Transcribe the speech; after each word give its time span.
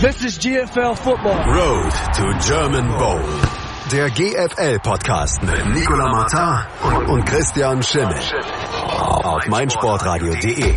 This 0.00 0.24
is 0.24 0.38
GFL 0.38 0.96
Football. 0.96 1.44
Road 1.52 1.90
to 2.14 2.32
German 2.46 2.86
Bowl. 2.98 3.20
Der 3.90 4.08
GFL-Podcast 4.10 5.42
mit 5.42 5.66
Nicola 5.74 6.08
Martin 6.08 6.66
und 7.10 7.26
Christian 7.26 7.82
Schimmel. 7.82 8.14
Auf 9.24 9.44
meinsportradio.de. 9.48 10.74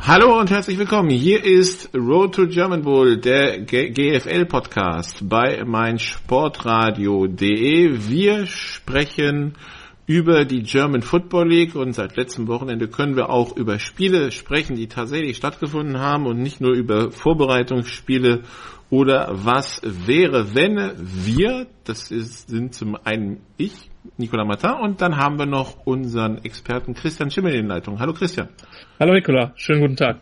Hallo 0.00 0.38
und 0.38 0.50
herzlich 0.50 0.76
willkommen. 0.76 1.08
Hier 1.08 1.42
ist 1.42 1.88
Road 1.94 2.34
to 2.34 2.46
German 2.46 2.82
Bowl, 2.82 3.16
der 3.18 3.60
GFL-Podcast 3.62 5.26
bei 5.26 5.64
meinsportradio.de. 5.64 8.06
Wir 8.06 8.44
sprechen 8.44 9.56
über 10.06 10.44
die 10.44 10.62
German 10.62 11.02
Football 11.02 11.48
League 11.48 11.74
und 11.74 11.92
seit 11.92 12.16
letztem 12.16 12.46
Wochenende 12.46 12.88
können 12.88 13.16
wir 13.16 13.28
auch 13.28 13.56
über 13.56 13.78
Spiele 13.78 14.30
sprechen, 14.30 14.76
die 14.76 14.86
tatsächlich 14.86 15.36
stattgefunden 15.36 15.98
haben 15.98 16.26
und 16.26 16.38
nicht 16.40 16.60
nur 16.60 16.74
über 16.74 17.10
Vorbereitungsspiele 17.10 18.42
oder 18.88 19.28
was 19.32 19.80
wäre, 19.82 20.54
wenn 20.54 20.92
wir, 20.96 21.66
das 21.84 22.12
ist, 22.12 22.48
sind 22.48 22.72
zum 22.72 22.96
einen 23.02 23.40
ich, 23.56 23.90
Nicola 24.16 24.44
Martin, 24.44 24.74
und 24.80 25.00
dann 25.00 25.16
haben 25.16 25.40
wir 25.40 25.46
noch 25.46 25.84
unseren 25.84 26.38
Experten 26.44 26.94
Christian 26.94 27.32
Schimmel 27.32 27.54
in 27.54 27.66
Leitung. 27.66 27.98
Hallo 27.98 28.12
Christian. 28.12 28.48
Hallo 29.00 29.12
Nicola, 29.12 29.52
schönen 29.56 29.80
guten 29.80 29.96
Tag. 29.96 30.20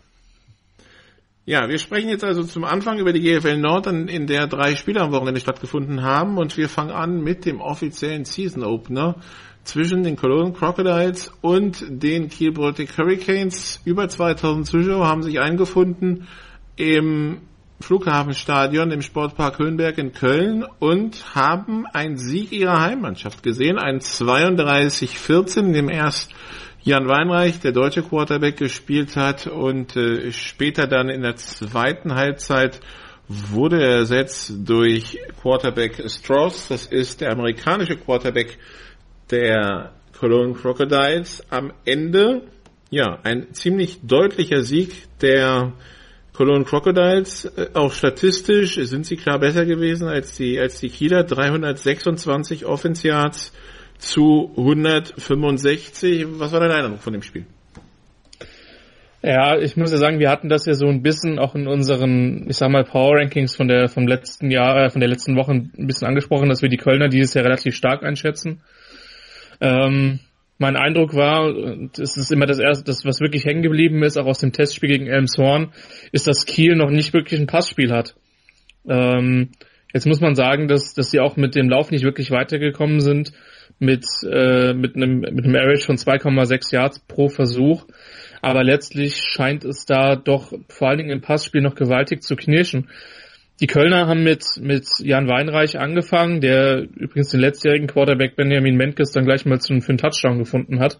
Ja, 1.46 1.68
wir 1.68 1.78
sprechen 1.78 2.08
jetzt 2.08 2.24
also 2.24 2.42
zum 2.42 2.64
Anfang 2.64 2.98
über 2.98 3.12
die 3.12 3.20
GFL 3.20 3.58
Nord, 3.58 3.86
in 3.86 4.26
der 4.26 4.46
drei 4.46 4.76
Spiele 4.76 5.02
am 5.02 5.12
Wochenende 5.12 5.40
stattgefunden 5.40 6.02
haben 6.02 6.38
und 6.38 6.56
wir 6.56 6.70
fangen 6.70 6.90
an 6.90 7.22
mit 7.22 7.44
dem 7.44 7.60
offiziellen 7.60 8.24
Season 8.24 8.64
Opener 8.64 9.16
zwischen 9.64 10.02
den 10.02 10.16
Cologne 10.16 10.52
Crocodiles 10.52 11.32
und 11.40 11.84
den 11.88 12.28
Kiel 12.28 12.52
Baltic 12.52 12.96
Hurricanes. 12.96 13.80
Über 13.84 14.08
2000 14.08 14.66
Zuschauer 14.66 15.06
haben 15.06 15.22
sich 15.22 15.40
eingefunden 15.40 16.28
im 16.76 17.40
Flughafenstadion 17.80 18.90
im 18.90 19.02
Sportpark 19.02 19.58
Höhenberg 19.58 19.98
in 19.98 20.12
Köln 20.12 20.64
und 20.78 21.34
haben 21.34 21.86
einen 21.86 22.16
Sieg 22.16 22.52
ihrer 22.52 22.80
Heimmannschaft 22.80 23.42
gesehen, 23.42 23.78
ein 23.78 23.98
32-14, 23.98 25.58
in 25.60 25.72
dem 25.72 25.88
erst 25.88 26.32
Jan 26.82 27.08
Weinreich, 27.08 27.60
der 27.60 27.72
deutsche 27.72 28.02
Quarterback, 28.02 28.56
gespielt 28.56 29.16
hat 29.16 29.46
und 29.46 29.96
äh, 29.96 30.30
später 30.32 30.86
dann 30.86 31.08
in 31.08 31.22
der 31.22 31.36
zweiten 31.36 32.14
Halbzeit 32.14 32.80
wurde 33.28 33.82
er 33.82 33.96
ersetzt 33.96 34.52
durch 34.64 35.18
Quarterback 35.40 36.02
Strauss, 36.10 36.68
das 36.68 36.86
ist 36.86 37.22
der 37.22 37.32
amerikanische 37.32 37.96
Quarterback 37.96 38.58
der 39.30 39.92
Cologne 40.18 40.54
Crocodiles. 40.54 41.44
Am 41.50 41.72
Ende, 41.84 42.42
ja, 42.90 43.18
ein 43.22 43.52
ziemlich 43.52 44.00
deutlicher 44.02 44.62
Sieg 44.62 44.92
der 45.20 45.72
Cologne 46.32 46.64
Crocodiles, 46.64 47.44
äh, 47.44 47.68
auch 47.74 47.92
statistisch 47.92 48.74
sind 48.74 49.06
sie 49.06 49.16
klar 49.16 49.38
besser 49.38 49.64
gewesen 49.66 50.08
als 50.08 50.36
die, 50.36 50.58
als 50.58 50.80
die 50.80 50.88
Kieler. 50.88 51.22
326 51.24 52.66
Offense 52.66 53.06
Yards 53.06 53.52
zu 53.98 54.52
165. 54.56 56.26
Was 56.38 56.52
war 56.52 56.60
deine 56.60 56.74
Eindruck 56.74 57.02
von 57.02 57.12
dem 57.12 57.22
Spiel? 57.22 57.46
Ja, 59.26 59.58
ich 59.58 59.74
muss 59.78 59.90
ja 59.90 59.96
sagen, 59.96 60.18
wir 60.18 60.28
hatten 60.28 60.50
das 60.50 60.66
ja 60.66 60.74
so 60.74 60.86
ein 60.86 61.02
bisschen 61.02 61.38
auch 61.38 61.54
in 61.54 61.66
unseren, 61.66 62.44
ich 62.46 62.58
sag 62.58 62.68
mal, 62.68 62.84
Power 62.84 63.16
Rankings 63.16 63.56
von 63.56 63.68
der, 63.68 63.88
vom 63.88 64.06
letzten 64.06 64.50
Jahr, 64.50 64.84
äh, 64.84 64.90
von 64.90 65.00
der 65.00 65.08
letzten 65.08 65.34
Woche 65.34 65.52
ein 65.52 65.86
bisschen 65.86 66.06
angesprochen, 66.06 66.50
dass 66.50 66.60
wir 66.60 66.68
die 66.68 66.76
Kölner 66.76 67.08
dieses 67.08 67.32
Jahr 67.32 67.46
relativ 67.46 67.74
stark 67.74 68.02
einschätzen. 68.02 68.60
Ähm, 69.60 70.20
mein 70.58 70.76
Eindruck 70.76 71.14
war, 71.14 71.52
es 71.98 72.16
ist 72.16 72.30
immer 72.30 72.46
das 72.46 72.58
erste, 72.58 72.84
das, 72.84 73.04
was 73.04 73.20
wirklich 73.20 73.44
hängen 73.44 73.62
geblieben 73.62 74.02
ist, 74.02 74.16
auch 74.16 74.26
aus 74.26 74.38
dem 74.38 74.52
Testspiel 74.52 74.88
gegen 74.88 75.06
Elmshorn, 75.06 75.72
ist, 76.12 76.26
dass 76.26 76.46
Kiel 76.46 76.76
noch 76.76 76.90
nicht 76.90 77.12
wirklich 77.12 77.40
ein 77.40 77.46
Passspiel 77.46 77.92
hat. 77.92 78.14
Ähm, 78.88 79.50
jetzt 79.92 80.06
muss 80.06 80.20
man 80.20 80.34
sagen, 80.34 80.68
dass, 80.68 80.94
dass 80.94 81.10
sie 81.10 81.20
auch 81.20 81.36
mit 81.36 81.54
dem 81.54 81.68
Lauf 81.68 81.90
nicht 81.90 82.04
wirklich 82.04 82.30
weitergekommen 82.30 83.00
sind, 83.00 83.32
mit, 83.78 84.06
äh, 84.22 84.74
mit 84.74 84.94
einem, 84.94 85.20
mit 85.20 85.44
einem 85.44 85.56
Average 85.56 85.86
von 85.86 85.96
2,6 85.96 86.72
Yards 86.72 87.00
pro 87.00 87.28
Versuch. 87.28 87.86
Aber 88.40 88.62
letztlich 88.62 89.16
scheint 89.16 89.64
es 89.64 89.86
da 89.86 90.16
doch 90.16 90.52
vor 90.68 90.88
allen 90.88 90.98
Dingen 90.98 91.10
im 91.10 91.20
Passspiel 91.20 91.62
noch 91.62 91.74
gewaltig 91.74 92.22
zu 92.22 92.36
knirschen. 92.36 92.88
Die 93.60 93.68
Kölner 93.68 94.08
haben 94.08 94.24
mit, 94.24 94.44
mit 94.60 94.84
Jan 94.98 95.28
Weinreich 95.28 95.78
angefangen, 95.78 96.40
der 96.40 96.82
übrigens 96.96 97.28
den 97.28 97.38
letztjährigen 97.38 97.86
Quarterback 97.86 98.34
Benjamin 98.34 98.74
Menkes 98.74 99.12
dann 99.12 99.24
gleich 99.24 99.46
mal 99.46 99.60
zum, 99.60 99.80
für 99.80 99.90
einen 99.90 99.98
Touchdown 99.98 100.38
gefunden 100.38 100.80
hat, 100.80 100.98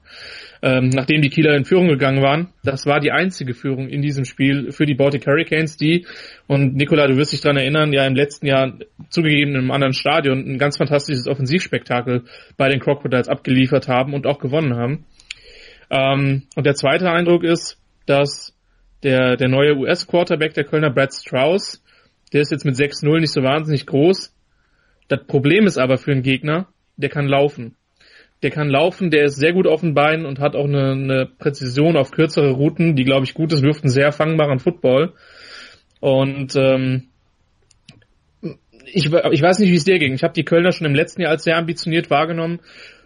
ähm, 0.63 0.91
nachdem 0.91 1.21
die 1.21 1.31
Kieler 1.31 1.57
in 1.57 1.65
Führung 1.65 1.89
gegangen 1.89 2.23
waren. 2.23 2.51
Das 2.63 2.87
war 2.87 3.01
die 3.01 3.11
einzige 3.11 3.55
Führung 3.55 3.89
in 3.89 4.03
diesem 4.03 4.25
Spiel 4.25 4.71
für 4.71 4.87
die 4.87 4.95
Baltic 4.95 5.27
Hurricanes, 5.27 5.77
die, 5.77 6.07
und 6.47 6.77
Nikola, 6.77 7.09
du 7.09 7.17
wirst 7.17 7.33
dich 7.33 7.41
daran 7.41 7.57
erinnern, 7.57 7.93
ja 7.93 8.07
im 8.07 8.15
letzten 8.15 8.47
Jahr 8.47 8.79
zugegeben 9.09 9.51
in 9.51 9.57
einem 9.59 9.71
anderen 9.73 9.93
Stadion 9.93 10.39
ein 10.39 10.59
ganz 10.59 10.77
fantastisches 10.77 11.27
Offensivspektakel 11.27 12.23
bei 12.57 12.69
den 12.69 12.79
Crocodiles 12.79 13.29
abgeliefert 13.29 13.89
haben 13.89 14.15
und 14.15 14.29
auch 14.29 14.39
gewonnen 14.39 14.77
haben. 14.77 15.07
Ähm, 15.91 16.45
und 16.55 16.67
der 16.67 16.77
zweite 16.77 17.11
Eindruck 17.11 17.43
ist, 17.43 17.81
dass 18.07 18.55
der, 19.03 19.37
der 19.37 19.49
neue 19.49 19.77
US-Quarterback 19.77 20.55
der 20.55 20.65
Kölner 20.65 20.91
Brad 20.91 21.13
Strauss 21.13 21.84
der 22.35 22.43
ist 22.43 22.51
jetzt 22.51 22.65
mit 22.65 22.75
6-0 22.75 23.21
nicht 23.21 23.33
so 23.33 23.43
wahnsinnig 23.43 23.87
groß. 23.87 24.35
Das 25.09 25.27
Problem 25.27 25.67
ist 25.67 25.79
aber 25.79 25.97
für 25.97 26.13
einen 26.13 26.23
Gegner, 26.23 26.69
der 26.97 27.09
kann 27.09 27.27
laufen. 27.27 27.77
Der 28.43 28.51
kann 28.51 28.69
laufen, 28.69 29.11
der 29.11 29.25
ist 29.25 29.37
sehr 29.37 29.53
gut 29.53 29.67
auf 29.67 29.81
den 29.81 29.95
Beinen 29.95 30.27
und 30.27 30.41
hat 30.41 30.55
auch 30.55 30.67
eine, 30.67 30.93
eine 30.93 31.27
Präzision 31.27 31.97
auf 31.97 32.11
kürzere 32.11 32.51
Routen, 32.51 32.97
die, 32.97 33.05
glaube 33.05 33.25
ich, 33.25 33.33
gut 33.33 33.53
ist, 33.53 33.63
wirft 33.63 33.85
einen 33.85 33.91
sehr 33.91 34.13
fangbaren 34.13 34.59
Football. 34.59 35.15
Und 36.01 36.55
ähm, 36.57 37.05
ich, 38.85 39.07
ich 39.07 39.43
weiß 39.43 39.61
nicht, 39.61 39.71
wie 39.71 39.77
es 39.77 39.85
dir 39.85 39.99
ging. 39.99 40.13
Ich 40.13 40.23
habe 40.23 40.35
die 40.35 40.45
Kölner 40.45 40.73
schon 40.73 40.87
im 40.87 40.95
letzten 40.95 41.23
Jahr 41.23 41.31
als 41.31 41.45
sehr 41.45 41.57
ambitioniert 41.57 42.11
wahrgenommen 42.11 42.61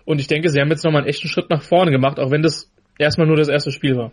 und 0.04 0.20
ich 0.20 0.26
denke, 0.26 0.48
sie 0.48 0.58
haben 0.58 0.70
jetzt 0.70 0.84
nochmal 0.84 1.02
einen 1.02 1.10
echten 1.10 1.28
Schritt 1.28 1.50
nach 1.50 1.62
vorne 1.62 1.90
gemacht, 1.90 2.18
auch 2.18 2.30
wenn 2.30 2.42
das 2.42 2.72
erstmal 2.98 3.26
nur 3.26 3.36
das 3.36 3.48
erste 3.48 3.70
Spiel 3.70 3.94
war. 3.94 4.12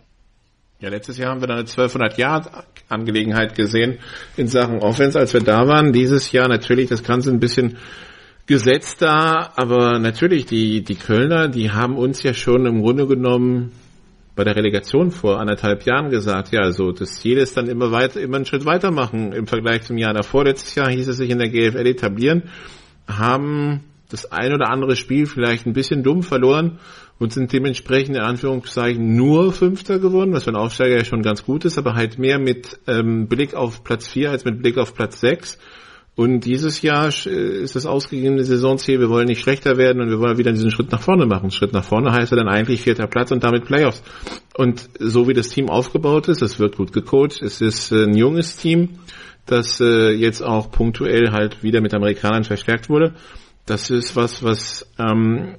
Ja, 0.78 0.90
letztes 0.90 1.16
Jahr 1.16 1.30
haben 1.30 1.40
wir 1.40 1.46
dann 1.46 1.56
eine 1.56 1.66
1200 1.66 2.18
Yard 2.18 2.50
Angelegenheit 2.90 3.54
gesehen 3.54 3.98
in 4.36 4.46
Sachen 4.46 4.80
Offense, 4.80 5.18
als 5.18 5.32
wir 5.32 5.40
da 5.40 5.66
waren. 5.66 5.94
Dieses 5.94 6.32
Jahr 6.32 6.48
natürlich 6.48 6.90
das 6.90 7.02
Ganze 7.02 7.30
ein 7.30 7.40
bisschen 7.40 7.78
gesetzt 8.46 9.00
da, 9.00 9.52
aber 9.56 9.98
natürlich 9.98 10.44
die, 10.44 10.84
die 10.84 10.94
Kölner, 10.96 11.48
die 11.48 11.70
haben 11.70 11.96
uns 11.96 12.22
ja 12.22 12.34
schon 12.34 12.66
im 12.66 12.82
Grunde 12.82 13.06
genommen 13.06 13.72
bei 14.34 14.44
der 14.44 14.54
Relegation 14.54 15.10
vor 15.10 15.40
anderthalb 15.40 15.86
Jahren 15.86 16.10
gesagt, 16.10 16.52
ja, 16.52 16.60
also 16.60 16.92
das 16.92 17.20
Ziel 17.20 17.38
ist 17.38 17.56
dann 17.56 17.68
immer 17.68 17.90
weiter, 17.90 18.20
immer 18.20 18.36
einen 18.36 18.44
Schritt 18.44 18.66
weitermachen 18.66 19.32
im 19.32 19.46
Vergleich 19.46 19.82
zum 19.82 19.96
Jahr 19.96 20.12
davor. 20.12 20.44
Letztes 20.44 20.74
Jahr 20.74 20.90
hieß 20.90 21.08
es 21.08 21.16
sich 21.16 21.30
in 21.30 21.38
der 21.38 21.48
GFL 21.48 21.86
etablieren, 21.86 22.42
haben 23.08 23.84
das 24.10 24.30
ein 24.30 24.52
oder 24.52 24.68
andere 24.68 24.94
Spiel 24.94 25.24
vielleicht 25.24 25.66
ein 25.66 25.72
bisschen 25.72 26.02
dumm 26.02 26.22
verloren 26.22 26.78
und 27.18 27.32
sind 27.32 27.52
dementsprechend 27.52 28.16
in 28.16 28.22
Anführungszeichen 28.22 29.14
nur 29.14 29.52
Fünfter 29.52 29.98
geworden, 29.98 30.32
was 30.32 30.44
für 30.44 30.50
einen 30.50 30.56
Aufsteiger 30.56 30.96
ja 30.96 31.04
schon 31.04 31.22
ganz 31.22 31.44
gut 31.44 31.64
ist, 31.64 31.78
aber 31.78 31.94
halt 31.94 32.18
mehr 32.18 32.38
mit 32.38 32.78
ähm, 32.86 33.26
Blick 33.26 33.54
auf 33.54 33.84
Platz 33.84 34.06
4 34.08 34.30
als 34.30 34.44
mit 34.44 34.60
Blick 34.60 34.78
auf 34.78 34.94
Platz 34.94 35.20
6. 35.20 35.58
Und 36.14 36.46
dieses 36.46 36.80
Jahr 36.80 37.10
äh, 37.26 37.62
ist 37.62 37.76
das 37.76 37.84
ausgegebene 37.84 38.42
Saisonziel, 38.42 39.00
wir 39.00 39.10
wollen 39.10 39.26
nicht 39.26 39.42
schlechter 39.42 39.76
werden 39.76 40.00
und 40.00 40.08
wir 40.08 40.18
wollen 40.18 40.38
wieder 40.38 40.52
diesen 40.52 40.70
Schritt 40.70 40.90
nach 40.90 41.02
vorne 41.02 41.26
machen. 41.26 41.50
Schritt 41.50 41.72
nach 41.72 41.84
vorne 41.84 42.10
heißt 42.12 42.32
ja 42.32 42.38
dann 42.38 42.48
eigentlich 42.48 42.82
vierter 42.82 43.06
Platz 43.06 43.30
und 43.32 43.44
damit 43.44 43.66
Playoffs. 43.66 44.02
Und 44.54 44.88
so 44.98 45.28
wie 45.28 45.34
das 45.34 45.48
Team 45.48 45.68
aufgebaut 45.68 46.28
ist, 46.28 46.40
es 46.40 46.58
wird 46.58 46.76
gut 46.76 46.92
gecoacht, 46.92 47.42
es 47.42 47.60
ist 47.60 47.92
ein 47.92 48.16
junges 48.16 48.56
Team, 48.56 48.98
das 49.44 49.80
äh, 49.80 50.10
jetzt 50.10 50.42
auch 50.42 50.70
punktuell 50.70 51.32
halt 51.32 51.62
wieder 51.62 51.82
mit 51.82 51.94
Amerikanern 51.94 52.44
verstärkt 52.44 52.88
wurde. 52.88 53.14
Das 53.66 53.90
ist 53.90 54.16
was, 54.16 54.42
was 54.42 54.90
ähm, 54.98 55.56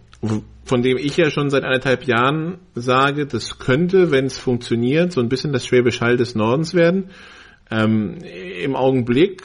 von 0.68 0.82
dem 0.82 0.98
ich 0.98 1.16
ja 1.18 1.32
schon 1.32 1.50
seit 1.50 1.64
anderthalb 1.64 2.06
Jahren 2.06 2.58
sage, 2.76 3.26
das 3.26 3.58
könnte, 3.58 4.12
wenn 4.12 4.26
es 4.26 4.38
funktioniert, 4.38 5.14
so 5.14 5.22
ein 5.22 5.30
bisschen 5.30 5.54
das 5.54 5.66
Schwäbisch 5.66 6.02
Hall 6.02 6.18
des 6.18 6.36
Nordens 6.36 6.74
werden. 6.74 7.10
Ähm, 7.72 8.18
Im 8.62 8.76
Augenblick 8.76 9.44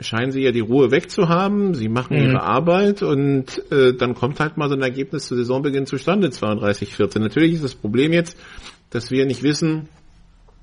scheinen 0.00 0.32
sie 0.32 0.42
ja 0.42 0.52
die 0.52 0.60
Ruhe 0.60 0.90
wegzuhaben, 0.90 1.74
sie 1.74 1.88
machen 1.88 2.18
mhm. 2.18 2.24
ihre 2.24 2.42
Arbeit 2.42 3.02
und 3.02 3.62
äh, 3.72 3.94
dann 3.94 4.14
kommt 4.14 4.40
halt 4.40 4.56
mal 4.56 4.68
so 4.68 4.74
ein 4.74 4.82
Ergebnis 4.82 5.26
zu 5.26 5.36
Saisonbeginn 5.36 5.86
zustande, 5.86 6.28
32-14. 6.28 7.20
Natürlich 7.20 7.54
ist 7.54 7.64
das 7.64 7.74
Problem 7.74 8.12
jetzt, 8.12 8.38
dass 8.90 9.10
wir 9.10 9.24
nicht 9.24 9.42
wissen, 9.42 9.88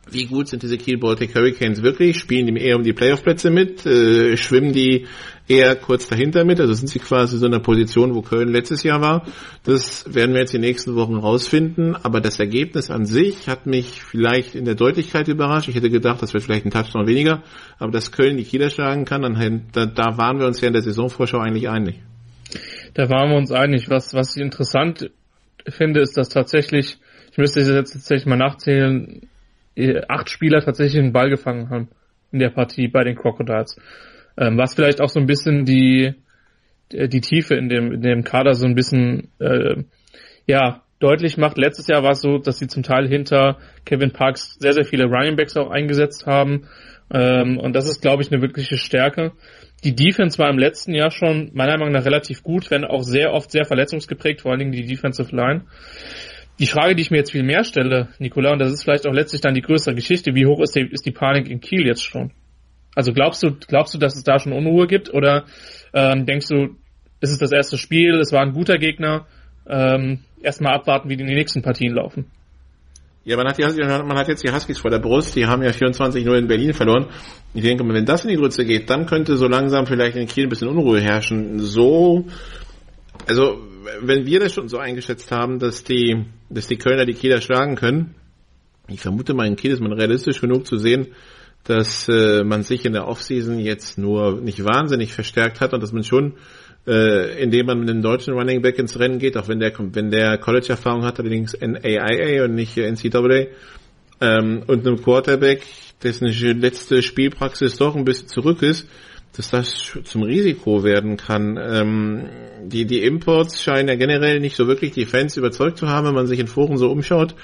wie 0.09 0.25
gut 0.25 0.47
sind 0.47 0.63
diese 0.63 0.77
Kiel 0.77 0.97
Baltic 0.97 1.35
Hurricanes 1.35 1.83
wirklich? 1.83 2.17
Spielen 2.17 2.47
die 2.47 2.59
eher 2.59 2.75
um 2.75 2.83
die 2.83 2.93
Playoff-Plätze 2.93 3.49
mit? 3.49 3.85
Äh, 3.85 4.35
schwimmen 4.35 4.73
die 4.73 5.05
eher 5.51 5.75
kurz 5.75 6.07
dahinter 6.07 6.45
mit? 6.45 6.59
Also 6.59 6.73
sind 6.73 6.87
sie 6.87 6.99
quasi 6.99 7.37
so 7.37 7.45
in 7.45 7.51
der 7.51 7.59
Position, 7.59 8.15
wo 8.15 8.21
Köln 8.21 8.49
letztes 8.49 8.83
Jahr 8.83 9.01
war? 9.01 9.25
Das 9.63 10.13
werden 10.13 10.33
wir 10.33 10.41
jetzt 10.41 10.53
die 10.53 10.59
nächsten 10.59 10.95
Wochen 10.95 11.15
rausfinden. 11.15 11.95
Aber 11.95 12.21
das 12.21 12.39
Ergebnis 12.39 12.89
an 12.89 13.05
sich 13.05 13.47
hat 13.47 13.65
mich 13.65 14.01
vielleicht 14.01 14.55
in 14.55 14.65
der 14.65 14.75
Deutlichkeit 14.75 15.27
überrascht. 15.27 15.67
Ich 15.67 15.75
hätte 15.75 15.89
gedacht, 15.89 16.21
das 16.21 16.33
wird 16.33 16.43
vielleicht 16.43 16.65
ein 16.65 16.71
Touchdown 16.71 17.07
weniger. 17.07 17.43
Aber 17.77 17.91
dass 17.91 18.11
Köln 18.11 18.37
die 18.37 18.45
Kieler 18.45 18.69
schlagen 18.69 19.05
kann, 19.05 19.21
dann, 19.21 19.67
da, 19.73 19.85
da 19.85 20.17
waren 20.17 20.39
wir 20.39 20.47
uns 20.47 20.61
ja 20.61 20.67
in 20.67 20.73
der 20.73 20.81
Saisonvorschau 20.81 21.39
eigentlich 21.39 21.69
einig. 21.69 22.01
Da 22.93 23.09
waren 23.09 23.29
wir 23.29 23.37
uns 23.37 23.51
einig. 23.51 23.89
Was, 23.89 24.13
was 24.13 24.35
ich 24.35 24.41
interessant 24.41 25.11
finde, 25.67 26.01
ist, 26.01 26.17
dass 26.17 26.29
tatsächlich, 26.29 26.97
ich 27.31 27.37
müsste 27.37 27.61
jetzt 27.61 27.93
tatsächlich 27.93 28.25
mal 28.25 28.37
nachzählen, 28.37 29.27
acht 30.07 30.29
Spieler 30.29 30.61
tatsächlich 30.61 31.01
einen 31.01 31.13
Ball 31.13 31.29
gefangen 31.29 31.69
haben 31.69 31.89
in 32.31 32.39
der 32.39 32.49
Partie 32.49 32.87
bei 32.87 33.03
den 33.03 33.15
Crocodiles. 33.15 33.77
Ähm, 34.41 34.57
was 34.57 34.73
vielleicht 34.73 35.01
auch 35.01 35.09
so 35.09 35.19
ein 35.19 35.27
bisschen 35.27 35.65
die, 35.65 36.15
die 36.91 37.21
Tiefe 37.21 37.53
in 37.53 37.69
dem, 37.69 37.91
in 37.93 38.01
dem 38.01 38.23
Kader 38.23 38.55
so 38.55 38.65
ein 38.65 38.73
bisschen, 38.73 39.29
äh, 39.39 39.83
ja, 40.47 40.81
deutlich 40.99 41.37
macht. 41.37 41.59
Letztes 41.59 41.87
Jahr 41.87 42.01
war 42.01 42.11
es 42.11 42.21
so, 42.21 42.39
dass 42.39 42.57
sie 42.57 42.67
zum 42.67 42.81
Teil 42.81 43.07
hinter 43.07 43.59
Kevin 43.85 44.11
Parks 44.11 44.55
sehr, 44.59 44.73
sehr 44.73 44.83
viele 44.83 45.05
Running 45.05 45.35
Backs 45.35 45.55
auch 45.57 45.69
eingesetzt 45.69 46.25
haben. 46.25 46.67
Ähm, 47.13 47.59
und 47.59 47.75
das 47.75 47.87
ist, 47.87 48.01
glaube 48.01 48.23
ich, 48.23 48.31
eine 48.31 48.41
wirkliche 48.41 48.77
Stärke. 48.77 49.33
Die 49.83 49.95
Defense 49.95 50.39
war 50.39 50.49
im 50.49 50.57
letzten 50.57 50.95
Jahr 50.95 51.11
schon 51.11 51.51
meiner 51.53 51.77
Meinung 51.77 51.93
nach 51.93 52.05
relativ 52.05 52.41
gut, 52.41 52.71
wenn 52.71 52.83
auch 52.83 53.03
sehr 53.03 53.33
oft 53.33 53.51
sehr 53.51 53.65
verletzungsgeprägt, 53.65 54.41
vor 54.41 54.51
allen 54.51 54.59
Dingen 54.59 54.71
die 54.71 54.85
Defensive 54.85 55.35
Line. 55.35 55.65
Die 56.59 56.67
Frage, 56.67 56.95
die 56.95 57.01
ich 57.03 57.11
mir 57.11 57.17
jetzt 57.17 57.31
viel 57.31 57.43
mehr 57.43 57.63
stelle, 57.63 58.09
Nicola, 58.17 58.53
und 58.53 58.59
das 58.59 58.71
ist 58.71 58.83
vielleicht 58.83 59.07
auch 59.07 59.13
letztlich 59.13 59.41
dann 59.41 59.53
die 59.53 59.61
größere 59.61 59.95
Geschichte, 59.95 60.33
wie 60.33 60.47
hoch 60.47 60.61
ist 60.61 60.75
die, 60.75 60.81
ist 60.81 61.05
die 61.05 61.11
Panik 61.11 61.47
in 61.47 61.59
Kiel 61.59 61.85
jetzt 61.85 62.05
schon? 62.05 62.31
Also 62.95 63.13
glaubst 63.13 63.41
du, 63.43 63.55
glaubst 63.55 63.93
du, 63.93 63.97
dass 63.97 64.15
es 64.15 64.23
da 64.23 64.39
schon 64.39 64.53
Unruhe 64.53 64.87
gibt 64.87 65.13
oder 65.13 65.45
ähm, 65.93 66.25
denkst 66.25 66.47
du, 66.47 66.75
ist 67.21 67.31
es 67.31 67.37
das 67.37 67.51
erste 67.51 67.77
Spiel, 67.77 68.19
es 68.19 68.31
war 68.31 68.41
ein 68.41 68.53
guter 68.53 68.77
Gegner, 68.77 69.27
ähm, 69.67 70.19
erstmal 70.41 70.73
abwarten, 70.73 71.09
wie 71.09 71.17
die 71.17 71.23
nächsten 71.23 71.61
Partien 71.61 71.93
laufen? 71.93 72.25
Ja, 73.23 73.37
man 73.37 73.47
hat, 73.47 73.59
die, 73.59 73.63
man 73.63 74.17
hat 74.17 74.27
jetzt 74.29 74.43
die 74.43 74.51
Huskies 74.51 74.79
vor 74.79 74.89
der 74.89 74.97
Brust, 74.97 75.35
die 75.35 75.45
haben 75.45 75.61
ja 75.61 75.69
24-0 75.69 76.37
in 76.37 76.47
Berlin 76.47 76.73
verloren. 76.73 77.05
Ich 77.53 77.61
denke, 77.61 77.87
wenn 77.87 78.05
das 78.05 78.23
in 78.23 78.31
die 78.31 78.35
Grütze 78.35 78.65
geht, 78.65 78.89
dann 78.89 79.05
könnte 79.05 79.37
so 79.37 79.47
langsam 79.47 79.85
vielleicht 79.85 80.17
in 80.17 80.27
Kiel 80.27 80.45
ein 80.45 80.49
bisschen 80.49 80.69
Unruhe 80.69 80.99
herrschen. 80.99 81.59
So, 81.59 82.25
also, 83.27 83.61
wenn 84.01 84.25
wir 84.25 84.39
das 84.39 84.53
schon 84.53 84.67
so 84.67 84.79
eingeschätzt 84.79 85.31
haben, 85.31 85.59
dass 85.59 85.83
die, 85.83 86.25
dass 86.49 86.67
die 86.67 86.77
Kölner 86.77 87.05
die 87.05 87.13
Kieler 87.13 87.41
schlagen 87.41 87.75
können, 87.75 88.15
ich 88.87 89.01
vermute 89.01 89.35
mal, 89.35 89.45
in 89.45 89.55
Kiel 89.55 89.71
ist 89.71 89.81
man 89.81 89.93
realistisch 89.93 90.41
genug 90.41 90.65
zu 90.65 90.77
sehen, 90.77 91.09
dass 91.63 92.09
äh, 92.09 92.43
man 92.43 92.63
sich 92.63 92.85
in 92.85 92.93
der 92.93 93.07
Offseason 93.07 93.59
jetzt 93.59 93.97
nur 93.97 94.41
nicht 94.41 94.63
wahnsinnig 94.63 95.13
verstärkt 95.13 95.61
hat 95.61 95.73
und 95.73 95.81
dass 95.81 95.93
man 95.93 96.03
schon 96.03 96.33
äh, 96.87 97.41
indem 97.41 97.67
man 97.67 97.79
mit 97.79 97.89
einem 97.89 98.01
deutschen 98.01 98.33
Running 98.33 98.61
Back 98.61 98.79
ins 98.79 98.97
Rennen 98.97 99.19
geht, 99.19 99.37
auch 99.37 99.47
wenn 99.47 99.59
der 99.59 99.71
wenn 99.77 100.09
der 100.09 100.37
College-Erfahrung 100.37 101.03
hat, 101.03 101.19
allerdings 101.19 101.55
NAIA 101.59 102.43
und 102.43 102.55
nicht 102.55 102.77
NCAA, 102.77 103.47
ähm, 104.19 104.63
und 104.67 104.87
einem 104.87 105.01
Quarterback, 105.01 105.63
dessen 106.03 106.27
letzte 106.59 107.01
Spielpraxis 107.01 107.77
doch 107.77 107.95
ein 107.95 108.05
bisschen 108.05 108.27
zurück 108.27 108.61
ist, 108.61 108.87
dass 109.35 109.49
das 109.51 109.97
zum 110.03 110.23
Risiko 110.23 110.83
werden 110.83 111.17
kann. 111.17 111.57
Ähm, 111.57 112.29
die, 112.63 112.85
die 112.85 113.03
Imports 113.03 113.63
scheinen 113.63 113.87
ja 113.87 113.95
generell 113.95 114.39
nicht 114.39 114.55
so 114.55 114.67
wirklich 114.67 114.91
die 114.91 115.05
Fans 115.05 115.37
überzeugt 115.37 115.77
zu 115.77 115.87
haben, 115.87 116.07
wenn 116.07 116.15
man 116.15 116.27
sich 116.27 116.39
in 116.39 116.47
Foren 116.47 116.77
so 116.77 116.91
umschaut. 116.91 117.35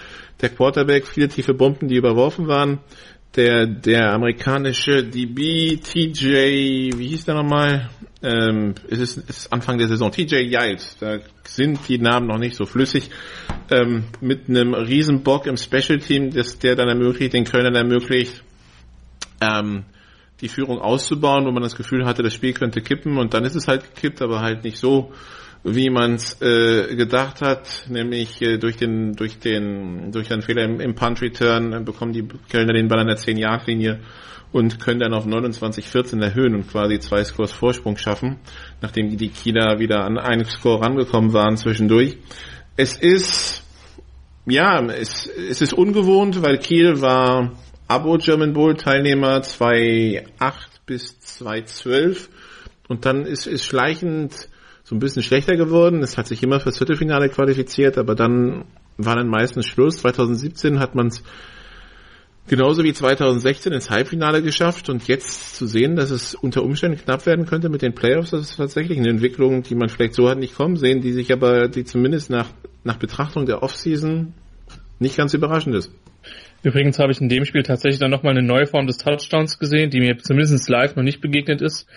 Der 0.41 0.49
Quarterback, 0.49 1.07
viele 1.07 1.29
tiefe 1.29 1.53
Bomben, 1.53 1.87
die 1.87 1.95
überworfen 1.95 2.47
waren 2.47 2.79
der, 3.35 3.67
der 3.67 4.13
amerikanische 4.13 5.03
DB 5.03 5.77
TJ, 5.77 6.97
wie 6.97 7.07
hieß 7.07 7.25
der 7.25 7.35
nochmal? 7.35 7.89
Ähm, 8.23 8.73
es 8.89 8.99
ist, 8.99 9.17
es 9.29 9.37
ist 9.37 9.53
Anfang 9.53 9.77
der 9.77 9.87
Saison, 9.87 10.11
TJ 10.11 10.37
Yiles, 10.37 10.97
da 10.99 11.19
sind 11.43 11.87
die 11.87 11.99
Namen 11.99 12.27
noch 12.27 12.39
nicht 12.39 12.55
so 12.55 12.65
flüssig, 12.65 13.11
ähm, 13.69 14.05
mit 14.21 14.49
einem 14.49 14.73
Riesenbock 14.73 15.45
im 15.45 15.55
Special 15.55 15.99
Team, 15.99 16.31
das, 16.31 16.57
der 16.57 16.75
dann 16.75 16.89
ermöglicht, 16.89 17.33
den 17.33 17.45
Kölnern 17.45 17.75
ermöglicht, 17.75 18.43
ähm, 19.39 19.83
die 20.41 20.49
Führung 20.49 20.79
auszubauen, 20.79 21.45
wo 21.45 21.51
man 21.51 21.63
das 21.63 21.75
Gefühl 21.75 22.05
hatte, 22.05 22.23
das 22.23 22.33
Spiel 22.33 22.53
könnte 22.53 22.81
kippen. 22.81 23.17
Und 23.17 23.33
dann 23.33 23.43
ist 23.43 23.55
es 23.55 23.67
halt 23.67 23.95
gekippt, 23.95 24.21
aber 24.21 24.41
halt 24.41 24.63
nicht 24.63 24.77
so, 24.77 25.11
wie 25.69 25.89
man 25.89 26.13
es 26.13 26.41
äh, 26.41 26.95
gedacht 26.95 27.41
hat, 27.41 27.85
nämlich 27.89 28.41
äh, 28.41 28.57
durch 28.57 28.77
den 28.77 29.13
durch 29.13 29.37
den 29.37 30.11
durch 30.11 30.31
einen 30.31 30.41
Fehler 30.41 30.63
im, 30.63 30.79
im 30.79 30.95
Punt 30.95 31.21
Return 31.21 31.73
äh, 31.73 31.79
bekommen 31.81 32.13
die 32.13 32.25
Kölner 32.49 32.73
den 32.73 32.87
Ball 32.87 32.99
an 32.99 33.07
der 33.07 33.17
10 33.17 33.37
Yard 33.37 33.67
Linie 33.67 33.99
und 34.53 34.79
können 34.79 35.01
dann 35.01 35.13
auf 35.13 35.25
29-14 35.25 36.23
erhöhen 36.23 36.55
und 36.55 36.69
quasi 36.69 36.99
zwei 36.99 37.21
Scores 37.23 37.51
Vorsprung 37.51 37.97
schaffen, 37.97 38.37
nachdem 38.81 39.15
die 39.17 39.29
Kieler 39.29 39.79
wieder 39.79 40.05
an 40.05 40.17
einen 40.17 40.45
Score 40.45 40.81
rangekommen 40.81 41.33
waren 41.33 41.57
zwischendurch. 41.57 42.17
Es 42.77 42.97
ist 42.97 43.63
ja, 44.45 44.81
es, 44.85 45.27
es 45.27 45.61
ist 45.61 45.73
ungewohnt, 45.73 46.41
weil 46.41 46.59
Kiel 46.59 47.01
war 47.01 47.51
Abo 47.89 48.17
German 48.17 48.53
Bowl 48.53 48.75
Teilnehmer 48.77 49.41
2008 49.41 50.85
bis 50.85 51.19
2012 51.19 52.29
und 52.87 53.05
dann 53.05 53.25
ist, 53.25 53.47
ist 53.47 53.65
schleichend 53.65 54.47
so 54.87 54.95
ein 54.95 54.99
bisschen 54.99 55.21
schlechter 55.21 55.57
geworden. 55.57 56.01
Es 56.01 56.17
hat 56.17 56.27
sich 56.27 56.41
immer 56.43 56.61
fürs 56.61 56.77
Viertelfinale 56.77 57.27
qualifiziert, 57.27 57.97
aber 57.97 58.15
dann 58.15 58.63
war 58.95 59.17
dann 59.17 59.27
meistens 59.27 59.65
Schluss. 59.65 59.97
2017 59.97 60.79
hat 60.79 60.95
man 60.95 61.07
es 61.07 61.23
genauso 62.47 62.85
wie 62.85 62.93
2016 62.93 63.73
ins 63.73 63.89
Halbfinale 63.89 64.41
geschafft 64.41 64.89
und 64.89 65.05
jetzt 65.09 65.57
zu 65.57 65.67
sehen, 65.67 65.97
dass 65.97 66.09
es 66.09 66.35
unter 66.35 66.63
Umständen 66.63 66.97
knapp 66.97 67.25
werden 67.25 67.45
könnte 67.45 67.67
mit 67.67 67.81
den 67.81 67.95
Playoffs, 67.95 68.29
das 68.29 68.51
ist 68.51 68.55
tatsächlich 68.55 68.97
eine 68.97 69.09
Entwicklung, 69.09 69.61
die 69.61 69.75
man 69.75 69.89
vielleicht 69.89 70.13
so 70.13 70.29
hat 70.29 70.37
nicht 70.37 70.55
kommen 70.55 70.77
sehen, 70.77 71.01
die 71.01 71.11
sich 71.11 71.33
aber, 71.33 71.67
die 71.67 71.83
zumindest 71.83 72.29
nach, 72.29 72.47
nach 72.85 72.95
Betrachtung 72.95 73.45
der 73.45 73.63
Offseason 73.63 74.31
nicht 74.99 75.17
ganz 75.17 75.33
überraschend 75.33 75.75
ist. 75.75 75.91
Übrigens 76.63 76.97
habe 76.97 77.11
ich 77.11 77.19
in 77.19 77.27
dem 77.27 77.43
Spiel 77.43 77.63
tatsächlich 77.63 77.99
dann 77.99 78.11
nochmal 78.11 78.37
eine 78.37 78.47
neue 78.47 78.67
Form 78.67 78.87
des 78.87 78.99
Touchdowns 78.99 79.59
gesehen, 79.59 79.89
die 79.89 79.99
mir 79.99 80.17
zumindest 80.19 80.69
live 80.69 80.95
noch 80.95 81.03
nicht 81.03 81.19
begegnet 81.19 81.61
ist. 81.61 81.87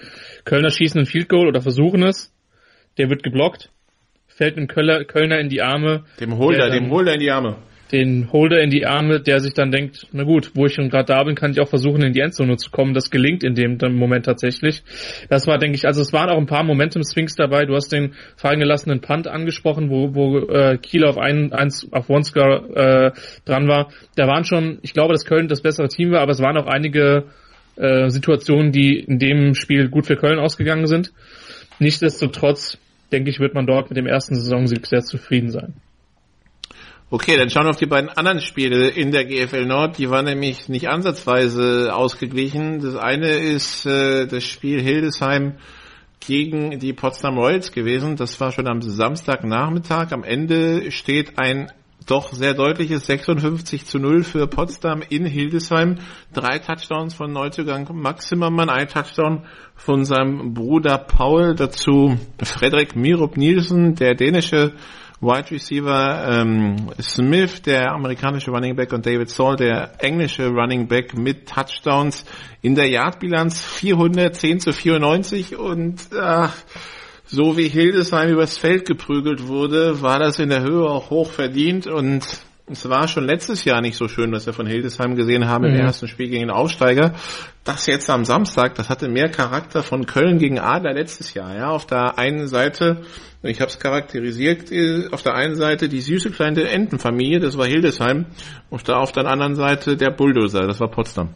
Kölner 0.44 0.70
schießen 0.70 0.98
ein 0.98 1.06
Field 1.06 1.28
Goal 1.28 1.46
oder 1.46 1.60
versuchen 1.60 2.02
es 2.02 2.32
der 3.00 3.08
wird 3.08 3.22
geblockt, 3.22 3.70
fällt 4.26 4.58
einem 4.58 4.68
Kölner, 4.68 5.04
Kölner 5.04 5.40
in 5.40 5.48
die 5.48 5.62
Arme. 5.62 6.04
Dem 6.20 6.36
Holder, 6.36 6.68
dem 6.68 6.90
Holder 6.90 7.14
in 7.14 7.20
die 7.20 7.30
Arme. 7.30 7.56
Den 7.92 8.30
Holder 8.30 8.60
in 8.60 8.68
die 8.68 8.84
Arme, 8.84 9.20
der 9.20 9.40
sich 9.40 9.54
dann 9.54 9.72
denkt, 9.72 10.06
na 10.12 10.22
gut, 10.22 10.50
wo 10.54 10.66
ich 10.66 10.74
schon 10.74 10.90
gerade 10.90 11.06
da 11.06 11.24
bin, 11.24 11.34
kann 11.34 11.50
ich 11.50 11.60
auch 11.60 11.68
versuchen, 11.68 12.02
in 12.02 12.12
die 12.12 12.20
Endzone 12.20 12.58
zu 12.58 12.70
kommen. 12.70 12.92
Das 12.92 13.10
gelingt 13.10 13.42
in 13.42 13.54
dem 13.54 13.78
Moment 13.96 14.26
tatsächlich. 14.26 14.82
Das 15.30 15.46
war, 15.46 15.56
denke 15.56 15.76
ich, 15.76 15.86
also 15.86 16.02
es 16.02 16.12
waren 16.12 16.28
auch 16.28 16.36
ein 16.36 16.46
paar 16.46 16.62
Momentum-Swings 16.62 17.36
dabei. 17.36 17.64
Du 17.64 17.74
hast 17.74 17.90
den 17.90 18.12
fallen 18.36 18.60
gelassenen 18.60 19.00
Punt 19.00 19.26
angesprochen, 19.26 19.88
wo, 19.88 20.14
wo 20.14 20.38
äh, 20.38 20.76
Kiel 20.76 21.06
auf 21.06 21.16
ein, 21.16 21.54
eins 21.54 21.88
auf 21.90 22.10
One-Score 22.10 23.14
äh, 23.16 23.20
dran 23.46 23.66
war. 23.66 23.88
Da 24.14 24.28
waren 24.28 24.44
schon, 24.44 24.78
ich 24.82 24.92
glaube, 24.92 25.14
dass 25.14 25.24
Köln 25.24 25.48
das 25.48 25.62
bessere 25.62 25.88
Team 25.88 26.12
war, 26.12 26.20
aber 26.20 26.32
es 26.32 26.40
waren 26.40 26.58
auch 26.58 26.66
einige 26.66 27.24
äh, 27.76 28.10
Situationen, 28.10 28.72
die 28.72 29.00
in 29.00 29.18
dem 29.18 29.54
Spiel 29.54 29.88
gut 29.88 30.06
für 30.06 30.16
Köln 30.16 30.38
ausgegangen 30.38 30.86
sind. 30.86 31.12
Nichtsdestotrotz, 31.80 32.78
denke 33.12 33.30
ich, 33.30 33.40
wird 33.40 33.54
man 33.54 33.66
dort 33.66 33.90
mit 33.90 33.96
dem 33.96 34.06
ersten 34.06 34.34
Saisonsieg 34.34 34.86
sehr 34.86 35.02
zufrieden 35.02 35.50
sein. 35.50 35.74
Okay, 37.12 37.36
dann 37.36 37.50
schauen 37.50 37.64
wir 37.64 37.70
auf 37.70 37.76
die 37.76 37.86
beiden 37.86 38.08
anderen 38.08 38.40
Spiele 38.40 38.88
in 38.88 39.10
der 39.10 39.24
GFL 39.24 39.66
Nord. 39.66 39.98
Die 39.98 40.10
waren 40.10 40.26
nämlich 40.26 40.68
nicht 40.68 40.88
ansatzweise 40.88 41.92
ausgeglichen. 41.92 42.80
Das 42.80 42.94
eine 42.94 43.30
ist 43.30 43.84
äh, 43.84 44.26
das 44.28 44.44
Spiel 44.44 44.80
Hildesheim 44.80 45.54
gegen 46.20 46.78
die 46.78 46.92
Potsdam 46.92 47.36
Royals 47.36 47.72
gewesen. 47.72 48.14
Das 48.14 48.38
war 48.40 48.52
schon 48.52 48.68
am 48.68 48.80
Samstagnachmittag. 48.80 50.12
Am 50.12 50.22
Ende 50.22 50.92
steht 50.92 51.36
ein 51.36 51.72
doch 52.06 52.32
sehr 52.32 52.54
deutliches 52.54 53.06
56 53.06 53.86
zu 53.86 53.98
0 53.98 54.24
für 54.24 54.46
Potsdam 54.46 55.02
in 55.08 55.26
Hildesheim. 55.26 55.98
Drei 56.32 56.58
Touchdowns 56.58 57.14
von 57.14 57.32
Neuzugang 57.32 57.88
Max 57.92 58.28
Zimmermann, 58.28 58.70
ein 58.70 58.88
Touchdown 58.88 59.44
von 59.74 60.04
seinem 60.04 60.54
Bruder 60.54 60.98
Paul, 60.98 61.54
dazu 61.54 62.18
Frederik 62.42 62.96
Mirup 62.96 63.36
Nielsen, 63.36 63.94
der 63.94 64.14
dänische 64.14 64.72
Wide 65.22 65.50
Receiver 65.50 66.26
ähm, 66.30 66.90
Smith, 66.98 67.60
der 67.60 67.92
amerikanische 67.92 68.50
Running 68.50 68.74
Back 68.74 68.92
und 68.94 69.04
David 69.04 69.28
Saul, 69.28 69.56
der 69.56 69.92
englische 69.98 70.48
Running 70.48 70.88
Back 70.88 71.14
mit 71.16 71.46
Touchdowns 71.46 72.24
in 72.62 72.74
der 72.74 72.88
Yardbilanz 72.88 73.60
410 73.62 74.60
zu 74.60 74.72
94 74.72 75.56
und 75.56 76.00
äh, 76.12 76.48
so 77.30 77.56
wie 77.56 77.68
Hildesheim 77.68 78.30
übers 78.30 78.58
Feld 78.58 78.86
geprügelt 78.86 79.46
wurde, 79.46 80.02
war 80.02 80.18
das 80.18 80.38
in 80.38 80.48
der 80.48 80.62
Höhe 80.62 80.84
auch 80.84 81.10
hoch 81.10 81.30
verdient 81.30 81.86
und 81.86 82.26
es 82.72 82.88
war 82.88 83.08
schon 83.08 83.24
letztes 83.24 83.64
Jahr 83.64 83.80
nicht 83.80 83.96
so 83.96 84.08
schön, 84.08 84.32
was 84.32 84.46
wir 84.46 84.52
von 84.52 84.66
Hildesheim 84.66 85.16
gesehen 85.16 85.46
haben 85.48 85.64
mhm. 85.64 85.74
im 85.74 85.80
ersten 85.80 86.08
Spiel 86.08 86.28
gegen 86.28 86.42
den 86.42 86.50
Aufsteiger. 86.50 87.14
Das 87.64 87.86
jetzt 87.86 88.08
am 88.10 88.24
Samstag, 88.24 88.74
das 88.76 88.88
hatte 88.88 89.08
mehr 89.08 89.28
Charakter 89.28 89.82
von 89.82 90.06
Köln 90.06 90.38
gegen 90.38 90.58
Adler 90.58 90.92
letztes 90.92 91.34
Jahr. 91.34 91.54
Ja, 91.56 91.70
auf 91.70 91.86
der 91.86 92.18
einen 92.18 92.46
Seite, 92.46 93.02
ich 93.42 93.60
habe 93.60 93.70
es 93.70 93.78
charakterisiert, 93.78 94.70
äh, 94.70 95.08
auf 95.10 95.22
der 95.22 95.34
einen 95.34 95.56
Seite 95.56 95.88
die 95.88 96.00
süße 96.00 96.30
kleine 96.30 96.68
Entenfamilie, 96.68 97.40
das 97.40 97.56
war 97.58 97.66
Hildesheim, 97.66 98.26
und 98.70 98.88
da 98.88 98.98
auf 98.98 99.12
der 99.12 99.26
anderen 99.26 99.56
Seite 99.56 99.96
der 99.96 100.10
Bulldozer, 100.10 100.66
das 100.66 100.80
war 100.80 100.90
Potsdam. 100.90 101.34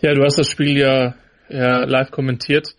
Ja, 0.00 0.14
du 0.14 0.22
hast 0.22 0.38
das 0.38 0.48
Spiel 0.48 0.78
ja, 0.78 1.14
ja 1.48 1.84
live 1.84 2.10
kommentiert. 2.10 2.74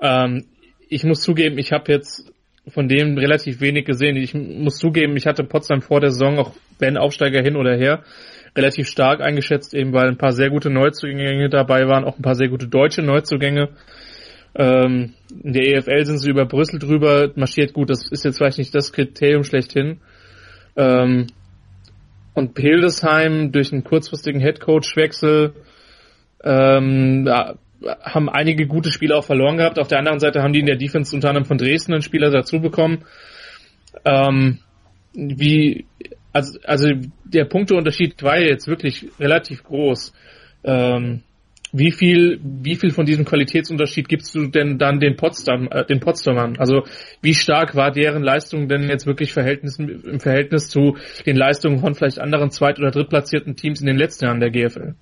Ähm, 0.00 0.46
ich 0.90 1.04
muss 1.04 1.22
zugeben, 1.22 1.56
ich 1.56 1.72
habe 1.72 1.90
jetzt 1.90 2.30
von 2.68 2.88
dem 2.88 3.16
relativ 3.16 3.60
wenig 3.60 3.86
gesehen. 3.86 4.16
Ich 4.16 4.34
muss 4.34 4.76
zugeben, 4.76 5.16
ich 5.16 5.26
hatte 5.26 5.44
Potsdam 5.44 5.80
vor 5.80 6.00
der 6.00 6.10
Saison, 6.10 6.38
auch 6.38 6.52
wenn 6.78 6.98
Aufsteiger 6.98 7.42
hin 7.42 7.56
oder 7.56 7.76
her, 7.76 8.02
relativ 8.56 8.88
stark 8.88 9.20
eingeschätzt, 9.20 9.72
eben 9.72 9.92
weil 9.92 10.08
ein 10.08 10.18
paar 10.18 10.32
sehr 10.32 10.50
gute 10.50 10.68
Neuzugänge 10.68 11.48
dabei 11.48 11.86
waren, 11.86 12.04
auch 12.04 12.18
ein 12.18 12.22
paar 12.22 12.34
sehr 12.34 12.48
gute 12.48 12.68
deutsche 12.68 13.02
Neuzugänge. 13.02 13.70
Ähm, 14.54 15.14
in 15.44 15.52
der 15.52 15.68
EFL 15.68 16.04
sind 16.04 16.18
sie 16.18 16.30
über 16.30 16.44
Brüssel 16.44 16.80
drüber, 16.80 17.30
marschiert 17.36 17.72
gut, 17.72 17.88
das 17.88 18.10
ist 18.10 18.24
jetzt 18.24 18.38
vielleicht 18.38 18.58
nicht 18.58 18.74
das 18.74 18.92
Kriterium 18.92 19.44
schlechthin. 19.44 20.00
Ähm, 20.76 21.28
und 22.34 22.58
Hildesheim 22.58 23.52
durch 23.52 23.72
einen 23.72 23.84
kurzfristigen 23.84 24.40
Headcoach-Wechsel 24.40 25.52
ähm, 26.42 27.28
haben 28.02 28.28
einige 28.28 28.66
gute 28.66 28.92
Spieler 28.92 29.16
auch 29.18 29.24
verloren 29.24 29.56
gehabt. 29.56 29.78
Auf 29.78 29.88
der 29.88 29.98
anderen 29.98 30.20
Seite 30.20 30.42
haben 30.42 30.52
die 30.52 30.60
in 30.60 30.66
der 30.66 30.76
Defense 30.76 31.14
unter 31.14 31.28
anderem 31.28 31.46
von 31.46 31.58
Dresden 31.58 31.92
einen 31.92 32.02
Spieler 32.02 32.30
dazu 32.30 32.60
bekommen. 32.60 33.04
Ähm, 34.04 34.58
wie, 35.14 35.86
also, 36.32 36.58
also 36.64 36.88
der 37.24 37.44
Punkteunterschied 37.44 38.22
war 38.22 38.38
jetzt 38.38 38.68
wirklich 38.68 39.08
relativ 39.18 39.64
groß. 39.64 40.12
Ähm, 40.64 41.22
wie 41.72 41.92
viel, 41.92 42.40
wie 42.42 42.74
viel 42.74 42.90
von 42.90 43.06
diesem 43.06 43.24
Qualitätsunterschied 43.24 44.08
gibst 44.08 44.34
du 44.34 44.48
denn 44.48 44.78
dann 44.78 44.98
den 44.98 45.16
Potsdam, 45.16 45.68
äh, 45.70 45.84
den 45.84 46.00
Potsdamern? 46.00 46.56
Also 46.58 46.82
wie 47.22 47.34
stark 47.34 47.76
war 47.76 47.92
deren 47.92 48.22
Leistung 48.22 48.68
denn 48.68 48.88
jetzt 48.88 49.06
wirklich 49.06 49.32
Verhältnis, 49.32 49.78
im 49.78 50.18
Verhältnis 50.20 50.68
zu 50.68 50.96
den 51.26 51.36
Leistungen 51.36 51.78
von 51.78 51.94
vielleicht 51.94 52.18
anderen 52.18 52.50
zweit- 52.50 52.78
oder 52.78 52.90
drittplatzierten 52.90 53.54
Teams 53.54 53.80
in 53.80 53.86
den 53.86 53.96
letzten 53.96 54.24
Jahren 54.24 54.40
der 54.40 54.50
GFL? 54.50 54.94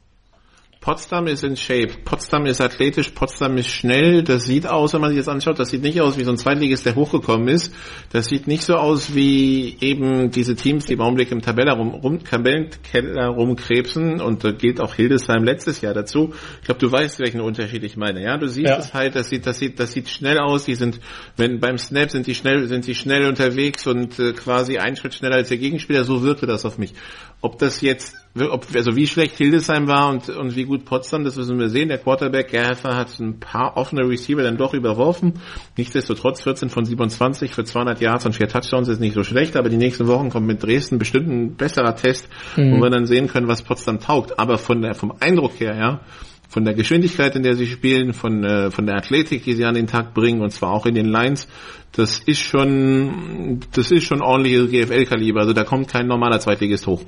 Potsdam 0.89 1.27
ist 1.27 1.45
in 1.45 1.55
Shape. 1.55 1.99
Potsdam 2.03 2.47
ist 2.47 2.63
athletisch, 2.63 3.11
Potsdam 3.11 3.59
ist 3.59 3.69
schnell. 3.69 4.23
Das 4.23 4.47
sieht 4.47 4.67
aus, 4.67 4.95
wenn 4.95 5.03
man 5.03 5.11
sich 5.11 5.19
das 5.19 5.29
anschaut, 5.29 5.59
das 5.59 5.69
sieht 5.69 5.83
nicht 5.83 6.01
aus 6.01 6.17
wie 6.17 6.25
so 6.25 6.31
ein 6.31 6.39
Zweitligist, 6.39 6.87
der 6.87 6.95
hochgekommen 6.95 7.47
ist. 7.49 7.75
Das 8.11 8.29
sieht 8.29 8.47
nicht 8.47 8.63
so 8.63 8.75
aus 8.77 9.15
wie 9.15 9.77
eben 9.83 10.31
diese 10.31 10.57
Teams, 10.57 10.87
die 10.87 10.95
im 10.95 11.03
Augenblick 11.03 11.31
im 11.31 11.43
Tabella 11.43 11.75
rum, 11.75 11.91
rum, 11.91 12.25
Tabellenkeller 12.25 13.27
rumkrebsen. 13.27 14.23
Und 14.23 14.45
da 14.45 14.53
gilt 14.53 14.81
auch 14.81 14.95
Hildesheim 14.95 15.45
letztes 15.45 15.83
Jahr 15.83 15.93
dazu. 15.93 16.33
Ich 16.61 16.65
glaube, 16.65 16.81
du 16.81 16.91
weißt, 16.91 17.19
welchen 17.19 17.43
Unterschied 17.43 17.85
ich 17.85 17.99
meine. 17.99 18.23
Ja, 18.23 18.39
du 18.39 18.49
siehst 18.49 18.71
ja. 18.71 18.79
es 18.79 18.95
halt, 18.95 19.15
das 19.15 19.29
sieht, 19.29 19.47
das 19.47 19.59
sieht, 19.59 19.79
das 19.79 19.93
sieht 19.93 20.09
schnell 20.09 20.39
aus. 20.39 20.65
Die 20.65 20.75
sind, 20.75 21.01
wenn 21.37 21.61
beim 21.61 21.77
Snap 21.77 22.11
sind 22.11 22.27
die 22.27 22.35
schnell, 22.35 22.67
sind 22.67 22.87
die 22.87 22.95
schnell 22.95 23.27
unterwegs 23.27 23.87
und 23.87 24.19
äh, 24.19 24.33
quasi 24.33 24.79
einen 24.79 24.97
Schritt 24.97 25.13
schneller 25.13 25.37
als 25.37 25.51
der 25.51 25.59
Gegenspieler. 25.59 26.05
So 26.05 26.23
wirkte 26.23 26.47
das 26.47 26.65
auf 26.65 26.79
mich. 26.79 26.95
Ob 27.41 27.59
das 27.59 27.81
jetzt 27.81 28.17
ob, 28.47 28.67
also 28.75 28.95
wie 28.97 29.07
schlecht 29.07 29.37
Hildesheim 29.37 29.89
war 29.89 30.11
und, 30.11 30.29
und 30.29 30.57
wie 30.57 30.65
gut 30.65 30.85
Potsdam, 30.85 31.25
das 31.25 31.37
müssen 31.37 31.59
wir 31.59 31.69
sehen. 31.69 31.89
Der 31.89 31.99
Quarterback 31.99 32.51
Gerfer 32.51 32.97
hat 32.97 33.19
ein 33.19 33.41
paar 33.41 33.77
offene 33.77 34.09
Receiver 34.09 34.43
dann 34.43 34.57
doch 34.57 34.75
überworfen. 34.75 35.35
Nichtsdestotrotz 35.77 36.43
14 36.43 36.69
von 36.69 36.85
27 36.85 37.53
für 37.53 37.65
200 37.65 38.01
Yards 38.01 38.27
und 38.27 38.35
vier 38.35 38.49
Touchdowns 38.49 38.89
ist 38.89 39.01
nicht 39.01 39.15
so 39.15 39.25
schlecht, 39.25 39.57
aber 39.57 39.69
die 39.69 39.77
nächsten 39.77 40.07
Wochen 40.07 40.31
kommt 40.31 40.47
mit 40.47 40.63
Dresden 40.63 40.99
bestimmt 40.99 41.29
ein 41.29 41.57
besserer 41.57 41.97
Test, 41.97 42.29
mhm. 42.57 42.77
wo 42.77 42.83
wir 42.83 42.91
dann 42.91 43.07
sehen 43.07 43.29
können, 43.29 43.49
was 43.49 43.63
Potsdam 43.63 44.01
taugt. 44.01 44.39
Aber 44.39 44.59
von 44.59 44.83
der, 44.83 44.95
vom 44.95 45.15
Eindruck 45.21 45.59
her, 45.59 45.77
ja, 45.77 46.01
von 46.49 46.65
der 46.65 46.75
Geschwindigkeit, 46.75 47.37
in 47.37 47.43
der 47.43 47.57
sie 47.57 47.67
spielen, 47.67 48.15
von, 48.15 48.43
äh, 48.43 48.71
von 48.71 48.87
der 48.87 48.97
Athletik, 48.97 49.45
die 49.45 49.53
sie 49.53 49.65
an 49.65 49.75
den 49.75 49.87
Tag 49.87 50.15
bringen, 50.15 50.41
und 50.41 50.51
zwar 50.51 50.73
auch 50.73 50.87
in 50.87 50.95
den 50.95 51.07
Lines, 51.07 51.47
das 51.93 52.21
ist 52.21 52.41
schon, 52.41 53.61
das 53.73 53.91
ist 53.91 54.05
schon 54.05 54.23
ordentliches 54.23 54.71
GFL-Kaliber. 54.71 55.41
Also 55.41 55.53
da 55.53 55.65
kommt 55.65 55.89
kein 55.89 56.07
normaler 56.07 56.41
Zweitligist 56.41 56.87
hoch. 56.87 57.03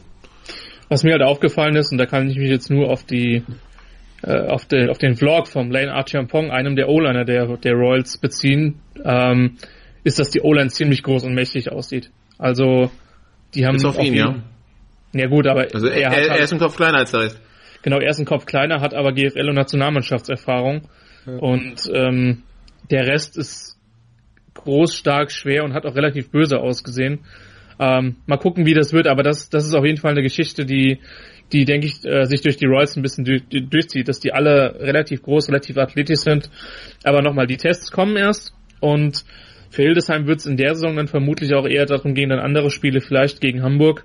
Was 0.91 1.03
mir 1.03 1.13
halt 1.13 1.23
aufgefallen 1.23 1.77
ist, 1.77 1.93
und 1.93 1.99
da 1.99 2.05
kann 2.05 2.29
ich 2.29 2.37
mich 2.37 2.51
jetzt 2.51 2.69
nur 2.69 2.91
auf 2.91 3.05
die 3.05 3.43
äh, 4.23 4.49
auf, 4.49 4.67
den, 4.67 4.91
auf 4.91 4.99
den 4.99 5.17
Vlog 5.17 5.49
vom 5.49 5.71
Lane 5.71 5.95
Archiampong, 5.95 6.51
einem 6.51 6.77
der 6.77 6.91
O-Liner 6.91 7.25
der, 7.25 7.57
der 7.57 7.73
Royals, 7.73 8.19
beziehen, 8.19 8.81
ähm, 9.03 9.57
ist, 10.05 10.19
dass 10.19 10.29
die 10.29 10.43
O-Line 10.43 10.69
ziemlich 10.69 11.03
groß 11.03 11.25
und 11.25 11.35
mächtig 11.35 11.73
aussieht. 11.73 12.11
Also 12.37 12.91
die 13.55 13.67
haben 13.67 13.77
ist 13.77 13.85
auf, 13.87 13.97
auf 13.97 14.05
ihn, 14.05 14.13
ihn, 14.13 14.19
ja. 14.19 14.35
Ja 15.13 15.27
gut, 15.27 15.47
aber 15.47 15.67
also 15.73 15.87
er, 15.87 16.13
er, 16.13 16.13
er, 16.13 16.31
halt, 16.33 16.41
ist 16.43 16.53
ein 16.53 16.59
Kopf 16.59 16.77
kleiner 16.77 16.99
als 16.99 17.11
der 17.13 17.21
Rest. 17.21 17.41
Genau, 17.83 17.99
er 17.99 18.11
ist 18.11 18.19
ein 18.19 18.27
Kopf 18.27 18.45
kleiner, 18.45 18.81
hat 18.81 18.95
aber 18.95 19.13
GFL 19.13 19.49
und 19.49 19.55
Nationalmannschaftserfahrung 19.55 20.83
ja. 21.27 21.37
und 21.39 21.91
ähm, 21.93 22.43
der 22.91 23.07
Rest 23.07 23.39
ist 23.39 23.79
groß, 24.55 24.95
stark, 24.95 25.33
schwer 25.33 25.65
und 25.65 25.73
hat 25.73 25.87
auch 25.87 25.95
relativ 25.95 26.31
böse 26.31 26.59
ausgesehen. 26.59 27.21
Ähm, 27.81 28.17
mal 28.27 28.37
gucken, 28.37 28.67
wie 28.67 28.75
das 28.75 28.93
wird, 28.93 29.07
aber 29.07 29.23
das, 29.23 29.49
das 29.49 29.65
ist 29.65 29.73
auf 29.73 29.87
jeden 29.87 29.97
Fall 29.97 30.11
eine 30.11 30.23
Geschichte, 30.23 30.67
die, 30.67 30.99
die 31.51 31.65
denke 31.65 31.87
ich, 31.87 32.05
äh, 32.05 32.27
sich 32.27 32.43
durch 32.43 32.59
die 32.59 32.67
Royals 32.67 32.95
ein 32.95 33.03
bisschen 33.03 33.25
durch, 33.25 33.43
durchzieht, 33.49 34.07
dass 34.07 34.21
die 34.21 34.35
alle 34.35 34.79
relativ 34.81 35.23
groß, 35.23 35.49
relativ 35.49 35.79
athletisch 35.79 36.21
sind. 36.21 36.51
Aber 37.05 37.23
nochmal, 37.23 37.47
die 37.47 37.57
Tests 37.57 37.91
kommen 37.91 38.17
erst 38.17 38.53
und 38.81 39.25
für 39.71 39.83
Hildesheim 39.83 40.27
wird 40.27 40.41
es 40.41 40.47
in 40.47 40.59
der 40.59 40.75
Saison 40.75 40.97
dann 40.97 41.09
vermutlich 41.09 41.55
auch 41.55 41.67
eher 41.67 41.87
darum 41.87 42.13
gehen, 42.15 42.29
dann 42.29 42.39
andere 42.39 42.71
Spiele 42.71 43.01
vielleicht 43.01 43.41
gegen 43.41 43.63
Hamburg 43.63 44.05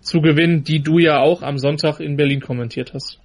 zu 0.00 0.20
gewinnen, 0.20 0.62
die 0.62 0.80
du 0.80 1.00
ja 1.00 1.18
auch 1.18 1.42
am 1.42 1.58
Sonntag 1.58 1.98
in 1.98 2.16
Berlin 2.16 2.40
kommentiert 2.40 2.94
hast. 2.94 3.18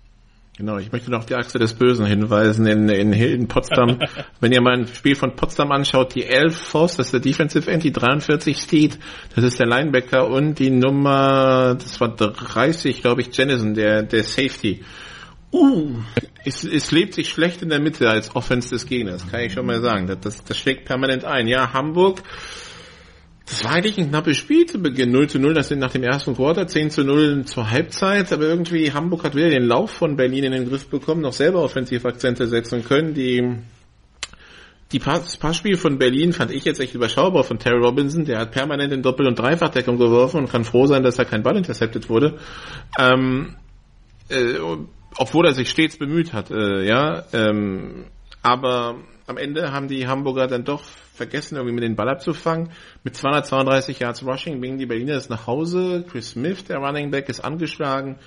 Genau, 0.56 0.78
ich 0.78 0.92
möchte 0.92 1.10
noch 1.10 1.20
auf 1.20 1.26
die 1.26 1.34
Achse 1.34 1.58
des 1.58 1.74
Bösen 1.74 2.06
hinweisen 2.06 2.68
in, 2.68 2.88
in, 2.88 3.12
in 3.12 3.48
Potsdam. 3.48 3.98
Wenn 4.40 4.52
ihr 4.52 4.62
mal 4.62 4.78
ein 4.78 4.88
Spiel 4.88 5.16
von 5.16 5.36
Potsdam 5.36 5.72
anschaut, 5.72 6.14
die 6.14 6.26
11 6.26 6.56
Force, 6.56 6.98
das 6.98 7.08
ist 7.08 7.14
der 7.14 7.22
Defensive 7.22 7.72
End, 7.72 7.84
die 7.84 7.92
43 7.92 8.56
Steed, 8.56 9.00
das 9.36 9.44
ist 9.44 9.60
der 9.60 9.66
Linebacker 9.66 10.28
und 10.28 10.60
die 10.60 10.70
Nummer, 10.70 11.74
das 11.74 12.00
war 12.00 12.10
30, 12.10 13.02
glaube 13.02 13.22
ich, 13.22 13.36
Jennison, 13.36 13.74
der, 13.74 14.04
der 14.04 14.24
Safety. 14.24 14.84
Uh, 15.52 15.96
es, 16.46 16.64
es 16.64 16.92
lebt 16.92 17.16
sich 17.16 17.30
schlecht 17.30 17.64
in 17.64 17.70
der 17.70 17.80
Mitte 17.80 18.08
als 18.08 18.36
Offense 18.36 18.70
des 18.70 18.86
Gegners, 18.86 19.28
kann 19.30 19.42
ich 19.42 19.54
schon 19.54 19.66
mal 19.66 19.82
sagen. 19.82 20.06
Das, 20.06 20.20
das, 20.20 20.44
das 20.44 20.58
schlägt 20.58 20.86
permanent 20.86 21.26
ein. 21.26 21.48
Ja, 21.48 21.74
Hamburg, 21.74 22.22
das 23.46 23.64
war 23.64 23.72
eigentlich 23.72 23.98
ein 23.98 24.10
knappes 24.10 24.38
Spiel 24.38 24.66
zu 24.66 24.82
Beginn. 24.82 25.12
0 25.12 25.28
zu 25.28 25.40
0, 25.40 25.54
das 25.54 25.68
sind 25.68 25.80
nach 25.80 25.92
dem 25.92 26.04
ersten 26.04 26.36
Quarter, 26.36 26.66
10 26.66 26.90
zu 26.92 27.04
0 27.04 27.44
zur 27.46 27.70
Halbzeit, 27.70 28.32
aber 28.32 28.44
irgendwie 28.44 28.94
Hamburg 28.94 29.24
hat 29.26 29.36
wieder 29.36 29.50
den 29.50 29.66
Lauf 29.66 29.92
von 29.92 30.16
Berlin 30.16 30.46
in 30.46 30.52
den 30.54 30.70
Griff 30.70 30.88
bekommen, 30.88 31.22
noch 31.22 31.34
selber 31.34 31.62
Offensivakzente 31.62 32.48
setzen 32.48 32.86
können. 32.86 33.14
Die, 33.14 33.58
die 34.94 35.00
Pass, 35.00 35.36
Passspiel 35.36 35.76
von 35.76 35.98
Berlin 35.98 36.32
fand 36.32 36.52
ich 36.52 36.64
jetzt 36.64 36.80
echt 36.80 36.96
überschaubar 36.96 37.44
von 37.44 37.60
Terry 37.60 37.84
Robinson, 37.84 38.24
der 38.24 38.40
hat 38.40 38.52
permanent 38.52 38.94
in 38.94 39.02
Doppel- 39.02 39.28
und 39.28 39.38
Dreifachdeckung 39.38 39.98
geworfen 39.98 40.38
und 40.38 40.50
kann 40.50 40.64
froh 40.64 40.86
sein, 40.86 41.04
dass 41.04 41.18
da 41.18 41.26
kein 41.26 41.44
Ball 41.44 41.58
intercepted 41.58 42.10
wurde. 42.10 42.38
Ähm, 42.98 43.58
äh, 44.30 44.56
obwohl 45.18 45.46
er 45.46 45.54
sich 45.54 45.70
stets 45.70 45.98
bemüht 45.98 46.32
hat, 46.32 46.50
äh, 46.50 46.88
ja, 46.88 47.26
ähm, 47.34 48.06
aber 48.42 48.96
am 49.28 49.38
Ende 49.38 49.72
haben 49.72 49.88
die 49.88 50.08
Hamburger 50.08 50.48
dann 50.48 50.66
doch 50.66 50.84
vergessen, 51.14 51.56
irgendwie 51.56 51.76
mit 51.76 51.84
den 51.84 51.96
Ball 51.96 52.10
abzufangen. 52.10 52.70
Mit 53.04 53.16
232 53.16 54.00
Yards 54.00 54.26
Rushing 54.26 54.60
bringen 54.60 54.78
die 54.78 54.86
Berliner 54.86 55.16
es 55.16 55.30
nach 55.30 55.48
Hause. 55.48 56.06
Chris 56.10 56.32
Smith, 56.32 56.66
der 56.66 56.78
Running 56.78 57.12
Back, 57.12 57.30
ist 57.30 57.40
angeschlagen, 57.40 58.18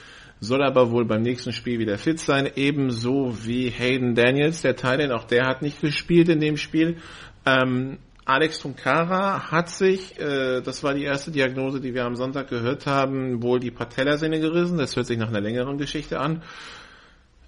soll 0.41 0.63
aber 0.63 0.91
wohl 0.91 1.05
beim 1.05 1.23
nächsten 1.23 1.53
Spiel 1.53 1.79
wieder 1.79 1.99
fit 1.99 2.21
sein. 2.21 2.51
Ebenso 2.55 3.37
wie 3.45 3.71
Hayden 3.71 4.15
Daniels, 4.15 4.63
der 4.63 4.77
Thailand, 4.77 5.13
auch 5.13 5.25
der 5.25 5.47
hat 5.47 5.63
nicht 5.63 5.81
gespielt 5.81 6.29
in 6.29 6.41
dem 6.41 6.57
Spiel. 6.57 6.97
Ähm, 7.45 7.99
Alex 8.25 8.59
Tunkara 8.59 9.53
hat 9.53 9.69
sich, 9.69 10.19
äh, 10.19 10.61
das 10.61 10.83
war 10.83 10.95
die 10.95 11.05
erste 11.05 11.31
Diagnose, 11.31 11.81
die 11.81 11.95
wir 11.95 12.05
am 12.05 12.17
Sonntag 12.17 12.49
gehört 12.49 12.87
haben, 12.87 13.41
wohl 13.43 13.61
die 13.61 13.71
Patellasehne 13.71 14.41
gerissen. 14.41 14.79
Das 14.79 14.97
hört 14.97 15.07
sich 15.07 15.17
nach 15.17 15.29
einer 15.29 15.41
längeren 15.41 15.79
Geschichte 15.79 16.19
an. 16.19 16.43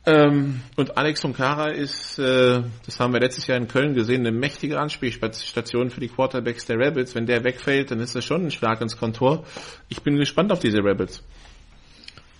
Ähm, 0.09 0.63
und 0.77 0.97
Alex 0.97 1.21
Tunkara 1.21 1.69
ist, 1.69 2.19
äh, 2.19 2.63
das 2.87 2.99
haben 2.99 3.13
wir 3.13 3.21
letztes 3.21 3.47
Jahr 3.47 3.59
in 3.59 3.69
Köln 3.69 3.93
gesehen, 3.93 4.21
eine 4.21 4.33
mächtige 4.33 4.81
Anspielstation 4.81 5.91
für 5.91 6.01
die 6.01 6.09
Quarterbacks 6.09 6.65
der 6.65 6.79
Rebels. 6.79 7.15
Wenn 7.15 7.27
der 7.27 7.45
wegfällt, 7.45 7.91
dann 7.91 8.01
ist 8.01 8.15
das 8.15 8.25
schon 8.25 8.47
ein 8.47 8.51
Schlag 8.51 8.81
ins 8.81 8.97
Kontor. 8.97 9.45
Ich 9.91 10.01
bin 10.03 10.17
gespannt 10.17 10.51
auf 10.51 10.61
diese 10.61 10.79
Rebels. 10.79 11.23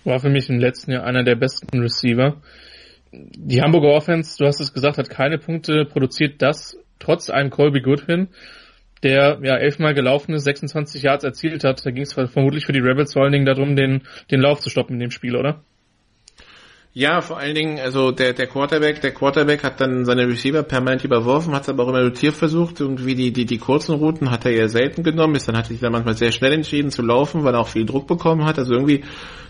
War 0.03 0.19
für 0.19 0.31
mich 0.31 0.49
im 0.49 0.57
letzten 0.57 0.93
Jahr 0.93 1.03
einer 1.03 1.23
der 1.23 1.35
besten 1.35 1.79
Receiver. 1.79 2.37
Die 3.11 3.61
Hamburger 3.61 3.89
Offense, 3.89 4.35
du 4.39 4.47
hast 4.47 4.59
es 4.59 4.73
gesagt, 4.73 4.97
hat 4.97 5.11
keine 5.11 5.37
Punkte 5.37 5.85
produziert, 5.85 6.41
das 6.41 6.75
trotz 6.97 7.29
einem 7.29 7.51
Colby 7.51 7.81
Goodwin, 7.81 8.29
der 9.03 9.39
ja 9.43 9.57
elfmal 9.57 9.93
gelaufen 9.93 10.33
ist, 10.33 10.43
26 10.45 11.03
Yards 11.03 11.23
erzielt 11.23 11.63
hat. 11.63 11.85
Da 11.85 11.91
ging 11.91 12.03
es 12.03 12.13
vermutlich 12.13 12.65
für 12.65 12.73
die 12.73 12.79
Rebels 12.79 13.13
vor 13.13 13.23
allen 13.23 13.31
Dingen 13.31 13.45
darum, 13.45 13.75
den, 13.75 14.01
den 14.31 14.41
Lauf 14.41 14.59
zu 14.59 14.71
stoppen 14.71 14.95
in 14.95 15.01
dem 15.01 15.11
Spiel, 15.11 15.35
oder? 15.35 15.63
Ja, 16.91 17.21
vor 17.21 17.37
allen 17.37 17.53
Dingen, 17.53 17.79
also 17.79 18.09
der, 18.11 18.33
der 18.33 18.47
Quarterback, 18.47 18.99
der 19.01 19.13
Quarterback 19.13 19.63
hat 19.63 19.79
dann 19.79 20.05
seine 20.05 20.27
Receiver 20.27 20.63
permanent 20.63 21.03
überworfen, 21.03 21.53
hat 21.53 21.61
es 21.61 21.69
aber 21.69 21.83
auch 21.83 21.89
immer 21.89 22.01
rotiert 22.01 22.33
versucht. 22.33 22.79
Irgendwie 22.79 23.13
die, 23.13 23.31
die, 23.31 23.45
die 23.45 23.59
kurzen 23.59 23.93
Routen 23.93 24.31
hat 24.31 24.43
er 24.45 24.53
eher 24.53 24.69
selten 24.69 25.03
genommen, 25.03 25.35
ist 25.35 25.47
dann 25.47 25.55
hat 25.55 25.67
sich 25.67 25.79
dann 25.79 25.91
manchmal 25.91 26.17
sehr 26.17 26.31
schnell 26.31 26.51
entschieden 26.51 26.89
zu 26.89 27.03
laufen, 27.03 27.43
weil 27.43 27.53
er 27.53 27.59
auch 27.59 27.67
viel 27.67 27.85
Druck 27.85 28.07
bekommen 28.07 28.43
hat. 28.43 28.57
Also 28.57 28.73
irgendwie, 28.73 29.03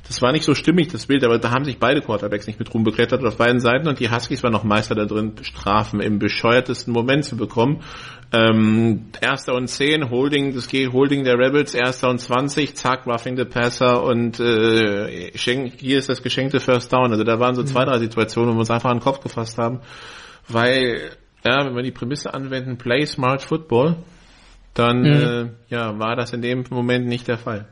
das 0.05 0.21
war 0.21 0.33
nicht 0.33 0.43
so 0.43 0.53
stimmig, 0.53 0.89
das 0.89 1.05
Bild, 1.05 1.23
aber 1.23 1.39
da 1.39 1.51
haben 1.51 1.63
sich 1.63 1.79
beide 1.79 2.01
Quarterbacks 2.01 2.45
nicht 2.45 2.59
mit 2.59 2.73
rumbeklettert 2.73 3.23
auf 3.23 3.37
beiden 3.37 3.61
Seiten 3.61 3.87
und 3.87 4.01
die 4.01 4.11
Huskies 4.11 4.43
waren 4.43 4.51
noch 4.51 4.65
Meister 4.65 4.95
da 4.95 5.05
drin, 5.05 5.35
Strafen 5.41 6.01
im 6.01 6.19
bescheuertesten 6.19 6.91
Moment 6.91 7.23
zu 7.23 7.37
bekommen. 7.37 7.81
Ähm, 8.31 9.07
erster 9.21 9.55
und 9.55 9.69
zehn, 9.69 10.11
Holding, 10.11 10.53
das 10.53 10.67
geht 10.67 10.93
Holding 10.93 11.23
der 11.23 11.39
Rebels, 11.39 11.73
erster 11.73 12.09
und 12.09 12.19
zwanzig, 12.19 12.75
zack, 12.75 13.07
roughing 13.07 13.35
the 13.35 13.43
passer 13.43 14.03
und 14.03 14.39
äh, 14.39 15.31
hier 15.33 15.97
ist 15.97 16.09
das 16.09 16.21
geschenkte 16.21 16.59
First 16.59 16.93
Down. 16.93 17.11
Also 17.11 17.23
da 17.23 17.39
waren 17.39 17.55
so 17.55 17.63
zwei, 17.63 17.85
mhm. 17.85 17.89
drei 17.89 17.97
Situationen, 17.97 18.51
wo 18.51 18.57
wir 18.57 18.59
uns 18.59 18.69
einfach 18.69 18.91
an 18.91 18.97
den 18.97 19.03
Kopf 19.03 19.21
gefasst 19.21 19.57
haben, 19.57 19.79
weil, 20.47 21.09
ja, 21.43 21.65
wenn 21.65 21.75
wir 21.75 21.81
die 21.81 21.91
Prämisse 21.91 22.31
anwenden, 22.31 22.77
play 22.77 23.03
smart 23.07 23.41
football, 23.41 23.95
dann 24.75 24.99
mhm. 24.99 25.07
äh, 25.07 25.49
ja, 25.69 25.97
war 25.97 26.15
das 26.15 26.31
in 26.31 26.43
dem 26.43 26.65
Moment 26.69 27.07
nicht 27.07 27.27
der 27.27 27.39
Fall. 27.39 27.67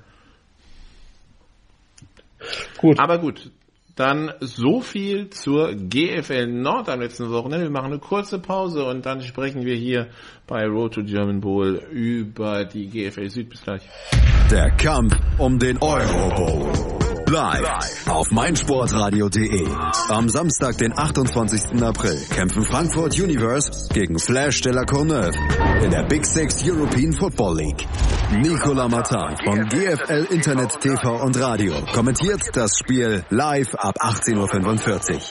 Gut. 2.77 2.99
Aber 2.99 3.19
gut, 3.19 3.51
dann 3.97 4.31
so 4.39 4.79
viel 4.79 5.29
zur 5.31 5.73
GFL 5.73 6.47
Nord 6.47 6.87
am 6.87 7.01
letzten 7.01 7.29
Wochenende. 7.31 7.65
Wir 7.65 7.71
machen 7.71 7.91
eine 7.91 7.99
kurze 7.99 8.39
Pause 8.39 8.85
und 8.85 9.05
dann 9.05 9.21
sprechen 9.21 9.65
wir 9.65 9.75
hier 9.75 10.07
bei 10.45 10.65
Road 10.65 10.93
to 10.93 11.03
German 11.03 11.41
Bowl 11.41 11.81
über 11.91 12.63
die 12.63 12.87
GFL 12.87 13.29
Süd. 13.29 13.49
Bis 13.49 13.63
gleich. 13.63 13.81
Der 14.51 14.69
Kampf 14.77 15.15
um 15.39 15.57
den 15.57 15.77
Euro 15.79 16.29
Bowl. 16.35 17.16
Live 17.29 18.07
auf 18.07 18.31
meinsportradio.de. 18.31 19.67
Am 20.07 20.29
Samstag, 20.29 20.77
den 20.77 20.97
28. 20.97 21.83
April, 21.83 22.17
kämpfen 22.29 22.63
Frankfurt 22.63 23.19
Universe 23.19 23.69
gegen 23.93 24.17
Flash 24.17 24.61
de 24.61 24.71
la 24.71 24.85
Courneuve 24.85 25.35
in 25.83 25.91
der 25.91 26.03
Big 26.03 26.25
Six 26.25 26.63
European 26.65 27.11
Football 27.11 27.57
League. 27.57 27.85
Nicola 28.31 28.87
Martin 28.87 29.35
von 29.43 29.65
GFL 29.67 30.33
Internet 30.33 30.79
TV 30.79 31.21
und 31.21 31.37
Radio 31.37 31.73
kommentiert 31.93 32.41
das 32.53 32.71
Spiel 32.77 33.25
live 33.29 33.75
ab 33.75 33.95
18.45 33.99 35.13
Uhr. 35.13 35.21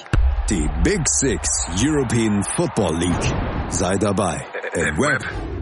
Die 0.51 0.69
Big 0.85 1.01
Six 1.09 1.49
European 1.83 2.43
Football 2.57 2.99
League. 2.99 3.35
Sei 3.71 3.97
dabei 3.97 4.45
im 4.75 4.99
Web 4.99 5.56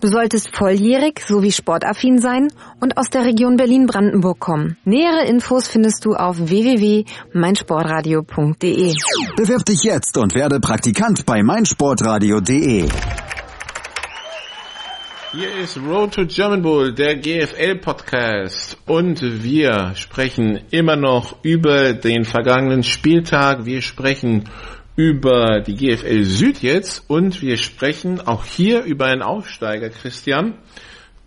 Du 0.00 0.08
solltest 0.08 0.48
volljährig 0.54 1.20
sowie 1.20 1.52
sportaffin 1.52 2.18
sein 2.18 2.48
und 2.80 2.96
aus 2.96 3.10
der 3.10 3.24
Region 3.24 3.56
Berlin-Brandenburg 3.56 4.38
kommen. 4.38 4.76
Nähere 4.84 5.24
Infos 5.26 5.66
findest 5.68 6.04
du 6.04 6.14
auf 6.14 6.36
www.meinsportradio.de. 6.38 8.94
Bewirb 9.36 9.64
dich 9.64 9.82
jetzt 9.84 10.18
und 10.18 10.34
werde 10.34 10.60
Praktikant 10.60 11.24
bei 11.26 11.42
meinsportradio.de. 11.42 12.88
Hier 15.36 15.52
ist 15.56 15.76
Road 15.78 16.14
to 16.14 16.26
German 16.26 16.62
Bowl, 16.62 16.94
der 16.94 17.16
GFL-Podcast. 17.16 18.78
Und 18.86 19.20
wir 19.42 19.90
sprechen 19.96 20.60
immer 20.70 20.94
noch 20.94 21.42
über 21.42 21.92
den 21.92 22.24
vergangenen 22.24 22.84
Spieltag. 22.84 23.66
Wir 23.66 23.82
sprechen 23.82 24.48
über 24.96 25.60
die 25.60 25.74
GFL 25.74 26.24
Süd 26.24 26.62
jetzt 26.62 27.08
und 27.08 27.42
wir 27.42 27.56
sprechen 27.56 28.20
auch 28.20 28.44
hier 28.44 28.82
über 28.84 29.06
einen 29.06 29.22
Aufsteiger, 29.22 29.90
Christian, 29.90 30.54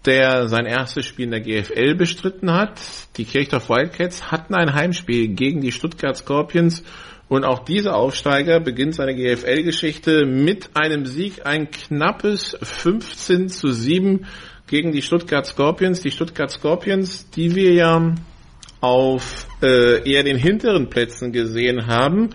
der 0.05 0.47
sein 0.47 0.65
erstes 0.65 1.05
Spiel 1.05 1.25
in 1.25 1.31
der 1.31 1.41
GFL 1.41 1.95
bestritten 1.95 2.53
hat. 2.53 2.79
Die 3.17 3.25
Kirchdorf 3.25 3.69
Wildcats 3.69 4.31
hatten 4.31 4.55
ein 4.55 4.73
Heimspiel 4.73 5.27
gegen 5.29 5.59
die 5.59 5.73
Stuttgart 5.73 6.15
Scorpions 6.15 6.83
und 7.29 7.43
auch 7.43 7.59
dieser 7.59 7.95
Aufsteiger 7.95 8.61
beginnt 8.61 8.95
seine 8.95 9.13
GFL-Geschichte 9.13 10.25
mit 10.25 10.69
einem 10.75 11.05
Sieg, 11.05 11.45
ein 11.45 11.69
knappes 11.71 12.57
15 12.61 13.49
zu 13.49 13.71
7 13.71 14.25
gegen 14.67 14.93
die 14.93 15.01
Stuttgart 15.01 15.45
Scorpions. 15.45 16.01
Die 16.01 16.11
Stuttgart 16.11 16.51
Scorpions, 16.51 17.29
die 17.31 17.53
wir 17.53 17.73
ja 17.73 18.15
auf 18.79 19.47
äh, 19.61 20.09
eher 20.09 20.23
den 20.23 20.37
hinteren 20.37 20.89
Plätzen 20.89 21.33
gesehen 21.33 21.87
haben, 21.87 22.29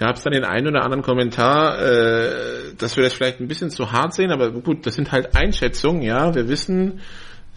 gab 0.00 0.16
es 0.16 0.22
dann 0.22 0.32
den 0.32 0.44
einen 0.44 0.66
oder 0.66 0.82
anderen 0.82 1.02
Kommentar, 1.02 1.78
äh, 1.78 2.74
dass 2.78 2.96
wir 2.96 3.04
das 3.04 3.12
vielleicht 3.12 3.38
ein 3.38 3.48
bisschen 3.48 3.68
zu 3.68 3.92
hart 3.92 4.14
sehen, 4.14 4.32
aber 4.32 4.50
gut, 4.50 4.86
das 4.86 4.94
sind 4.94 5.12
halt 5.12 5.36
Einschätzungen, 5.36 6.00
ja. 6.00 6.34
Wir 6.34 6.48
wissen, 6.48 7.00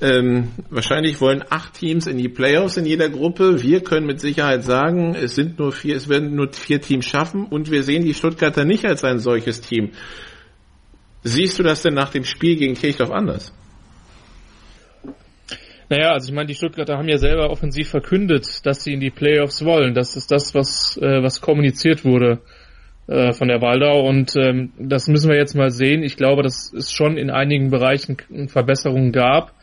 ähm, 0.02 0.50
wahrscheinlich 0.70 1.22
wollen 1.22 1.42
acht 1.50 1.76
Teams 1.76 2.06
in 2.06 2.18
die 2.18 2.28
Playoffs 2.28 2.76
in 2.76 2.86
jeder 2.86 3.08
Gruppe. 3.08 3.64
Wir 3.64 3.82
können 3.82 4.06
mit 4.06 4.20
Sicherheit 4.20 4.66
sagen, 4.66 5.16
es 5.16 5.36
sind 5.36 5.58
nur 5.58 5.72
vier, 5.72 5.96
es 5.96 6.10
werden 6.10 6.36
nur 6.36 6.52
vier 6.52 6.82
Teams 6.82 7.06
schaffen 7.06 7.46
und 7.46 7.72
wir 7.72 7.82
sehen 7.84 8.04
die 8.04 8.14
Stuttgarter 8.14 8.66
nicht 8.66 8.86
als 8.86 9.06
ein 9.06 9.20
solches 9.20 9.62
Team. 9.62 9.92
Siehst 11.24 11.58
du 11.58 11.64
das 11.64 11.82
denn 11.82 11.94
nach 11.94 12.10
dem 12.10 12.26
Spiel 12.26 12.58
gegen 12.58 12.74
Kirchdorf 12.74 13.12
anders? 13.12 13.54
Naja, 15.94 16.14
also 16.14 16.30
ich 16.30 16.34
meine, 16.34 16.48
die 16.48 16.56
Stuttgarter 16.56 16.98
haben 16.98 17.08
ja 17.08 17.20
selber 17.20 17.52
offensiv 17.52 17.90
verkündet, 17.90 18.66
dass 18.66 18.84
sie 18.84 18.94
in 18.94 19.00
die 19.00 19.12
Playoffs 19.12 19.64
wollen. 19.64 19.94
Das 19.94 20.16
ist 20.16 20.32
das, 20.32 20.56
was, 20.56 20.98
äh, 21.00 21.22
was 21.22 21.40
kommuniziert 21.40 22.04
wurde 22.04 22.40
äh, 23.06 23.32
von 23.32 23.48
der 23.48 23.62
Waldau 23.62 24.08
und 24.08 24.36
ähm, 24.36 24.72
das 24.80 25.08
müssen 25.08 25.30
wir 25.30 25.38
jetzt 25.38 25.54
mal 25.54 25.70
sehen. 25.70 26.02
Ich 26.02 26.18
glaube, 26.18 26.42
dass 26.42 26.74
es 26.74 26.92
schon 26.92 27.16
in 27.16 27.30
einigen 27.30 27.70
Bereichen 27.70 28.18
Verbesserungen 28.48 29.12
gab. 29.12 29.54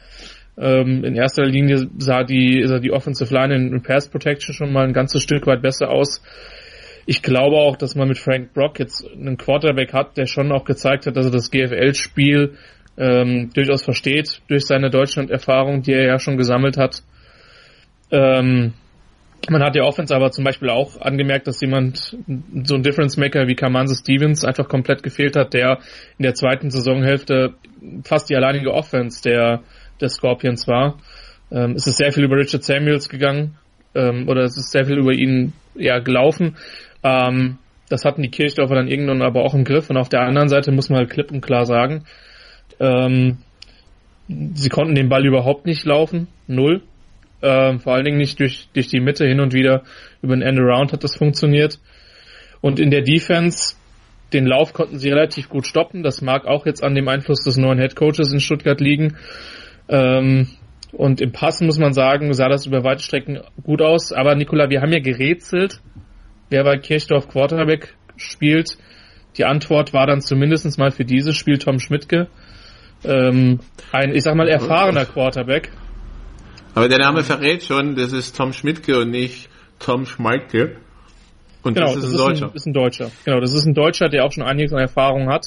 Ähm, 0.56 1.02
in 1.02 1.16
erster 1.16 1.44
Linie 1.46 1.88
sah 1.98 2.22
die, 2.22 2.62
sah 2.64 2.78
die 2.78 2.92
Offensive 2.92 3.34
Line 3.34 3.52
in 3.52 3.82
Pass 3.82 4.08
Protection 4.08 4.54
schon 4.54 4.72
mal 4.72 4.86
ein 4.86 4.92
ganzes 4.92 5.24
Stück 5.24 5.48
weit 5.48 5.62
besser 5.62 5.90
aus. 5.90 6.22
Ich 7.06 7.22
glaube 7.22 7.56
auch, 7.56 7.76
dass 7.76 7.96
man 7.96 8.06
mit 8.06 8.18
Frank 8.18 8.54
Brock 8.54 8.78
jetzt 8.78 9.04
einen 9.04 9.36
Quarterback 9.36 9.92
hat, 9.92 10.16
der 10.16 10.26
schon 10.26 10.52
auch 10.52 10.64
gezeigt 10.64 11.06
hat, 11.06 11.16
dass 11.16 11.26
er 11.26 11.32
das 11.32 11.50
GFL-Spiel 11.50 12.56
ähm, 12.96 13.50
durchaus 13.54 13.82
versteht 13.82 14.42
durch 14.48 14.66
seine 14.66 14.90
Deutschland-Erfahrung, 14.90 15.82
die 15.82 15.92
er 15.92 16.06
ja 16.06 16.18
schon 16.18 16.36
gesammelt 16.36 16.76
hat. 16.76 17.02
Ähm, 18.10 18.74
man 19.48 19.62
hat 19.62 19.74
ja 19.74 19.84
Offense 19.84 20.14
aber 20.14 20.30
zum 20.32 20.44
Beispiel 20.44 20.68
auch 20.68 21.00
angemerkt, 21.00 21.46
dass 21.46 21.60
jemand, 21.60 22.16
so 22.64 22.74
ein 22.74 22.82
Difference 22.82 23.16
Maker 23.16 23.46
wie 23.46 23.54
Kamanse 23.54 23.94
Stevens 23.94 24.44
einfach 24.44 24.68
komplett 24.68 25.02
gefehlt 25.02 25.34
hat, 25.36 25.54
der 25.54 25.78
in 26.18 26.24
der 26.24 26.34
zweiten 26.34 26.70
Saisonhälfte 26.70 27.54
fast 28.04 28.28
die 28.28 28.36
alleinige 28.36 28.72
Offense 28.74 29.22
der, 29.22 29.62
der 30.00 30.08
Scorpions 30.08 30.68
war. 30.68 30.98
Ähm, 31.50 31.72
es 31.72 31.86
ist 31.86 31.96
sehr 31.96 32.12
viel 32.12 32.24
über 32.24 32.36
Richard 32.36 32.64
Samuels 32.64 33.08
gegangen, 33.08 33.56
ähm, 33.94 34.28
oder 34.28 34.42
es 34.42 34.56
ist 34.56 34.70
sehr 34.72 34.84
viel 34.84 34.98
über 34.98 35.12
ihn 35.12 35.52
ja 35.74 35.98
gelaufen. 35.98 36.56
Ähm, 37.02 37.58
das 37.88 38.04
hatten 38.04 38.22
die 38.22 38.30
Kirchdorfer 38.30 38.74
dann 38.74 38.88
irgendwann 38.88 39.22
aber 39.22 39.42
auch 39.42 39.54
im 39.54 39.64
Griff. 39.64 39.90
Und 39.90 39.96
auf 39.96 40.08
der 40.08 40.20
anderen 40.20 40.48
Seite 40.48 40.70
muss 40.70 40.90
man 40.90 41.00
halt 41.00 41.10
klipp 41.10 41.32
und 41.32 41.40
klar 41.40 41.66
sagen, 41.66 42.04
ähm, 42.80 43.38
sie 44.28 44.68
konnten 44.68 44.94
den 44.94 45.08
Ball 45.08 45.26
überhaupt 45.26 45.66
nicht 45.66 45.84
laufen, 45.84 46.28
null. 46.46 46.82
Ähm, 47.42 47.80
vor 47.80 47.94
allen 47.94 48.04
Dingen 48.04 48.18
nicht 48.18 48.38
durch, 48.40 48.68
durch 48.74 48.88
die 48.88 49.00
Mitte 49.00 49.26
hin 49.26 49.40
und 49.40 49.54
wieder 49.54 49.82
über 50.22 50.34
den 50.34 50.42
Endaround 50.42 50.92
hat 50.92 51.04
das 51.04 51.16
funktioniert. 51.16 51.78
Und 52.60 52.78
in 52.78 52.90
der 52.90 53.02
Defense, 53.02 53.76
den 54.32 54.46
Lauf 54.46 54.72
konnten 54.72 54.98
sie 54.98 55.08
relativ 55.08 55.48
gut 55.48 55.66
stoppen. 55.66 56.02
Das 56.02 56.20
mag 56.20 56.46
auch 56.46 56.66
jetzt 56.66 56.82
an 56.82 56.94
dem 56.94 57.08
Einfluss 57.08 57.42
des 57.42 57.56
neuen 57.56 57.78
Head 57.78 57.96
Coaches 57.96 58.32
in 58.32 58.40
Stuttgart 58.40 58.80
liegen. 58.80 59.16
Ähm, 59.88 60.48
und 60.92 61.20
im 61.20 61.32
Passen 61.32 61.66
muss 61.66 61.78
man 61.78 61.92
sagen, 61.92 62.32
sah 62.34 62.48
das 62.48 62.66
über 62.66 62.84
weite 62.84 63.02
Strecken 63.02 63.40
gut 63.62 63.80
aus. 63.80 64.12
Aber 64.12 64.34
Nikola, 64.34 64.68
wir 64.68 64.82
haben 64.82 64.92
ja 64.92 65.00
gerätselt, 65.00 65.80
wer 66.50 66.64
bei 66.64 66.76
Kirchdorf 66.76 67.28
Quarterback 67.28 67.94
spielt. 68.16 68.76
Die 69.38 69.44
Antwort 69.44 69.94
war 69.94 70.06
dann 70.06 70.20
zumindest 70.20 70.78
mal 70.78 70.90
für 70.90 71.04
dieses 71.04 71.36
Spiel 71.36 71.58
Tom 71.58 71.78
Schmidtke 71.78 72.28
ähm, 73.04 73.60
ein, 73.92 74.14
ich 74.14 74.22
sag 74.22 74.34
mal, 74.34 74.48
erfahrener 74.48 75.04
Quarterback. 75.04 75.70
Aber 76.74 76.88
der 76.88 76.98
Name 76.98 77.24
verrät 77.24 77.62
schon, 77.62 77.96
das 77.96 78.12
ist 78.12 78.36
Tom 78.36 78.52
Schmidtke 78.52 78.98
und 78.98 79.10
nicht 79.10 79.48
Tom 79.78 80.06
Schmeidke. 80.06 80.76
Und 81.62 81.74
genau, 81.74 81.94
das 81.94 82.04
ist 82.04 82.04
das 82.04 82.12
ein 82.12 82.26
Deutscher. 82.26 82.46
Ein, 82.46 82.54
ist 82.54 82.66
ein 82.66 82.72
Deutscher. 82.72 83.10
Genau, 83.24 83.40
das 83.40 83.54
ist 83.54 83.66
ein 83.66 83.74
Deutscher, 83.74 84.08
der 84.08 84.24
auch 84.24 84.32
schon 84.32 84.44
einiges 84.44 84.72
an 84.72 84.78
Erfahrung 84.78 85.28
hat. 85.28 85.46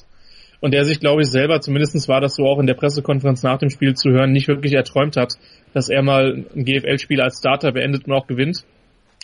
Und 0.59 0.73
der 0.73 0.85
sich, 0.85 1.01
glaube 1.01 1.23
ich, 1.23 1.29
selber, 1.29 1.59
zumindest 1.59 2.07
war 2.07 2.21
das 2.21 2.35
so 2.35 2.45
auch 2.45 2.57
in 2.59 2.67
der 2.67 2.75
Pressekonferenz 2.75 3.43
nach 3.43 3.57
dem 3.57 3.69
Spiel 3.69 3.95
zu 3.95 4.11
hören, 4.11 4.31
nicht 4.31 4.47
wirklich 4.47 4.73
erträumt 4.73 5.17
hat, 5.17 5.33
dass 5.73 5.89
er 5.89 6.01
mal 6.03 6.45
ein 6.55 6.63
GFL-Spiel 6.63 7.19
als 7.19 7.39
Starter 7.39 7.73
beendet 7.73 8.05
und 8.05 8.13
auch 8.13 8.27
gewinnt. 8.27 8.63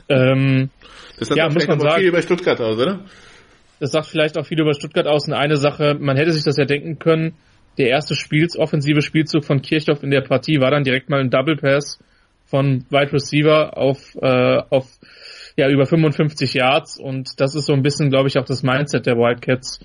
Ähm, 0.09 0.69
das 1.17 1.29
sagt 1.29 1.37
ja, 1.37 1.49
muss 1.49 1.67
man 1.67 1.79
sagen, 1.79 1.99
viel 1.99 2.09
über 2.09 2.21
Stuttgart 2.21 2.59
aus, 2.59 2.77
oder? 2.77 3.05
Das 3.79 3.91
sagt 3.91 4.07
vielleicht 4.07 4.37
auch 4.37 4.45
viel 4.45 4.59
über 4.59 4.73
Stuttgart 4.73 5.07
aus. 5.07 5.27
Und 5.27 5.33
eine 5.33 5.55
Sache, 5.55 5.95
man 5.97 6.17
hätte 6.17 6.33
sich 6.33 6.43
das 6.43 6.57
ja 6.57 6.65
denken 6.65 6.99
können, 6.99 7.35
der 7.77 7.89
erste 7.89 8.15
Spiels, 8.15 8.58
offensive 8.58 9.01
Spielzug 9.01 9.45
von 9.45 9.62
Kirchhoff 9.62 10.03
in 10.03 10.12
der 10.12 10.21
Partie 10.21 10.60
war 10.60 10.71
dann 10.71 10.84
direkt 10.84 11.10
mal 11.10 11.21
ein 11.21 11.29
Double 11.29 11.55
Pass 11.55 11.99
von 12.45 12.86
Wide 12.89 13.13
Receiver 13.13 13.77
auf, 13.77 14.15
äh, 14.21 14.62
auf 14.69 14.88
ja, 15.55 15.69
über 15.69 15.86
55 15.86 16.53
Yards 16.53 16.99
und 16.99 17.39
das 17.39 17.55
ist 17.55 17.65
so 17.65 17.73
ein 17.73 17.84
bisschen, 17.84 18.10
glaube 18.10 18.27
ich, 18.27 18.38
auch 18.38 18.45
das 18.45 18.63
Mindset 18.63 19.05
der 19.05 19.17
Wildcats. 19.17 19.79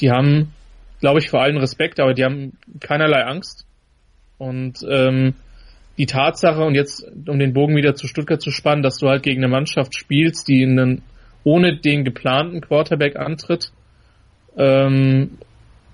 Die 0.00 0.10
haben, 0.10 0.52
glaube 1.00 1.20
ich, 1.20 1.30
vor 1.30 1.40
allem 1.40 1.56
Respekt, 1.56 2.00
aber 2.00 2.14
die 2.14 2.24
haben 2.24 2.58
keinerlei 2.80 3.24
Angst. 3.24 3.64
Und 4.38 4.84
ähm, 4.88 5.34
die 5.98 6.06
Tatsache, 6.06 6.62
und 6.62 6.74
jetzt 6.74 7.06
um 7.28 7.38
den 7.38 7.52
Bogen 7.52 7.76
wieder 7.76 7.94
zu 7.94 8.06
Stuttgart 8.06 8.40
zu 8.40 8.50
spannen, 8.50 8.82
dass 8.82 8.96
du 8.96 9.08
halt 9.08 9.22
gegen 9.22 9.44
eine 9.44 9.52
Mannschaft 9.52 9.94
spielst, 9.94 10.48
die 10.48 10.62
in 10.62 10.78
einen, 10.78 11.02
ohne 11.44 11.76
den 11.76 12.04
geplanten 12.04 12.60
Quarterback 12.60 13.16
antritt 13.16 13.70
ähm, 14.56 15.38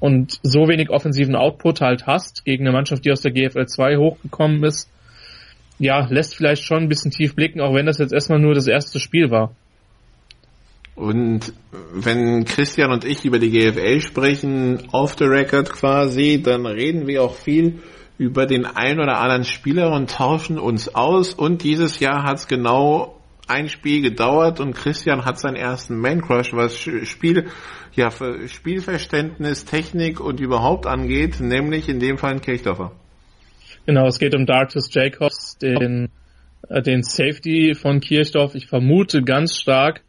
und 0.01 0.41
so 0.43 0.69
wenig 0.69 0.91
offensiven 0.91 1.37
Output 1.37 1.81
halt 1.81 2.07
hast 2.07 2.45
gegen 2.45 2.65
eine 2.67 2.73
Mannschaft, 2.73 3.05
die 3.05 3.13
aus 3.13 3.23
der 3.23 3.33
GFL 3.33 3.67
2 3.67 3.97
hochgekommen 3.97 4.63
ist, 4.65 4.91
ja, 5.79 6.07
lässt 6.09 6.35
vielleicht 6.35 6.65
schon 6.65 6.85
ein 6.85 6.89
bisschen 6.89 7.11
tief 7.11 7.35
blicken, 7.35 7.61
auch 7.61 7.75
wenn 7.75 7.87
das 7.87 7.99
jetzt 7.99 8.13
erstmal 8.13 8.39
nur 8.39 8.55
das 8.55 8.67
erste 8.67 8.99
Spiel 8.99 9.31
war. 9.31 9.53
Und 10.95 11.53
wenn 11.93 12.47
Christian 12.47 12.91
und 12.91 13.05
ich 13.05 13.27
über 13.27 13.39
die 13.39 13.51
GFL 13.51 14.01
sprechen, 14.01 14.85
off 14.93 15.17
the 15.19 15.25
record 15.25 15.71
quasi, 15.71 16.41
dann 16.43 16.65
reden 16.65 17.07
wir 17.07 17.23
auch 17.23 17.35
viel 17.35 17.81
über 18.17 18.47
den 18.47 18.65
ein 18.65 18.99
oder 18.99 19.19
anderen 19.19 19.45
Spieler 19.45 19.93
und 19.93 20.11
tauschen 20.11 20.59
uns 20.59 20.95
aus. 20.95 21.35
Und 21.35 21.63
dieses 21.63 22.01
Jahr 22.01 22.23
hat 22.23 22.39
es 22.39 22.49
genau 22.49 23.16
ein 23.47 23.69
Spiel 23.69 24.03
gedauert 24.03 24.61
und 24.61 24.75
Christian 24.75 25.25
hat 25.25 25.39
seinen 25.39 25.57
ersten 25.57 25.99
Man 25.99 26.21
Crush, 26.21 26.53
was 26.53 26.77
Spiel, 26.77 27.47
ja, 27.95 28.11
Spielverständnis, 28.11 29.65
Technik 29.65 30.21
und 30.21 30.41
überhaupt 30.41 30.87
angeht, 30.87 31.41
nämlich 31.41 31.89
in 31.89 32.01
dem 32.01 32.19
Fall 32.19 32.33
ein 32.33 32.41
Kirchdorfer. 32.41 32.93
Genau, 33.87 34.07
es 34.07 34.19
geht 34.19 34.35
um 34.35 34.47
Darkus 34.47 34.93
Jacobs, 34.93 35.59
den, 35.59 36.09
äh, 36.69 36.83
den 36.83 37.03
Safety 37.05 37.75
von 37.75 38.01
Kirchdorf. 38.01 38.57
Ich 38.57 38.67
vermute 38.67 39.23
ganz 39.23 39.57
stark, 39.57 40.03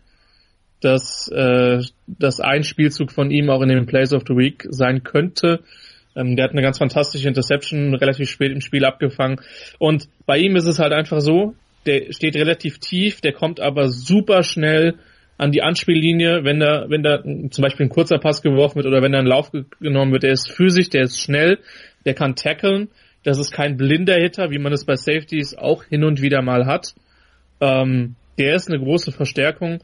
dass 0.81 1.27
äh, 1.29 1.81
das 2.07 2.39
ein 2.39 2.63
Spielzug 2.63 3.11
von 3.11 3.29
ihm 3.29 3.49
auch 3.49 3.61
in 3.61 3.69
den 3.69 3.85
Plays 3.85 4.13
of 4.13 4.23
the 4.27 4.35
Week 4.35 4.65
sein 4.69 5.03
könnte. 5.03 5.63
Ähm, 6.15 6.35
der 6.35 6.45
hat 6.45 6.51
eine 6.51 6.63
ganz 6.63 6.79
fantastische 6.79 7.27
Interception 7.27 7.93
relativ 7.93 8.29
spät 8.29 8.51
im 8.51 8.61
Spiel 8.61 8.83
abgefangen. 8.83 9.39
Und 9.77 10.09
bei 10.25 10.39
ihm 10.39 10.55
ist 10.55 10.65
es 10.65 10.79
halt 10.79 10.93
einfach 10.93 11.21
so, 11.21 11.53
der 11.87 12.11
steht 12.11 12.35
relativ 12.35 12.79
tief, 12.79 13.21
der 13.21 13.33
kommt 13.33 13.59
aber 13.59 13.89
super 13.89 14.43
schnell 14.43 14.95
an 15.37 15.51
die 15.51 15.61
Anspiellinie, 15.61 16.43
wenn 16.43 16.59
da, 16.59 16.85
wenn 16.89 17.03
da 17.03 17.21
zum 17.23 17.61
Beispiel 17.61 17.85
ein 17.85 17.89
kurzer 17.89 18.17
Pass 18.17 18.41
geworfen 18.41 18.75
wird 18.75 18.87
oder 18.87 19.01
wenn 19.01 19.11
da 19.11 19.19
ein 19.19 19.27
Lauf 19.27 19.51
genommen 19.79 20.11
wird. 20.11 20.23
Der 20.23 20.31
ist 20.31 20.51
physisch, 20.51 20.89
der 20.89 21.03
ist 21.03 21.19
schnell, 21.19 21.59
der 22.05 22.15
kann 22.15 22.35
tackeln. 22.35 22.89
Das 23.23 23.37
ist 23.37 23.51
kein 23.51 23.77
blinder 23.77 24.15
Hitter, 24.15 24.51
wie 24.51 24.59
man 24.59 24.73
es 24.73 24.85
bei 24.85 24.95
Safeties 24.95 25.55
auch 25.55 25.83
hin 25.83 26.03
und 26.03 26.21
wieder 26.21 26.41
mal 26.41 26.65
hat. 26.65 26.95
Ähm, 27.61 28.15
der 28.37 28.55
ist 28.55 28.69
eine 28.69 28.79
große 28.79 29.11
Verstärkung. 29.11 29.79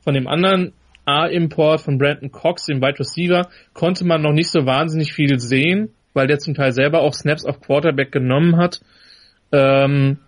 Von 0.00 0.14
dem 0.14 0.26
anderen 0.26 0.72
A-Import 1.04 1.80
von 1.80 1.98
Brandon 1.98 2.30
Cox, 2.30 2.66
dem 2.66 2.82
Wide 2.82 2.98
Receiver, 2.98 3.48
konnte 3.72 4.04
man 4.04 4.22
noch 4.22 4.32
nicht 4.32 4.50
so 4.50 4.66
wahnsinnig 4.66 5.12
viel 5.12 5.38
sehen, 5.38 5.90
weil 6.12 6.26
der 6.26 6.38
zum 6.38 6.54
Teil 6.54 6.72
selber 6.72 7.00
auch 7.00 7.14
Snaps 7.14 7.44
auf 7.44 7.60
Quarterback 7.60 8.12
genommen 8.12 8.56
hat. 8.56 8.80
Ähm, 9.52 10.18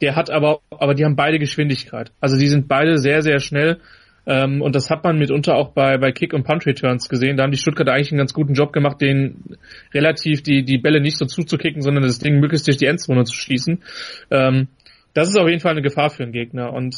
der 0.00 0.16
hat 0.16 0.30
aber, 0.30 0.60
aber 0.70 0.94
die 0.94 1.04
haben 1.04 1.16
beide 1.16 1.38
Geschwindigkeit. 1.38 2.12
Also 2.20 2.36
die 2.36 2.48
sind 2.48 2.68
beide 2.68 2.98
sehr, 2.98 3.22
sehr 3.22 3.40
schnell. 3.40 3.80
Ähm, 4.26 4.60
und 4.60 4.74
das 4.74 4.90
hat 4.90 5.04
man 5.04 5.18
mitunter 5.18 5.54
auch 5.54 5.70
bei, 5.70 5.98
bei 5.98 6.10
Kick- 6.10 6.34
und 6.34 6.44
Punt-Returns 6.44 7.08
gesehen. 7.08 7.36
Da 7.36 7.44
haben 7.44 7.52
die 7.52 7.58
Stuttgarter 7.58 7.92
eigentlich 7.92 8.10
einen 8.10 8.18
ganz 8.18 8.34
guten 8.34 8.54
Job 8.54 8.72
gemacht, 8.72 9.00
den 9.00 9.56
relativ 9.94 10.42
die, 10.42 10.64
die 10.64 10.78
Bälle 10.78 11.00
nicht 11.00 11.16
so 11.16 11.26
zuzukicken, 11.26 11.80
sondern 11.80 12.02
das 12.02 12.18
Ding 12.18 12.40
möglichst 12.40 12.66
durch 12.66 12.76
die 12.76 12.86
Endzone 12.86 13.24
zu 13.24 13.34
schießen. 13.34 13.82
Ähm, 14.30 14.68
das 15.14 15.28
ist 15.28 15.38
auf 15.38 15.48
jeden 15.48 15.60
Fall 15.60 15.72
eine 15.72 15.82
Gefahr 15.82 16.10
für 16.10 16.24
einen 16.24 16.32
Gegner. 16.32 16.72
Und 16.72 16.94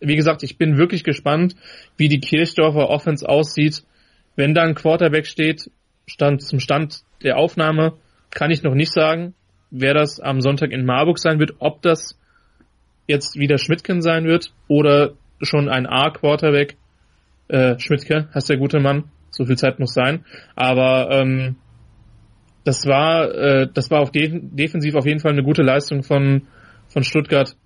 wie 0.00 0.16
gesagt, 0.16 0.42
ich 0.42 0.56
bin 0.56 0.78
wirklich 0.78 1.04
gespannt, 1.04 1.54
wie 1.98 2.08
die 2.08 2.20
Kirchdorfer 2.20 2.88
Offense 2.88 3.28
aussieht. 3.28 3.84
Wenn 4.34 4.54
da 4.54 4.62
ein 4.62 4.74
Quarterback 4.74 5.26
steht, 5.26 5.70
stand 6.06 6.42
zum 6.42 6.60
Stand 6.60 7.02
der 7.22 7.36
Aufnahme, 7.36 7.92
kann 8.30 8.50
ich 8.50 8.62
noch 8.62 8.74
nicht 8.74 8.92
sagen, 8.92 9.34
wer 9.70 9.92
das 9.92 10.18
am 10.18 10.40
Sonntag 10.40 10.72
in 10.72 10.86
Marburg 10.86 11.18
sein 11.18 11.38
wird, 11.38 11.54
ob 11.58 11.82
das 11.82 12.18
jetzt 13.10 13.36
wieder 13.38 13.58
Schmidtken 13.58 14.02
sein 14.02 14.24
wird 14.24 14.52
oder 14.68 15.12
schon 15.42 15.68
ein 15.68 15.86
A-Quarterback. 15.86 16.76
Äh, 17.48 17.78
Schmidtke, 17.78 18.28
hast 18.32 18.48
der 18.48 18.58
gute 18.58 18.78
Mann, 18.78 19.04
so 19.30 19.44
viel 19.44 19.56
Zeit 19.56 19.78
muss 19.78 19.92
sein. 19.92 20.24
Aber 20.54 21.10
ähm, 21.10 21.56
das 22.64 22.86
war, 22.86 23.34
äh, 23.34 23.68
das 23.72 23.90
war 23.90 24.00
auf 24.00 24.12
de 24.12 24.40
defensiv 24.42 24.94
auf 24.94 25.06
jeden 25.06 25.20
Fall 25.20 25.32
eine 25.32 25.42
gute 25.42 25.62
Leistung 25.62 26.02
von, 26.02 26.42
von 26.88 27.02
Stuttgart. 27.02 27.56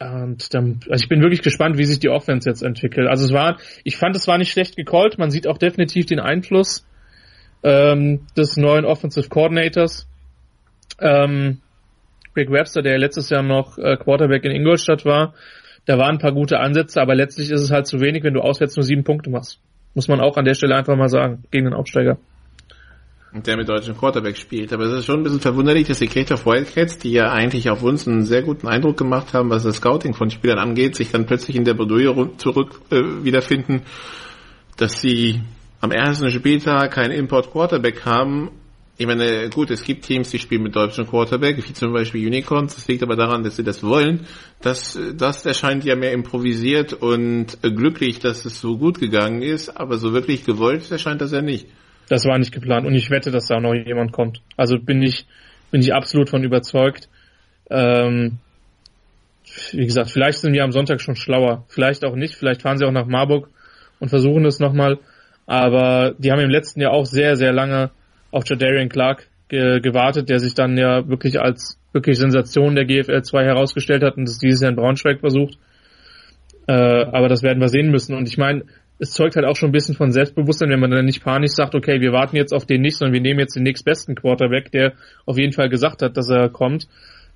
Und 0.00 0.54
dann, 0.54 0.80
also 0.88 1.02
ich 1.02 1.08
bin 1.08 1.22
wirklich 1.22 1.42
gespannt, 1.42 1.76
wie 1.76 1.84
sich 1.84 1.98
die 1.98 2.08
Offense 2.08 2.48
jetzt 2.48 2.62
entwickelt. 2.62 3.08
Also 3.08 3.24
es 3.24 3.32
war, 3.32 3.58
ich 3.84 3.96
fand, 3.96 4.14
es 4.16 4.28
war 4.28 4.38
nicht 4.38 4.52
schlecht 4.52 4.76
gecallt. 4.76 5.18
Man 5.18 5.30
sieht 5.30 5.46
auch 5.46 5.58
definitiv 5.58 6.06
den 6.06 6.20
Einfluss 6.20 6.86
ähm, 7.62 8.26
des 8.36 8.56
neuen 8.56 8.84
Offensive 8.84 9.28
Coordinators. 9.28 10.08
Ähm, 11.00 11.60
Greg 12.38 12.52
Webster, 12.52 12.82
der 12.82 12.98
letztes 12.98 13.30
Jahr 13.30 13.42
noch 13.42 13.78
äh, 13.78 13.96
Quarterback 13.96 14.44
in 14.44 14.52
Ingolstadt 14.52 15.04
war, 15.04 15.34
da 15.86 15.98
waren 15.98 16.16
ein 16.16 16.18
paar 16.18 16.32
gute 16.32 16.60
Ansätze, 16.60 17.00
aber 17.00 17.14
letztlich 17.14 17.50
ist 17.50 17.62
es 17.62 17.70
halt 17.72 17.86
zu 17.86 18.00
wenig, 18.00 18.22
wenn 18.22 18.34
du 18.34 18.40
auswärts 18.40 18.76
nur 18.76 18.84
sieben 18.84 19.04
Punkte 19.04 19.30
machst. 19.30 19.60
Muss 19.94 20.06
man 20.06 20.20
auch 20.20 20.36
an 20.36 20.44
der 20.44 20.54
Stelle 20.54 20.76
einfach 20.76 20.96
mal 20.96 21.08
sagen, 21.08 21.44
gegen 21.50 21.64
den 21.64 21.74
Aufsteiger 21.74 22.18
der 23.32 23.56
mit 23.56 23.68
deutschen 23.68 23.96
Quarterback 23.96 24.36
spielt. 24.36 24.72
Aber 24.72 24.84
es 24.84 24.92
ist 24.92 25.04
schon 25.04 25.20
ein 25.20 25.22
bisschen 25.22 25.40
verwunderlich, 25.40 25.86
dass 25.86 25.98
die 25.98 26.08
Creative 26.08 26.44
Wildcats, 26.44 26.98
die 26.98 27.12
ja 27.12 27.30
eigentlich 27.30 27.68
auf 27.70 27.82
uns 27.82 28.08
einen 28.08 28.22
sehr 28.22 28.42
guten 28.42 28.66
Eindruck 28.66 28.96
gemacht 28.96 29.34
haben, 29.34 29.50
was 29.50 29.64
das 29.64 29.76
Scouting 29.76 30.14
von 30.14 30.30
Spielern 30.30 30.58
angeht, 30.58 30.96
sich 30.96 31.10
dann 31.10 31.26
plötzlich 31.26 31.56
in 31.56 31.64
der 31.64 31.74
Bredouille 31.74 32.30
zurück 32.38 32.80
äh, 32.90 33.02
wiederfinden, 33.22 33.82
dass 34.76 35.00
sie 35.00 35.42
am 35.80 35.90
ersten 35.92 36.30
Spieltag 36.30 36.92
keinen 36.92 37.12
Import 37.12 37.52
Quarterback 37.52 38.04
haben. 38.04 38.50
Ich 39.00 39.06
meine, 39.06 39.48
gut, 39.50 39.70
es 39.70 39.84
gibt 39.84 40.04
Teams, 40.04 40.30
die 40.30 40.40
spielen 40.40 40.64
mit 40.64 40.74
deutschen 40.74 41.06
Quarterback, 41.06 41.56
wie 41.56 41.72
zum 41.72 41.92
Beispiel 41.92 42.26
Unicorns. 42.26 42.74
Das 42.74 42.88
liegt 42.88 43.04
aber 43.04 43.14
daran, 43.14 43.44
dass 43.44 43.54
sie 43.54 43.62
das 43.62 43.84
wollen. 43.84 44.26
Das, 44.60 44.98
das 45.14 45.46
erscheint 45.46 45.84
ja 45.84 45.94
mehr 45.94 46.10
improvisiert 46.12 46.94
und 46.94 47.62
glücklich, 47.62 48.18
dass 48.18 48.44
es 48.44 48.60
so 48.60 48.76
gut 48.76 48.98
gegangen 48.98 49.42
ist, 49.42 49.68
aber 49.68 49.98
so 49.98 50.12
wirklich 50.12 50.44
gewollt 50.44 50.90
erscheint 50.90 51.20
das 51.20 51.30
ja 51.30 51.42
nicht. 51.42 51.68
Das 52.08 52.24
war 52.24 52.38
nicht 52.38 52.50
geplant 52.50 52.86
und 52.86 52.94
ich 52.94 53.08
wette, 53.08 53.30
dass 53.30 53.46
da 53.46 53.60
noch 53.60 53.72
jemand 53.72 54.10
kommt. 54.10 54.40
Also 54.56 54.80
bin 54.80 55.00
ich, 55.00 55.26
bin 55.70 55.80
ich 55.80 55.94
absolut 55.94 56.28
von 56.28 56.42
überzeugt. 56.42 57.08
Ähm, 57.70 58.38
wie 59.70 59.84
gesagt, 59.84 60.10
vielleicht 60.10 60.38
sind 60.38 60.54
wir 60.54 60.64
am 60.64 60.72
Sonntag 60.72 61.00
schon 61.00 61.14
schlauer. 61.14 61.64
Vielleicht 61.68 62.04
auch 62.04 62.16
nicht. 62.16 62.34
Vielleicht 62.34 62.62
fahren 62.62 62.78
sie 62.78 62.84
auch 62.84 62.90
nach 62.90 63.06
Marburg 63.06 63.48
und 64.00 64.08
versuchen 64.08 64.44
es 64.44 64.58
nochmal. 64.58 64.98
Aber 65.46 66.16
die 66.18 66.32
haben 66.32 66.40
im 66.40 66.50
letzten 66.50 66.80
Jahr 66.80 66.92
auch 66.92 67.06
sehr, 67.06 67.36
sehr 67.36 67.52
lange 67.52 67.92
auf 68.30 68.44
Jadarian 68.46 68.88
Clark 68.88 69.28
ge 69.48 69.80
gewartet, 69.80 70.28
der 70.28 70.38
sich 70.38 70.54
dann 70.54 70.76
ja 70.76 71.08
wirklich 71.08 71.40
als 71.40 71.78
wirklich 71.92 72.18
Sensation 72.18 72.74
der 72.74 72.84
GFL 72.84 73.22
2 73.22 73.44
herausgestellt 73.44 74.02
hat 74.02 74.16
und 74.16 74.28
das 74.28 74.38
dieses 74.38 74.60
Jahr 74.60 74.70
in 74.70 74.76
Braunschweig 74.76 75.20
versucht. 75.20 75.58
Äh, 76.66 76.72
aber 76.72 77.28
das 77.28 77.42
werden 77.42 77.60
wir 77.60 77.68
sehen 77.68 77.90
müssen. 77.90 78.14
Und 78.14 78.28
ich 78.28 78.36
meine, 78.36 78.64
es 78.98 79.12
zeugt 79.12 79.36
halt 79.36 79.46
auch 79.46 79.56
schon 79.56 79.70
ein 79.70 79.72
bisschen 79.72 79.94
von 79.94 80.12
Selbstbewusstsein, 80.12 80.70
wenn 80.70 80.80
man 80.80 80.90
dann 80.90 81.04
nicht 81.04 81.24
panisch 81.24 81.52
sagt, 81.52 81.74
okay, 81.74 82.00
wir 82.00 82.12
warten 82.12 82.36
jetzt 82.36 82.52
auf 82.52 82.66
den 82.66 82.82
nicht, 82.82 82.96
sondern 82.96 83.14
wir 83.14 83.20
nehmen 83.20 83.40
jetzt 83.40 83.56
den 83.56 83.62
nächstbesten 83.62 84.14
Quarterback, 84.14 84.70
der 84.72 84.92
auf 85.24 85.38
jeden 85.38 85.52
Fall 85.52 85.68
gesagt 85.68 86.02
hat, 86.02 86.16
dass 86.16 86.28
er 86.28 86.50
kommt, 86.50 86.88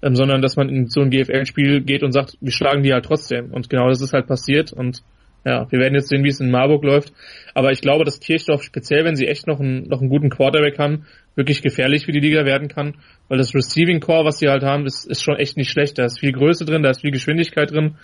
ähm, 0.03 0.15
sondern 0.15 0.43
dass 0.43 0.57
man 0.57 0.69
in 0.69 0.89
so 0.89 1.01
ein 1.01 1.11
GFL-Spiel 1.11 1.83
geht 1.83 2.03
und 2.03 2.13
sagt, 2.13 2.37
wir 2.41 2.53
schlagen 2.53 2.83
die 2.83 2.93
halt 2.93 3.05
trotzdem. 3.05 3.53
Und 3.53 3.71
genau 3.71 3.89
das 3.89 4.03
ist 4.03 4.13
halt 4.13 4.27
passiert 4.27 4.73
und 4.73 5.03
ja, 5.45 5.71
wir 5.71 5.79
werden 5.81 5.95
jetzt 5.95 6.09
sehen, 6.09 6.23
wie 6.25 6.29
es 6.29 6.41
in 6.41 6.51
Marburg 6.51 6.85
läuft. 6.85 7.13
Aber 7.55 7.73
ich 7.73 7.81
glaube, 7.81 8.05
dass 8.05 8.21
Kirchdorf 8.21 8.63
speziell, 8.63 9.05
wenn 9.05 9.17
sie 9.17 9.27
echt 9.27 9.47
noch 9.47 9.61
einen, 9.61 9.89
noch 9.89 10.01
einen 10.01 10.09
guten 10.09 10.31
Quarterback 10.31 10.79
haben, 10.79 11.07
wirklich 11.35 11.63
gefährlich 11.63 12.05
für 12.05 12.13
die 12.13 12.21
Liga 12.21 12.45
werden 12.45 12.69
kann, 12.69 12.95
weil 13.29 13.39
das 13.39 13.55
Receiving 13.55 14.01
Core, 14.01 14.25
was 14.25 14.39
sie 14.39 14.49
halt 14.49 14.63
haben, 14.63 14.87
ist, 14.87 15.07
ist 15.07 15.23
schon 15.23 15.37
echt 15.37 15.57
nicht 15.57 15.71
schlecht. 15.71 15.99
Da 15.99 16.05
ist 16.05 16.21
viel 16.21 16.33
Größe 16.33 16.65
drin, 16.65 16.83
da 16.83 16.91
ist 16.91 17.01
viel 17.01 17.11
Geschwindigkeit 17.11 17.71
drin. 17.71 17.97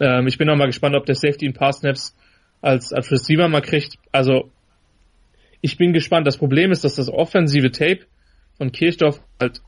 Ähm, 0.00 0.26
ich 0.26 0.38
bin 0.38 0.48
auch 0.48 0.56
mal 0.56 0.66
gespannt, 0.66 0.94
ob 0.94 1.06
der 1.06 1.14
Safety 1.14 1.46
in 1.46 1.54
Pass 1.54 1.78
Snaps 1.78 2.16
als, 2.60 2.92
als 2.92 3.10
Receiver 3.10 3.48
mal 3.48 3.62
kriegt. 3.62 3.96
Also 4.12 4.50
ich 5.60 5.76
bin 5.76 5.92
gespannt. 5.92 6.26
Das 6.26 6.38
Problem 6.38 6.70
ist, 6.70 6.84
dass 6.84 6.96
das 6.96 7.08
offensive 7.08 7.70
Tape 7.70 8.00
von 8.56 8.72
Kirchdorf 8.72 9.20
halt 9.40 9.60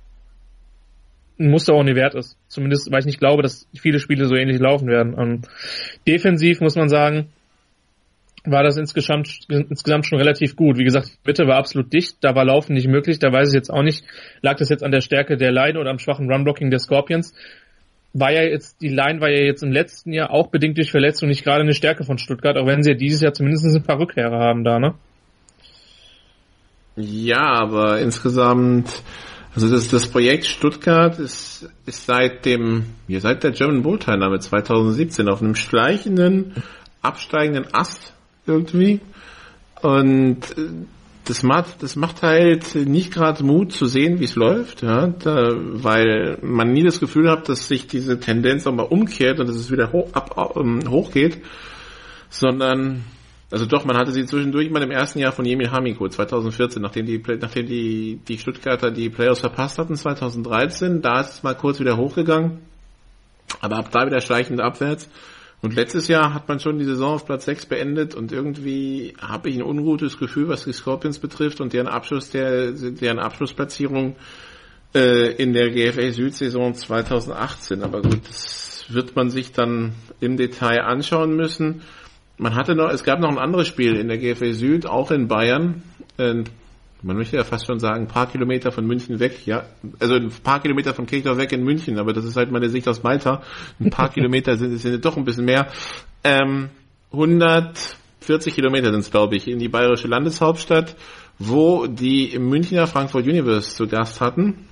ein 1.43 1.51
Muster 1.51 1.75
ohne 1.75 1.95
Wert 1.95 2.15
ist. 2.15 2.37
Zumindest, 2.49 2.91
weil 2.91 3.01
ich 3.01 3.07
nicht 3.07 3.21
glaube, 3.21 3.43
dass 3.43 3.69
viele 3.77 3.99
Spiele 3.99 4.27
so 4.27 4.35
ähnlich 4.35 4.59
laufen 4.59 4.89
werden. 4.89 5.15
Und 5.15 5.49
defensiv 6.07 6.61
muss 6.61 6.77
man 6.77 6.89
sagen, 6.89 7.29
war 8.45 8.65
das 8.65 8.77
insgesamt, 8.77 9.41
insgesamt 9.49 10.07
schon 10.07 10.19
relativ 10.19 10.57
gut. 10.57 10.79
Wie 10.79 10.85
gesagt, 10.85 11.09
die 11.09 11.29
Mitte 11.29 11.47
war 11.47 11.57
absolut 11.57 11.93
dicht, 11.93 12.17
da 12.23 12.35
war 12.35 12.45
Laufen 12.45 12.75
nicht 12.75 12.89
möglich, 12.89 13.19
da 13.19 13.33
weiß 13.33 13.49
ich 13.49 13.55
jetzt 13.55 13.71
auch 13.71 13.83
nicht, 13.83 14.05
lag 14.41 14.57
das 14.57 14.69
jetzt 14.69 14.83
an 14.83 14.91
der 14.91 15.01
Stärke 15.01 15.37
der 15.37 15.53
Line 15.53 15.79
oder 15.79 15.91
am 15.91 15.99
schwachen 15.99 16.31
Runblocking 16.31 16.71
der 16.71 16.81
Scorpions 16.81 17.35
war 18.15 18.33
ja 18.33 18.43
jetzt, 18.43 18.81
die 18.83 18.89
Line 18.89 19.21
war 19.21 19.31
ja 19.31 19.43
jetzt 19.43 19.63
im 19.63 19.73
letzten 19.73 20.13
Jahr 20.13 20.31
auch 20.31 20.49
bedingt 20.49 20.77
durch 20.77 20.91
Verletzung 20.91 21.29
nicht 21.29 21.45
gerade 21.45 21.63
eine 21.63 21.75
Stärke 21.75 22.05
von 22.05 22.19
Stuttgart, 22.19 22.57
auch 22.57 22.67
wenn 22.67 22.83
sie 22.83 22.91
ja 22.91 22.97
dieses 22.97 23.23
Jahr 23.23 23.33
zumindest 23.33 23.65
ein 23.65 23.83
paar 23.83 23.99
Rückkehrer 23.99 24.39
haben 24.39 24.65
da, 24.65 24.79
ne? 24.79 24.95
Ja, 26.95 27.55
aber 27.55 28.01
insgesamt, 28.01 29.03
also 29.55 29.69
das, 29.69 29.89
das 29.89 30.09
Projekt 30.09 30.47
Stuttgart 30.47 31.19
ist, 31.19 31.69
ist 31.85 32.07
seit 32.07 32.45
dem, 32.47 32.85
ja, 33.07 33.21
seit 33.21 33.45
der 33.45 33.51
German 33.51 33.83
Bowl 33.83 33.99
Teilnahme 33.99 34.41
2017 34.41 35.29
auf 35.29 35.43
einem 35.43 35.55
schleichenden, 35.55 36.55
absteigenden 37.03 37.73
Ast 37.75 38.15
irgendwie. 38.47 39.01
Und 39.83 40.39
äh, 40.57 40.69
das 41.25 41.43
macht, 41.43 41.83
das 41.83 41.97
macht 41.97 42.23
halt 42.23 42.75
nicht 42.75 43.13
gerade 43.13 43.45
Mut 43.45 43.73
zu 43.73 43.87
sehen, 43.87 44.19
wie 44.19 44.25
es 44.25 44.35
läuft, 44.35 44.83
ja, 44.83 45.07
da, 45.07 45.53
weil 45.55 46.39
man 46.43 46.73
nie 46.73 46.83
das 46.83 46.99
Gefühl 46.99 47.31
hat, 47.31 47.49
dass 47.49 47.69
sich 47.69 47.87
diese 47.87 48.19
Tendenz 48.19 48.67
auch 48.67 48.75
mal 48.75 48.83
umkehrt 48.83 49.39
und 49.39 49.49
dass 49.49 49.57
es 49.57 49.71
wieder 49.71 49.93
hoch, 49.93 50.09
ab, 50.15 50.57
ähm, 50.57 50.81
hochgeht, 50.89 51.39
sondern, 52.29 53.05
also 53.53 53.67
doch, 53.67 53.85
man 53.85 53.99
hatte 53.99 54.13
sie 54.13 54.25
zwischendurch 54.25 54.71
mal 54.71 54.83
im 54.83 54.91
ersten 54.91 55.19
Jahr 55.19 55.33
von 55.33 55.45
Jemil 55.45 55.71
Hamiko 55.71 56.09
2014, 56.09 56.81
nachdem 56.81 57.05
die, 57.05 57.23
nachdem 57.39 57.67
die, 57.67 58.19
die 58.27 58.39
Stuttgarter 58.39 58.91
die 58.91 59.11
Playoffs 59.11 59.41
verpasst 59.41 59.79
hatten 59.79 59.95
2013, 59.95 61.03
da 61.03 61.21
ist 61.21 61.31
es 61.35 61.43
mal 61.43 61.55
kurz 61.55 61.79
wieder 61.79 61.99
hochgegangen, 61.99 62.61
aber 63.61 63.77
ab 63.77 63.91
da 63.93 64.07
wieder 64.07 64.23
schleichend 64.23 64.61
abwärts. 64.61 65.09
Und 65.61 65.77
letztes 65.77 66.09
Jahr 66.09 66.35
hat 66.35 66.49
man 66.49 66.61
schon 66.61 66.79
die 66.79 66.85
Saison 66.87 67.15
auf 67.15 67.27
Platz 67.27 67.45
6 67.45 67.67
beendet 67.67 68.15
und 68.15 68.33
irgendwie 68.33 69.15
habe 69.21 69.51
ich 69.51 69.57
ein 69.57 69.63
ungutes 69.63 70.19
Gefühl, 70.19 70.49
was 70.49 70.65
die 70.65 70.73
Scorpions 70.73 71.19
betrifft 71.19 71.61
und 71.61 71.73
deren 71.73 71.87
Abschluss, 71.87 72.31
der, 72.31 72.73
deren 72.73 73.21
Abschlussplatzierung 73.21 74.17
äh, 74.95 75.35
in 75.35 75.53
der 75.53 75.71
GFL 75.71 76.11
Südsaison 76.11 76.75
2018. 76.75 77.83
Aber 77.83 78.03
gut, 78.03 78.23
das 78.29 78.87
wird 78.89 79.15
man 79.15 79.31
sich 79.31 79.53
dann 79.53 79.93
im 80.21 80.37
Detail 80.37 80.81
anschauen 80.83 81.37
müssen. 81.37 81.83
Man 82.43 82.57
hatte 82.57 82.75
noch, 82.75 82.91
es 82.91 83.05
gab 83.05 83.21
noch 83.21 83.29
ein 83.29 83.39
anderes 83.39 83.69
Spiel 83.69 83.95
in 83.95 84.09
der 84.09 84.19
GFA 84.19 84.53
Süd, 84.53 84.85
auch 84.85 85.13
in 85.13 85.29
Bayern. 85.29 85.85
Äh, 86.19 86.43
man 87.01 87.17
möchte 87.17 87.37
ja 87.37 87.45
fast 87.45 87.69
schon 87.69 87.79
sagen, 87.79 88.03
ein 88.03 88.09
paar 88.09 88.27
Kilometer 88.27 88.73
von 88.73 88.85
München 88.85 89.21
weg, 89.21 89.47
ja. 89.47 89.63
Also 90.01 90.17
ein 90.17 90.29
paar 90.43 90.61
Kilometer 90.61 90.93
von 90.93 91.07
Kirchdorf 91.07 91.39
weg 91.39 91.53
in 91.53 91.63
München, 91.63 92.01
aber 92.01 92.13
das 92.13 92.25
ist 92.25 92.37
halt 92.37 92.51
meine 92.51 92.69
Sicht 92.69 92.89
aus 92.89 93.05
Malta. 93.05 93.43
Ein 93.79 93.91
paar 93.91 94.09
Kilometer 94.13 94.57
sind, 94.57 94.77
sind 94.77 95.05
doch 95.05 95.17
ein 95.17 95.23
bisschen 95.23 95.45
mehr. 95.45 95.69
Ähm, 96.25 96.71
140 97.13 98.53
Kilometer 98.53 98.91
sind 98.91 99.01
es, 99.03 99.13
glaube 99.13 99.37
ich, 99.37 99.47
in 99.47 99.61
die 99.61 99.69
bayerische 99.69 100.09
Landeshauptstadt, 100.09 100.97
wo 101.39 101.87
die 101.87 102.37
Münchner 102.41 102.89
Frankfurt 102.89 103.25
Universe 103.25 103.77
zu 103.77 103.87
Gast 103.87 104.21
hatten. 104.21 104.67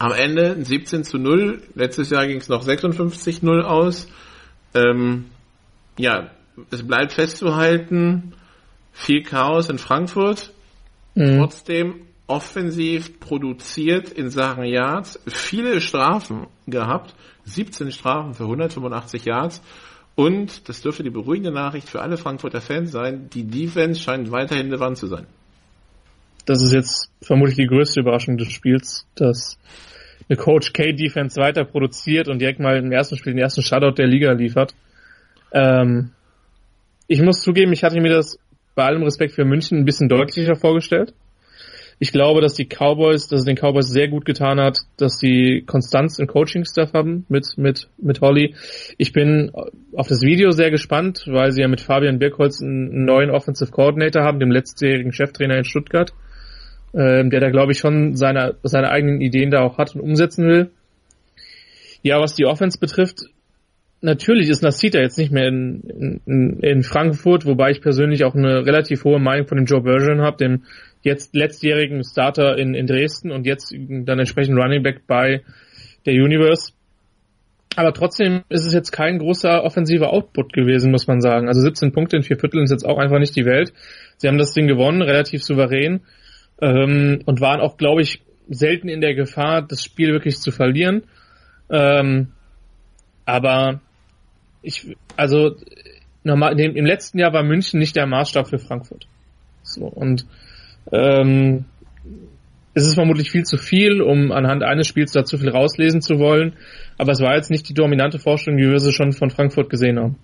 Am 0.00 0.10
Ende 0.10 0.56
17 0.60 1.04
zu 1.04 1.18
0. 1.18 1.62
Letztes 1.76 2.10
Jahr 2.10 2.26
ging 2.26 2.38
es 2.38 2.48
noch 2.48 2.62
56 2.62 3.44
0 3.44 3.62
aus. 3.62 4.08
Ähm, 4.74 5.26
ja, 5.96 6.30
es 6.70 6.86
bleibt 6.86 7.12
festzuhalten, 7.12 8.34
viel 8.92 9.22
Chaos 9.22 9.68
in 9.68 9.78
Frankfurt. 9.78 10.52
Mhm. 11.14 11.38
Trotzdem 11.38 11.94
offensiv 12.26 13.18
produziert 13.18 14.10
in 14.10 14.30
Sachen 14.30 14.64
Yards, 14.64 15.20
viele 15.26 15.80
Strafen 15.80 16.46
gehabt, 16.66 17.14
17 17.44 17.90
Strafen 17.90 18.34
für 18.34 18.44
185 18.44 19.24
Yards. 19.24 19.62
Und 20.14 20.68
das 20.68 20.80
dürfte 20.82 21.02
die 21.02 21.10
beruhigende 21.10 21.50
Nachricht 21.50 21.88
für 21.88 22.02
alle 22.02 22.16
Frankfurter 22.16 22.60
Fans 22.60 22.92
sein, 22.92 23.28
die 23.30 23.44
Defense 23.44 24.00
scheint 24.00 24.30
weiterhin 24.30 24.70
Wand 24.78 24.96
zu 24.96 25.06
sein. 25.06 25.26
Das 26.46 26.62
ist 26.62 26.72
jetzt 26.72 27.10
vermutlich 27.22 27.56
die 27.56 27.66
größte 27.66 28.00
Überraschung 28.00 28.36
des 28.36 28.52
Spiels, 28.52 29.06
dass 29.14 29.58
eine 30.28 30.36
Coach 30.36 30.72
K 30.72 30.92
Defense 30.92 31.40
weiter 31.40 31.64
produziert 31.64 32.28
und 32.28 32.38
direkt 32.38 32.60
mal 32.60 32.76
im 32.76 32.92
ersten 32.92 33.16
Spiel 33.16 33.32
den 33.32 33.42
ersten 33.42 33.62
Shutout 33.62 33.92
der 33.92 34.06
Liga 34.06 34.32
liefert. 34.32 34.74
Ähm, 35.52 36.12
ich 37.10 37.20
muss 37.20 37.42
zugeben, 37.42 37.72
ich 37.72 37.82
hatte 37.82 38.00
mir 38.00 38.12
das 38.12 38.38
bei 38.76 38.84
allem 38.84 39.02
Respekt 39.02 39.32
für 39.32 39.44
München 39.44 39.78
ein 39.78 39.84
bisschen 39.84 40.08
deutlicher 40.08 40.54
vorgestellt. 40.54 41.12
Ich 41.98 42.12
glaube, 42.12 42.40
dass 42.40 42.54
die 42.54 42.66
Cowboys, 42.66 43.26
dass 43.26 43.40
es 43.40 43.44
den 43.44 43.56
Cowboys 43.56 43.88
sehr 43.88 44.06
gut 44.06 44.24
getan 44.24 44.60
hat, 44.60 44.78
dass 44.96 45.18
sie 45.18 45.64
Konstanz 45.66 46.20
im 46.20 46.28
Coaching-Staff 46.28 46.92
haben 46.92 47.26
mit, 47.28 47.46
mit, 47.56 47.88
mit 47.98 48.20
Holly. 48.20 48.54
Ich 48.96 49.12
bin 49.12 49.50
auf 49.92 50.06
das 50.06 50.22
Video 50.22 50.52
sehr 50.52 50.70
gespannt, 50.70 51.24
weil 51.26 51.50
sie 51.50 51.62
ja 51.62 51.68
mit 51.68 51.80
Fabian 51.80 52.20
Birkholz 52.20 52.62
einen 52.62 53.04
neuen 53.04 53.30
Offensive 53.30 53.72
Coordinator 53.72 54.22
haben, 54.22 54.38
dem 54.38 54.52
letztjährigen 54.52 55.12
Cheftrainer 55.12 55.58
in 55.58 55.64
Stuttgart, 55.64 56.12
äh, 56.92 57.28
der 57.28 57.40
da 57.40 57.50
glaube 57.50 57.72
ich 57.72 57.78
schon 57.78 58.14
seine, 58.14 58.54
seine 58.62 58.88
eigenen 58.88 59.20
Ideen 59.20 59.50
da 59.50 59.62
auch 59.62 59.78
hat 59.78 59.96
und 59.96 60.00
umsetzen 60.00 60.46
will. 60.46 60.70
Ja, 62.02 62.20
was 62.20 62.36
die 62.36 62.46
Offense 62.46 62.78
betrifft, 62.78 63.24
natürlich 64.00 64.48
ist 64.48 64.62
Nasita 64.62 64.98
jetzt 64.98 65.18
nicht 65.18 65.32
mehr 65.32 65.48
in, 65.48 66.20
in, 66.26 66.60
in 66.60 66.82
Frankfurt, 66.82 67.46
wobei 67.46 67.70
ich 67.70 67.80
persönlich 67.80 68.24
auch 68.24 68.34
eine 68.34 68.66
relativ 68.66 69.04
hohe 69.04 69.18
Meinung 69.18 69.46
von 69.46 69.58
dem 69.58 69.66
Joe 69.66 69.82
Bergeron 69.82 70.22
habe, 70.22 70.36
dem 70.36 70.64
jetzt 71.02 71.34
letztjährigen 71.34 72.02
Starter 72.04 72.58
in, 72.58 72.74
in 72.74 72.86
Dresden 72.86 73.30
und 73.30 73.46
jetzt 73.46 73.74
dann 73.74 74.18
entsprechend 74.18 74.58
Running 74.58 74.82
Back 74.82 75.06
bei 75.06 75.42
der 76.06 76.14
Universe. 76.14 76.72
Aber 77.76 77.92
trotzdem 77.92 78.42
ist 78.48 78.66
es 78.66 78.74
jetzt 78.74 78.90
kein 78.90 79.18
großer 79.18 79.62
offensiver 79.62 80.12
Output 80.12 80.52
gewesen, 80.52 80.90
muss 80.90 81.06
man 81.06 81.20
sagen. 81.20 81.46
Also 81.48 81.60
17 81.60 81.92
Punkte 81.92 82.16
in 82.16 82.22
vier 82.22 82.38
Vierteln 82.38 82.64
ist 82.64 82.72
jetzt 82.72 82.84
auch 82.84 82.98
einfach 82.98 83.18
nicht 83.18 83.36
die 83.36 83.44
Welt. 83.44 83.72
Sie 84.16 84.28
haben 84.28 84.38
das 84.38 84.52
Ding 84.52 84.66
gewonnen, 84.66 85.02
relativ 85.02 85.44
souverän 85.44 86.00
ähm, 86.60 87.22
und 87.26 87.40
waren 87.40 87.60
auch, 87.60 87.76
glaube 87.76 88.02
ich, 88.02 88.22
selten 88.48 88.88
in 88.88 89.00
der 89.00 89.14
Gefahr, 89.14 89.62
das 89.62 89.84
Spiel 89.84 90.12
wirklich 90.12 90.38
zu 90.38 90.50
verlieren. 90.50 91.04
Ähm, 91.70 92.32
aber 93.24 93.80
ich, 94.62 94.96
also 95.16 95.56
normal, 96.24 96.58
im 96.58 96.86
letzten 96.86 97.18
Jahr 97.18 97.32
war 97.32 97.42
München 97.42 97.78
nicht 97.78 97.96
der 97.96 98.06
Maßstab 98.06 98.48
für 98.48 98.58
Frankfurt. 98.58 99.06
So, 99.62 99.86
und 99.86 100.26
ähm, 100.92 101.64
es 102.74 102.86
ist 102.86 102.94
vermutlich 102.94 103.30
viel 103.30 103.44
zu 103.44 103.56
viel, 103.56 104.00
um 104.00 104.32
anhand 104.32 104.62
eines 104.62 104.86
Spiels 104.86 105.12
da 105.12 105.24
zu 105.24 105.38
viel 105.38 105.50
rauslesen 105.50 106.02
zu 106.02 106.18
wollen, 106.18 106.54
aber 106.98 107.12
es 107.12 107.20
war 107.20 107.34
jetzt 107.34 107.50
nicht 107.50 107.68
die 107.68 107.74
dominante 107.74 108.18
Vorstellung, 108.18 108.58
wie 108.60 108.70
wir 108.70 108.80
sie 108.80 108.92
schon 108.92 109.12
von 109.12 109.30
Frankfurt 109.30 109.70
gesehen 109.70 109.98
haben. 109.98 110.16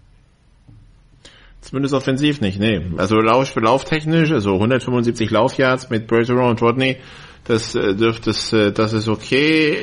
Zumindest 1.60 1.94
offensiv 1.94 2.40
nicht, 2.40 2.60
nee. 2.60 2.80
Also 2.96 3.16
Lauf, 3.16 3.54
lauftechnisch, 3.56 4.30
also 4.30 4.54
175 4.54 5.30
Laufyards 5.30 5.90
mit 5.90 6.06
Bergeron 6.06 6.50
und 6.50 6.62
Rodney, 6.62 6.98
das 7.44 7.74
äh, 7.74 7.94
dürfte 7.94 8.30
das, 8.30 8.52
äh, 8.52 8.72
das 8.72 8.92
ist 8.92 9.08
okay. 9.08 9.76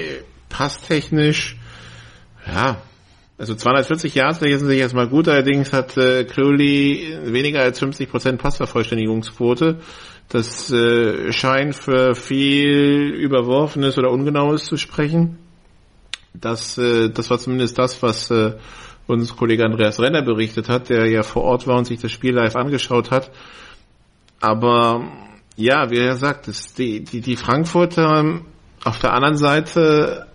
Passtechnisch, 0.47 1.57
ja, 2.47 2.77
also 3.37 3.55
240 3.55 4.13
Yards 4.13 4.41
lesen 4.41 4.67
sich 4.67 4.79
erstmal 4.79 5.07
gut, 5.07 5.27
allerdings 5.27 5.73
hat 5.73 5.97
äh, 5.97 6.23
Crowley 6.23 7.17
weniger 7.25 7.61
als 7.61 7.81
50% 7.81 8.37
Passvervollständigungsquote. 8.37 9.79
Das 10.29 10.71
äh, 10.71 11.31
scheint 11.31 11.75
für 11.75 12.15
viel 12.15 13.09
Überworfenes 13.09 13.97
oder 13.97 14.11
Ungenaues 14.11 14.65
zu 14.65 14.77
sprechen. 14.77 15.39
Das, 16.33 16.77
äh, 16.77 17.09
das 17.09 17.29
war 17.29 17.39
zumindest 17.39 17.77
das, 17.77 18.01
was 18.01 18.29
äh, 18.31 18.53
uns 19.07 19.35
Kollege 19.35 19.65
Andreas 19.65 19.99
Renner 19.99 20.21
berichtet 20.21 20.69
hat, 20.69 20.89
der 20.89 21.07
ja 21.07 21.23
vor 21.23 21.43
Ort 21.43 21.67
war 21.67 21.77
und 21.77 21.85
sich 21.85 21.99
das 21.99 22.11
Spiel 22.11 22.33
live 22.33 22.55
angeschaut 22.55 23.11
hat. 23.11 23.31
Aber 24.39 25.07
ja, 25.55 25.89
wie 25.89 25.97
er 25.97 26.15
sagt, 26.15 26.49
die, 26.77 27.03
die, 27.03 27.21
die 27.21 27.35
Frankfurter 27.35 28.41
auf 28.83 28.99
der 28.99 29.13
anderen 29.13 29.37
Seite 29.37 30.27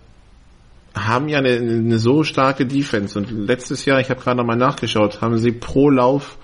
haben 0.95 1.27
ja 1.27 1.39
eine, 1.39 1.57
eine 1.57 1.99
so 1.99 2.23
starke 2.23 2.65
Defense 2.65 3.17
und 3.17 3.31
letztes 3.31 3.85
Jahr, 3.85 3.99
ich 3.99 4.09
habe 4.09 4.19
gerade 4.21 4.37
nochmal 4.37 4.57
nachgeschaut, 4.57 5.21
haben 5.21 5.37
sie 5.37 5.51
pro 5.51 5.89
Lauf 5.89 6.37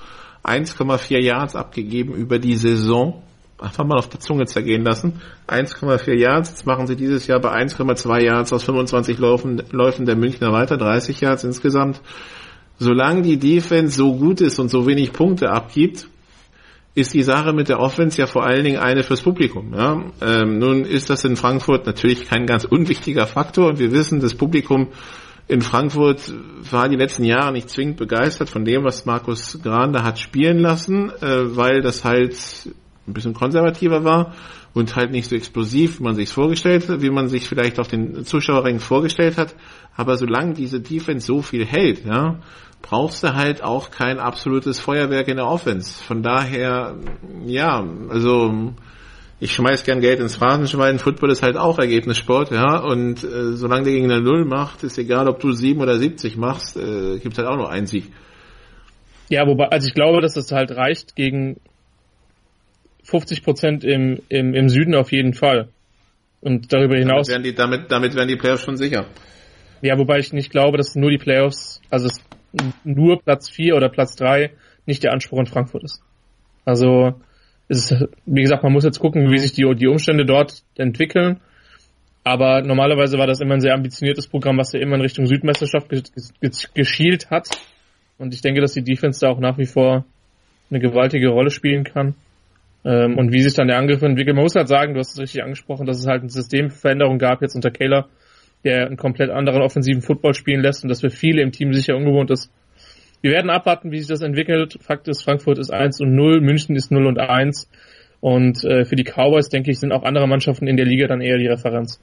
1,4 0.44 1.20
Yards 1.20 1.56
abgegeben 1.56 2.14
über 2.14 2.40
die 2.40 2.56
Saison. 2.56 3.24
Einfach 3.58 3.86
mal 3.86 3.98
auf 3.98 4.10
der 4.10 4.20
Zunge 4.20 4.46
zergehen 4.46 4.84
lassen. 4.84 5.22
1,4 5.48 6.14
Yards, 6.14 6.50
jetzt 6.50 6.66
machen 6.66 6.88
sie 6.88 6.96
dieses 6.96 7.26
Jahr 7.26 7.40
bei 7.40 7.52
1,2 7.52 8.22
Yards 8.22 8.54
aus 8.54 8.64
25 8.64 9.18
Läufen, 9.18 9.64
Läufen 9.72 10.06
der 10.06 10.18
Münchner 10.18 10.52
weiter, 10.52 10.78
30 10.78 11.22
Yards 11.22 11.44
insgesamt. 11.46 12.02
Solange 12.78 13.22
die 13.22 13.38
Defense 13.38 13.96
so 13.96 14.16
gut 14.16 14.42
ist 14.42 14.60
und 14.60 14.70
so 14.70 14.86
wenig 14.86 15.14
Punkte 15.14 15.50
abgibt, 15.50 16.10
ist 16.96 17.14
die 17.14 17.24
Sache 17.24 17.52
mit 17.54 17.68
der 17.68 17.80
Offense 17.80 18.20
ja 18.20 18.26
vor 18.26 18.46
allen 18.46 18.64
Dingen 18.64 18.80
eine 18.80 19.04
fürs 19.04 19.22
Publikum. 19.22 19.74
Ja? 19.74 20.02
Ähm, 20.22 20.58
nun 20.58 20.86
ist 20.86 21.10
das 21.10 21.26
in 21.26 21.36
Frankfurt 21.36 21.86
natürlich 21.86 22.26
kein 22.26 22.46
ganz 22.46 22.64
unwichtiger 22.64 23.28
Faktor 23.28 23.68
und 23.68 23.80
wir 23.80 23.92
wissen, 23.92 24.22
das 24.22 24.34
Publikum 24.34 24.88
in 25.48 25.62
Frankfurt 25.62 26.34
war 26.72 26.90
die 26.90 26.96
letzten 26.96 27.26
Jahre 27.26 27.52
nicht 27.52 27.70
zwingend 27.70 27.98
begeistert 27.98 28.50
von 28.50 28.66
dem, 28.66 28.84
was 28.84 29.06
Markus 29.06 29.60
Gran 29.62 29.94
da 29.94 30.04
hat 30.04 30.18
spielen 30.18 30.60
lassen, 30.60 31.12
äh, 31.22 31.56
weil 31.56 31.82
das 31.82 32.04
halt 32.06 32.36
ein 33.08 33.14
bisschen 33.14 33.34
konservativer 33.34 34.04
war 34.04 34.34
und 34.74 34.96
halt 34.96 35.12
nicht 35.12 35.30
so 35.30 35.36
explosiv, 35.36 36.00
wie 36.00 36.04
man 36.04 36.16
sich 36.16 36.30
vorgestellt 36.30 36.90
hat, 36.90 37.02
wie 37.02 37.10
man 37.10 37.28
sich 37.28 37.48
vielleicht 37.48 37.80
auf 37.80 37.88
den 37.88 38.26
Zuschauerrängen 38.26 38.80
vorgestellt 38.80 39.38
hat. 39.38 39.54
Aber 39.96 40.18
solange 40.18 40.54
diese 40.54 40.80
Defense 40.80 41.28
so 41.28 41.42
viel 41.42 41.66
hält, 41.66 42.06
ja, 42.06 42.40
brauchst 42.88 43.24
du 43.24 43.34
halt 43.34 43.64
auch 43.64 43.90
kein 43.90 44.20
absolutes 44.20 44.80
Feuerwerk 44.80 45.28
in 45.28 45.38
der 45.38 45.48
Offense. 45.48 46.04
Von 46.04 46.22
daher, 46.22 46.96
ja, 47.44 47.84
also 48.10 48.74
ich 49.40 49.54
schmeiß 49.54 49.84
gern 49.84 50.02
Geld 50.02 50.20
ins 50.20 50.36
Phrasenschwein. 50.36 51.00
Football 51.00 51.32
ist 51.32 51.42
halt 51.42 51.58
auch 51.58 51.80
Ergebnissport, 51.80 52.52
ja. 52.52 52.78
Und 52.78 53.24
äh, 53.24 53.54
solange 53.54 53.86
der 53.86 53.94
gegen 53.94 54.12
eine 54.12 54.22
Null 54.22 54.46
macht, 54.46 54.84
ist 54.84 55.00
egal, 55.00 55.28
ob 55.28 55.40
du 55.40 55.52
sieben 55.52 55.82
oder 55.82 55.98
70 55.98 56.38
machst, 56.38 56.78
äh, 56.78 57.18
gibt 57.18 57.40
halt 57.40 57.48
auch 57.48 57.58
nur 57.58 57.72
einen 57.72 57.88
Sieg. 57.88 58.12
Ja, 59.30 59.48
wobei, 59.48 59.70
also 59.70 59.88
ich 59.88 59.96
glaube, 59.96 60.22
dass 60.22 60.36
das 60.36 60.52
halt 60.52 60.72
reicht 60.72 61.16
gegen 61.16 61.60
50 63.04 63.44
Prozent 63.44 63.84
im, 63.84 64.20
im, 64.30 64.54
im 64.54 64.70
Süden 64.70 64.94
auf 64.94 65.12
jeden 65.12 65.34
Fall. 65.34 65.70
Und 66.40 66.72
darüber 66.72 66.98
hinaus. 66.98 67.26
Damit 67.26 67.30
werden, 67.30 67.44
die, 67.44 67.56
damit, 67.56 67.92
damit 67.92 68.14
werden 68.14 68.30
die 68.30 68.36
Playoffs 68.36 68.62
schon 68.62 68.78
sicher. 68.78 69.08
Ja, 69.82 69.98
wobei 69.98 70.20
ich 70.20 70.34
nicht 70.34 70.52
glaube, 70.52 70.78
dass 70.78 70.96
nur 70.96 71.10
die 71.10 71.18
Playoffs, 71.18 71.82
also 71.90 72.06
es 72.06 72.22
nur 72.84 73.22
Platz 73.22 73.50
4 73.50 73.76
oder 73.76 73.90
Platz 73.90 74.16
3 74.16 74.52
nicht 74.86 75.04
der 75.04 75.14
Anspruch 75.14 75.40
in 75.40 75.46
Frankfurt 75.46 75.84
ist. 75.84 76.02
Also 76.66 77.14
ist, 77.68 77.96
wie 78.26 78.42
gesagt, 78.42 78.64
man 78.64 78.74
muss 78.74 78.84
jetzt 78.84 79.00
gucken, 79.00 79.32
wie 79.32 79.38
sich 79.38 79.54
die, 79.54 79.64
die 79.76 79.88
Umstände 79.88 80.26
dort 80.26 80.64
entwickeln. 80.76 81.40
Aber 82.24 82.62
normalerweise 82.62 83.18
war 83.18 83.28
das 83.28 83.40
immer 83.40 83.54
ein 83.54 83.62
sehr 83.62 83.74
ambitioniertes 83.74 84.28
Programm, 84.28 84.58
was 84.58 84.72
ja 84.74 84.80
immer 84.80 84.96
in 84.96 85.02
Richtung 85.02 85.28
Südmeisterschaft 85.28 85.90
geschielt 86.74 87.30
hat. 87.30 87.50
Und 88.18 88.34
ich 88.34 88.42
denke, 88.42 88.62
dass 88.62 88.74
die 88.74 88.84
Defense 88.84 89.20
da 89.20 89.30
auch 89.30 89.40
nach 89.40 89.58
wie 89.58 89.66
vor 89.66 90.06
eine 90.70 90.80
gewaltige 90.80 91.30
Rolle 91.30 91.52
spielen 91.52 91.84
kann. 91.84 92.16
Ähm, 92.84 93.18
und 93.18 93.32
wie 93.32 93.42
sich 93.42 93.54
dann 93.54 93.68
der 93.68 93.78
Angriff 93.78 94.02
entwickelt. 94.02 94.36
Man 94.36 94.44
muss 94.44 94.56
halt 94.56 94.68
sagen, 94.68 94.94
du 94.94 95.00
hast 95.00 95.14
es 95.14 95.20
richtig 95.20 95.44
angesprochen, 95.44 95.86
dass 95.86 96.00
es 96.00 96.08
halt 96.08 96.22
eine 96.22 96.30
Systemveränderung 96.30 97.18
gab 97.18 97.42
jetzt 97.42 97.56
unter 97.56 97.72
Kayla, 97.72 98.08
der 98.66 98.88
einen 98.88 98.98
komplett 98.98 99.30
anderen 99.30 99.62
offensiven 99.62 100.02
Football 100.02 100.34
spielen 100.34 100.62
lässt 100.62 100.84
und 100.84 100.90
das 100.90 101.02
für 101.02 101.10
viele 101.10 101.42
im 101.42 101.52
Team 101.52 101.74
sicher 101.74 101.96
ungewohnt 101.96 102.32
ist. 102.32 102.52
Wir 103.22 103.32
werden 103.32 103.50
abwarten, 103.50 103.92
wie 103.92 104.00
sich 104.00 104.08
das 104.08 104.22
entwickelt. 104.22 104.78
Fakt 104.82 105.08
ist, 105.08 105.24
Frankfurt 105.24 105.58
ist 105.58 105.72
1 105.72 106.02
und 106.02 106.14
0, 106.14 106.42
München 106.42 106.76
ist 106.76 106.92
0 106.92 107.06
und 107.06 107.20
1. 107.20 107.70
Und 108.20 108.64
äh, 108.64 108.86
für 108.86 108.96
die 108.96 109.04
Cowboys, 109.04 109.50
denke 109.50 109.72
ich, 109.72 109.80
sind 109.80 109.92
auch 109.92 110.04
andere 110.04 110.28
Mannschaften 110.28 110.68
in 110.68 110.78
der 110.78 110.86
Liga 110.86 111.08
dann 111.08 111.22
eher 111.22 111.38
die 111.38 111.48
Referenz. 111.48 112.00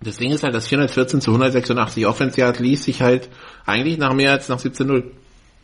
Das 0.00 0.16
Ding 0.18 0.30
ist 0.30 0.44
halt, 0.44 0.54
das 0.54 0.68
414 0.68 1.20
zu 1.20 1.30
186 1.30 2.06
Offense 2.06 2.52
liest 2.60 2.84
sich 2.84 3.02
halt 3.02 3.28
eigentlich 3.66 3.98
nach 3.98 4.12
mehr 4.14 4.32
als 4.32 4.48
nach 4.48 4.58
17-0. 4.58 5.04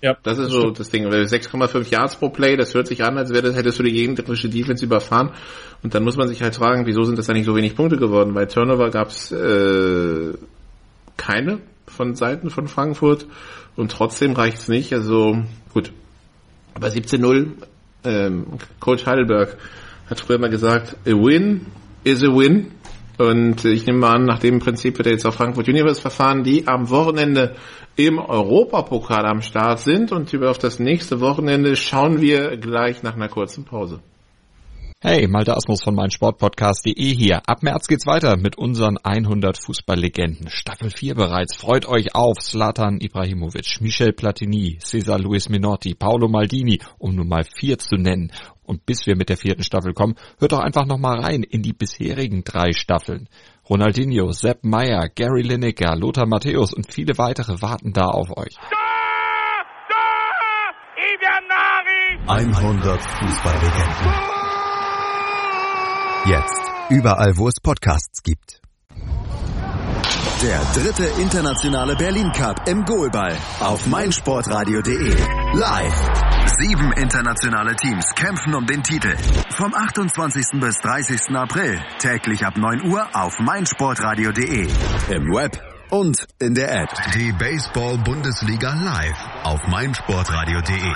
Ja, 0.05 0.19
das 0.23 0.37
ist 0.37 0.45
das 0.45 0.53
so 0.53 0.61
stimmt. 0.61 0.81
das 0.81 0.91
Ding. 0.91 1.07
6,5 1.07 1.91
Yards 1.91 2.17
pro 2.17 2.29
Play, 2.29 2.59
das 2.59 2.75
hört 2.75 2.89
sich 2.89 3.03
an, 3.03 3.17
als 3.17 3.31
wäre 3.31 3.41
das, 3.41 3.57
hättest 3.57 3.79
du 3.79 3.85
die 3.85 3.93
gegnerische 3.93 4.51
Defense 4.51 4.85
überfahren. 4.85 5.31
Und 5.83 5.95
dann 5.95 6.05
muss 6.05 6.19
man 6.19 6.29
sich 6.29 6.43
halt 6.43 6.55
fragen, 6.55 6.85
wieso 6.85 7.05
sind 7.05 7.19
das 7.19 7.31
eigentlich 7.31 7.47
so 7.47 7.57
wenig 7.57 7.75
Punkte 7.75 7.97
geworden? 7.97 8.35
Bei 8.35 8.45
Turnover 8.45 8.91
gab's 8.91 9.33
äh, 9.33 10.35
keine 11.17 11.61
von 11.87 12.15
Seiten 12.17 12.51
von 12.51 12.69
Frankfurt 12.69 13.27
und 13.77 13.93
trotzdem 13.93 14.35
reicht's 14.35 14.69
nicht. 14.69 14.93
Also 14.93 15.39
gut, 15.73 15.91
bei 16.79 16.89
17-0, 16.89 17.53
ähm, 18.05 18.47
Coach 18.81 19.07
Heidelberg 19.07 19.57
hat 20.11 20.21
früher 20.21 20.39
mal 20.39 20.51
gesagt, 20.51 20.97
a 21.07 21.13
win 21.13 21.65
is 22.05 22.23
a 22.23 22.27
win. 22.27 22.73
Und 23.17 23.65
ich 23.65 23.87
nehme 23.87 24.01
mal 24.01 24.17
an, 24.17 24.25
nach 24.25 24.41
dem 24.41 24.59
Prinzip 24.59 24.99
wird 24.99 25.07
er 25.07 25.13
jetzt 25.13 25.25
auf 25.25 25.37
Frankfurt 25.37 25.69
Universe 25.69 26.01
verfahren, 26.01 26.43
die 26.43 26.67
am 26.67 26.91
Wochenende 26.91 27.55
im 27.97 28.19
Europapokal 28.19 29.27
am 29.27 29.43
Start 29.43 29.81
sind. 29.81 30.13
Und 30.13 30.33
über 30.33 30.51
auf 30.51 30.59
das 30.59 30.79
nächste 30.79 31.21
Wochenende 31.21 31.77
schauen 31.77 32.21
wir 32.21 32.57
gleich 32.57 33.03
nach 33.03 33.15
einer 33.15 33.29
kurzen 33.29 33.65
Pause. 33.65 34.01
Hey, 35.07 35.29
Malte 35.29 35.55
Asmus 35.55 35.83
von 35.85 35.95
meinsportpodcast.de 35.97 37.15
hier. 37.15 37.43
Ab 37.47 37.63
März 37.63 37.89
geht's 37.89 38.07
weiter 38.07 38.39
mit 38.39 38.57
unseren 38.57 38.97
100 38.97 39.63
Fußballlegenden. 39.63 40.49
Staffel 40.49 40.89
4 40.89 41.15
bereits. 41.15 41.57
Freut 41.57 41.87
euch 41.87 42.15
auf 42.15 42.39
Zlatan 42.39 43.03
Ibrahimovic, 43.03 43.83
Michel 43.83 44.15
Platini, 44.15 44.79
Cesar 44.81 45.19
Luis 45.19 45.51
Minotti, 45.51 45.95
Paolo 45.95 46.29
Maldini, 46.29 46.81
um 46.97 47.15
nur 47.15 47.27
mal 47.27 47.45
vier 47.45 47.79
zu 47.79 47.97
nennen. 47.97 48.33
Und 48.63 48.87
bis 48.87 49.05
wir 49.05 49.15
mit 49.15 49.29
der 49.29 49.37
vierten 49.37 49.63
Staffel 49.63 49.93
kommen, 49.93 50.15
hört 50.39 50.53
doch 50.53 50.61
einfach 50.61 50.87
nochmal 50.87 51.21
rein 51.21 51.43
in 51.43 51.61
die 51.61 51.75
bisherigen 51.75 52.43
drei 52.43 52.73
Staffeln. 52.73 53.29
Ronaldinho, 53.69 54.33
Sepp 54.33 54.65
Meyer, 54.65 55.09
Gary 55.15 55.43
Lineker, 55.43 55.97
Lothar 55.97 56.27
Matthäus 56.27 56.75
und 56.75 56.93
viele 56.93 57.17
weitere 57.17 57.61
warten 57.63 57.93
da 57.93 58.07
auf 58.07 58.37
euch. 58.37 58.57
100 62.27 63.03
Fußballlegenden. 63.03 64.13
Jetzt. 66.27 66.61
Überall, 66.91 67.37
wo 67.37 67.49
es 67.49 67.61
Podcasts 67.61 68.23
gibt. 68.23 68.61
Der 70.43 70.61
dritte 70.75 71.05
internationale 71.21 71.97
Berlin 71.97 72.31
Cup 72.33 72.69
im 72.69 72.85
Goalball 72.85 73.37
auf 73.61 73.87
meinsportradio.de. 73.87 75.17
Live. 75.55 76.44
Sieben 76.59 76.93
internationale 76.93 77.75
Teams 77.75 78.05
kämpfen 78.15 78.55
um 78.55 78.65
den 78.67 78.83
Titel. 78.83 79.17
Vom 79.51 79.75
28. 79.75 80.61
bis 80.61 80.77
30. 80.77 81.35
April. 81.35 81.81
Täglich 81.99 82.45
ab 82.47 82.57
9 82.57 82.87
Uhr 82.87 83.09
auf 83.13 83.39
meinsportradio.de. 83.41 84.69
Im 85.11 85.33
Web 85.35 85.61
und 85.91 86.27
in 86.39 86.55
der 86.55 86.83
App. 86.83 86.91
Die 87.15 87.33
Baseball-Bundesliga 87.33 88.73
live 88.75 89.17
auf 89.43 89.61
meinsportradio.de. 89.67 90.93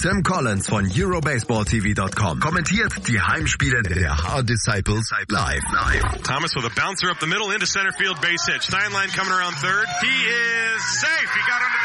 Tim 0.00 0.22
Collins 0.22 0.68
von 0.68 0.86
EuroBaseballTV.com 0.86 2.40
kommentiert 2.40 2.92
die 3.08 3.20
Heimspiele 3.20 3.82
der 3.82 4.16
Hard 4.16 4.48
Disciples 4.48 5.10
live. 5.28 5.62
live. 5.72 6.22
Thomas 6.22 6.54
with 6.56 6.64
a 6.66 6.70
bouncer 6.74 7.10
up 7.10 7.18
the 7.20 7.26
middle 7.26 7.50
into 7.52 7.66
center 7.66 7.92
field 7.92 8.20
base 8.20 8.44
hit. 8.46 8.62
Steinlein 8.62 9.10
coming 9.14 9.32
around 9.32 9.54
third. 9.56 9.86
He 10.02 10.06
is 10.08 10.82
safe. 11.00 11.30
He 11.34 11.40
got 11.50 11.62
under 11.62 11.77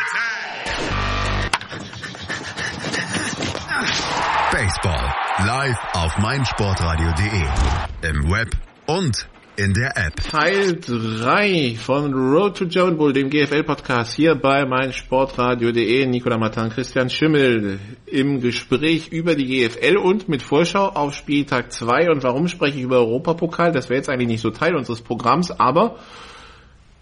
live 5.53 5.77
auf 5.93 6.17
meinsportradio.de. 6.17 8.09
Im 8.09 8.31
Web 8.31 8.49
und 8.87 9.27
in 9.55 9.71
der 9.75 9.95
App. 9.95 10.15
Teil 10.15 10.79
3 10.79 11.75
von 11.75 12.11
Road 12.11 12.57
to 12.57 12.65
Joan 12.65 12.97
Bull, 12.97 13.13
dem 13.13 13.29
GFL-Podcast 13.29 14.15
hier 14.15 14.33
bei 14.33 14.65
meinsportradio.de. 14.65 16.07
Nicola 16.07 16.39
Matan, 16.39 16.71
Christian 16.71 17.11
Schimmel 17.11 17.79
im 18.07 18.41
Gespräch 18.41 19.09
über 19.09 19.35
die 19.35 19.45
GFL 19.45 19.97
und 19.97 20.27
mit 20.27 20.41
Vorschau 20.41 20.87
auf 20.87 21.13
Spieltag 21.13 21.71
2. 21.71 22.09
Und 22.09 22.23
warum 22.23 22.47
spreche 22.47 22.79
ich 22.79 22.83
über 22.83 22.97
Europapokal? 22.97 23.71
Das 23.71 23.89
wäre 23.89 23.97
jetzt 23.97 24.09
eigentlich 24.09 24.29
nicht 24.29 24.41
so 24.41 24.49
Teil 24.49 24.75
unseres 24.75 25.03
Programms, 25.03 25.51
aber 25.51 25.99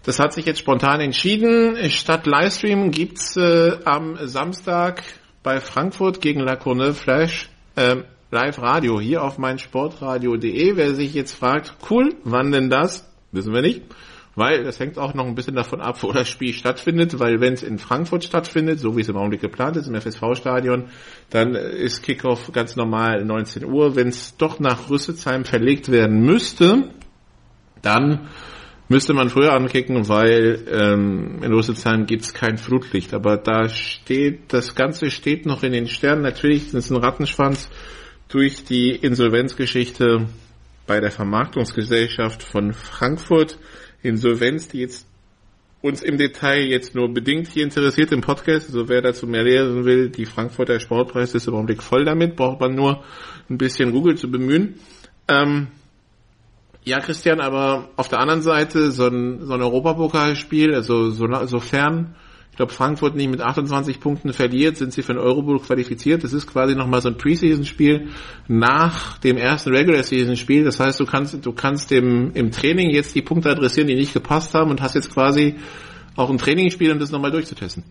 das 0.02 0.18
hat 0.18 0.34
sich 0.34 0.44
jetzt 0.44 0.58
spontan 0.58 1.00
entschieden. 1.00 1.88
Statt 1.88 2.26
Livestream 2.26 2.90
gibt's 2.90 3.34
äh, 3.34 3.78
am 3.86 4.18
Samstag 4.26 5.04
bei 5.42 5.58
Frankfurt 5.58 6.20
gegen 6.20 6.40
La 6.40 6.56
Courneuve 6.56 6.92
Flash 6.92 7.48
Live-Radio 8.32 8.98
hier 8.98 9.22
auf 9.22 9.36
meinsportradio.de. 9.36 10.76
Wer 10.76 10.94
sich 10.94 11.12
jetzt 11.12 11.32
fragt, 11.32 11.74
cool, 11.90 12.14
wann 12.24 12.50
denn 12.50 12.70
das? 12.70 13.06
Wissen 13.30 13.52
wir 13.52 13.60
nicht. 13.60 13.82
Weil 14.34 14.64
das 14.64 14.80
hängt 14.80 14.96
auch 14.96 15.12
noch 15.12 15.26
ein 15.26 15.34
bisschen 15.34 15.54
davon 15.54 15.82
ab, 15.82 16.02
wo 16.02 16.10
das 16.12 16.30
Spiel 16.30 16.54
stattfindet, 16.54 17.20
weil 17.20 17.42
wenn 17.42 17.52
es 17.52 17.62
in 17.62 17.78
Frankfurt 17.78 18.24
stattfindet, 18.24 18.80
so 18.80 18.96
wie 18.96 19.02
es 19.02 19.10
im 19.10 19.18
Augenblick 19.18 19.42
geplant 19.42 19.76
ist, 19.76 19.86
im 19.86 19.94
FSV-Stadion, 19.94 20.86
dann 21.28 21.54
ist 21.54 22.02
Kickoff 22.02 22.50
ganz 22.52 22.74
normal 22.74 23.22
19 23.22 23.66
Uhr. 23.66 23.96
Wenn 23.96 24.08
es 24.08 24.34
doch 24.38 24.58
nach 24.58 24.88
Rüsselsheim 24.88 25.44
verlegt 25.44 25.92
werden 25.92 26.22
müsste, 26.22 26.88
dann 27.82 28.30
müsste 28.88 29.12
man 29.12 29.28
früher 29.28 29.52
ankicken, 29.52 30.08
weil 30.08 30.64
ähm, 30.70 31.42
in 31.42 31.52
Rüsselsheim 31.52 32.06
gibt's 32.06 32.32
kein 32.32 32.56
Flutlicht. 32.56 33.12
Aber 33.12 33.36
da 33.36 33.68
steht, 33.68 34.54
das 34.54 34.74
Ganze 34.74 35.10
steht 35.10 35.44
noch 35.44 35.62
in 35.62 35.72
den 35.72 35.86
Sternen. 35.86 36.22
Natürlich 36.22 36.68
ist 36.68 36.74
es 36.74 36.90
ein 36.90 36.96
Rattenschwanz 36.96 37.68
durch 38.32 38.64
die 38.64 38.90
Insolvenzgeschichte 38.92 40.26
bei 40.86 41.00
der 41.00 41.10
Vermarktungsgesellschaft 41.10 42.42
von 42.42 42.72
Frankfurt. 42.72 43.58
Insolvenz, 44.02 44.68
die 44.68 44.80
jetzt 44.80 45.06
uns 45.82 46.02
im 46.02 46.16
Detail 46.16 46.62
jetzt 46.62 46.94
nur 46.94 47.12
bedingt 47.12 47.48
hier 47.48 47.64
interessiert 47.64 48.10
im 48.10 48.22
Podcast. 48.22 48.68
Also 48.68 48.88
wer 48.88 49.02
dazu 49.02 49.26
mehr 49.26 49.44
lesen 49.44 49.84
will, 49.84 50.08
die 50.08 50.24
Frankfurter 50.24 50.80
Sportpreis 50.80 51.34
ist 51.34 51.46
im 51.46 51.54
Augenblick 51.54 51.82
voll 51.82 52.04
damit, 52.04 52.34
braucht 52.36 52.60
man 52.60 52.74
nur 52.74 53.04
ein 53.50 53.58
bisschen 53.58 53.92
Google 53.92 54.16
zu 54.16 54.30
bemühen. 54.30 54.76
Ähm, 55.28 55.68
ja, 56.84 57.00
Christian, 57.00 57.40
aber 57.40 57.90
auf 57.96 58.08
der 58.08 58.18
anderen 58.18 58.42
Seite 58.42 58.92
so 58.92 59.08
ein, 59.08 59.44
so 59.44 59.52
ein 59.52 59.60
Europapokalspiel, 59.60 60.74
also 60.74 61.10
so, 61.10 61.26
sofern 61.44 62.14
ich 62.14 62.31
glaube, 62.62 62.72
Frankfurt 62.74 63.16
nicht 63.16 63.28
mit 63.28 63.40
28 63.40 63.98
Punkten 63.98 64.32
verliert, 64.32 64.76
sind 64.76 64.92
sie 64.92 65.02
für 65.02 65.14
den 65.14 65.20
Eurobowl 65.20 65.58
qualifiziert. 65.58 66.22
Das 66.22 66.32
ist 66.32 66.46
quasi 66.46 66.76
nochmal 66.76 67.00
so 67.00 67.08
ein 67.08 67.16
Preseason-Spiel 67.16 68.10
nach 68.46 69.18
dem 69.18 69.36
ersten 69.36 69.74
Regular-Season-Spiel. 69.74 70.62
Das 70.62 70.78
heißt, 70.78 71.00
du 71.00 71.04
kannst, 71.04 71.44
du 71.44 71.52
kannst 71.52 71.90
dem, 71.90 72.30
im 72.34 72.52
Training 72.52 72.90
jetzt 72.90 73.16
die 73.16 73.22
Punkte 73.22 73.50
adressieren, 73.50 73.88
die 73.88 73.96
nicht 73.96 74.14
gepasst 74.14 74.54
haben 74.54 74.70
und 74.70 74.80
hast 74.80 74.94
jetzt 74.94 75.12
quasi 75.12 75.56
auch 76.14 76.30
ein 76.30 76.38
Trainingsspiel, 76.38 76.92
um 76.92 77.00
das 77.00 77.10
nochmal 77.10 77.32
durchzutesten. 77.32 77.82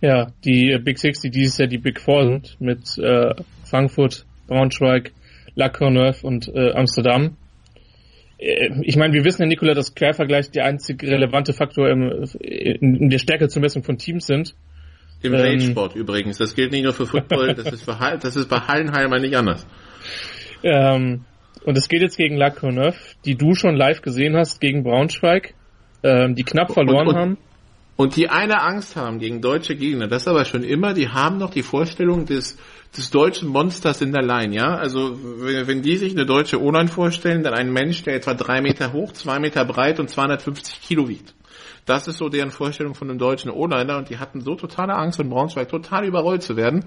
Ja, 0.00 0.32
die 0.44 0.78
Big 0.84 0.98
Six, 0.98 1.20
die 1.20 1.30
dieses 1.30 1.58
Jahr 1.58 1.68
die 1.68 1.78
Big 1.78 2.00
Four 2.00 2.24
sind, 2.26 2.56
mit 2.60 2.96
äh, 2.98 3.34
Frankfurt, 3.64 4.24
Braunschweig, 4.46 5.12
La 5.56 5.68
Courneuve 5.68 6.24
und 6.24 6.48
äh, 6.48 6.72
Amsterdam. 6.72 7.36
Äh, 8.42 8.70
ich 8.82 8.96
meine, 8.96 9.14
wir 9.14 9.24
wissen 9.24 9.42
ja, 9.42 9.48
Nikola, 9.48 9.74
dass 9.74 9.94
Quervergleich 9.94 10.50
der 10.50 10.64
einzig 10.64 11.02
relevante 11.02 11.52
Faktor 11.52 11.88
im, 11.88 12.24
in, 12.40 13.08
der 13.08 13.18
Stärke 13.18 13.48
zur 13.48 13.62
Messung 13.62 13.84
von 13.84 13.98
Teams 13.98 14.26
sind. 14.26 14.54
Im 15.22 15.34
ähm, 15.34 15.60
Sport 15.60 15.94
übrigens. 15.94 16.38
Das 16.38 16.54
gilt 16.54 16.72
nicht 16.72 16.82
nur 16.82 16.92
für 16.92 17.06
Football, 17.06 17.54
das 17.56 17.72
ist, 17.72 17.84
für, 17.84 17.96
das 18.20 18.36
ist 18.36 18.48
bei 18.48 18.58
Hallenheimer 18.58 19.20
nicht 19.20 19.36
anders. 19.36 19.66
Ähm, 20.64 21.24
und 21.64 21.78
es 21.78 21.88
geht 21.88 22.02
jetzt 22.02 22.16
gegen 22.16 22.36
La 22.36 22.50
Courneuve, 22.50 22.96
die 23.24 23.36
du 23.36 23.54
schon 23.54 23.76
live 23.76 24.02
gesehen 24.02 24.36
hast, 24.36 24.60
gegen 24.60 24.82
Braunschweig, 24.82 25.54
ähm, 26.02 26.34
die 26.34 26.42
knapp 26.42 26.72
verloren 26.72 27.06
und, 27.06 27.14
und, 27.14 27.20
haben. 27.20 27.38
Und 27.94 28.16
die 28.16 28.28
eine 28.28 28.62
Angst 28.62 28.96
haben 28.96 29.20
gegen 29.20 29.40
deutsche 29.40 29.76
Gegner, 29.76 30.08
das 30.08 30.26
aber 30.26 30.44
schon 30.44 30.64
immer, 30.64 30.92
die 30.92 31.10
haben 31.10 31.38
noch 31.38 31.50
die 31.50 31.62
Vorstellung 31.62 32.26
des 32.26 32.58
des 32.96 33.10
deutschen 33.10 33.48
Monsters 33.48 34.02
in 34.02 34.12
der 34.12 34.22
Line, 34.22 34.54
ja. 34.54 34.74
Also 34.74 35.16
wenn, 35.18 35.82
die 35.82 35.96
sich 35.96 36.12
eine 36.12 36.26
deutsche 36.26 36.60
O-Line 36.60 36.88
vorstellen, 36.88 37.42
dann 37.42 37.54
ein 37.54 37.72
Mensch, 37.72 38.02
der 38.02 38.14
etwa 38.14 38.34
drei 38.34 38.60
Meter 38.60 38.92
hoch, 38.92 39.12
zwei 39.12 39.38
Meter 39.38 39.64
breit 39.64 39.98
und 39.98 40.10
250 40.10 40.80
Kilo 40.82 41.08
wiegt. 41.08 41.34
Das 41.86 42.06
ist 42.06 42.18
so 42.18 42.28
deren 42.28 42.50
Vorstellung 42.50 42.94
von 42.94 43.08
einem 43.08 43.18
deutschen 43.18 43.50
O-Liner 43.50 43.96
und 43.96 44.10
die 44.10 44.18
hatten 44.18 44.40
so 44.40 44.54
totale 44.54 44.94
Angst 44.94 45.16
von 45.16 45.28
Braunschweig 45.28 45.68
total 45.68 46.04
überrollt 46.04 46.42
zu 46.42 46.56
werden, 46.56 46.84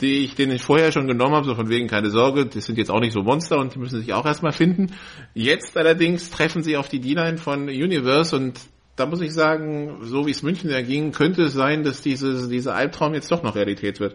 die 0.00 0.24
ich 0.24 0.34
den 0.34 0.50
ich 0.50 0.62
vorher 0.62 0.92
schon 0.92 1.06
genommen 1.06 1.34
habe, 1.34 1.46
so 1.46 1.54
von 1.54 1.68
wegen 1.68 1.88
keine 1.88 2.10
Sorge, 2.10 2.46
das 2.46 2.64
sind 2.64 2.78
jetzt 2.78 2.90
auch 2.90 3.00
nicht 3.00 3.12
so 3.12 3.22
Monster 3.22 3.58
und 3.58 3.74
die 3.74 3.78
müssen 3.78 4.00
sich 4.00 4.14
auch 4.14 4.24
erstmal 4.24 4.52
finden. 4.52 4.94
Jetzt 5.34 5.76
allerdings 5.76 6.30
treffen 6.30 6.62
sie 6.62 6.76
auf 6.76 6.88
die 6.88 7.00
D-Line 7.00 7.38
von 7.38 7.64
Universe 7.64 8.34
und 8.34 8.58
da 8.96 9.06
muss 9.06 9.20
ich 9.20 9.32
sagen, 9.32 9.98
so 10.02 10.26
wie 10.26 10.30
es 10.30 10.42
München 10.42 10.70
erging, 10.70 11.12
könnte 11.12 11.42
es 11.42 11.54
sein, 11.54 11.82
dass 11.82 12.02
diese, 12.02 12.48
dieser 12.48 12.74
Albtraum 12.74 13.14
jetzt 13.14 13.30
doch 13.32 13.42
noch 13.42 13.56
Realität 13.56 13.98
wird. 14.00 14.14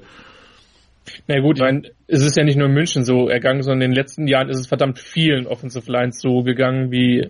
Na 1.27 1.39
gut, 1.39 1.57
ich 1.57 1.61
meine, 1.61 1.83
es 2.07 2.23
ist 2.23 2.35
ja 2.35 2.43
nicht 2.43 2.57
nur 2.57 2.67
in 2.67 2.73
München 2.73 3.03
so 3.03 3.27
ergangen, 3.27 3.61
sondern 3.61 3.81
in 3.81 3.91
den 3.91 3.95
letzten 3.95 4.27
Jahren 4.27 4.49
ist 4.49 4.59
es 4.59 4.67
verdammt 4.67 4.99
vielen 4.99 5.47
Offensive 5.47 5.91
Lines 5.91 6.19
so 6.21 6.43
gegangen 6.43 6.91
wie 6.91 7.29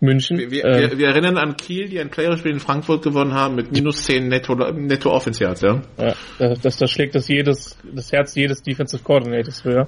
München. 0.00 0.38
Wir, 0.38 0.50
wir, 0.50 0.64
ähm, 0.64 0.98
wir 0.98 1.08
erinnern 1.08 1.38
an 1.38 1.56
Kiel, 1.56 1.88
die 1.88 2.00
ein 2.00 2.10
Playerspiel 2.10 2.52
in 2.52 2.60
Frankfurt 2.60 3.02
gewonnen 3.02 3.34
haben 3.34 3.54
mit 3.54 3.70
minus 3.70 4.02
10 4.04 4.28
netto, 4.28 4.54
netto 4.72 5.10
Offense 5.10 5.42
Yards, 5.42 5.60
ja. 5.60 5.80
Ja, 5.96 6.14
das, 6.38 6.60
das, 6.60 6.76
das 6.78 6.90
schlägt 6.90 7.14
das 7.14 7.28
jedes, 7.28 7.78
das 7.84 8.10
Herz 8.12 8.34
jedes 8.34 8.62
Defensive 8.62 9.02
Coordinators 9.02 9.60
für. 9.60 9.86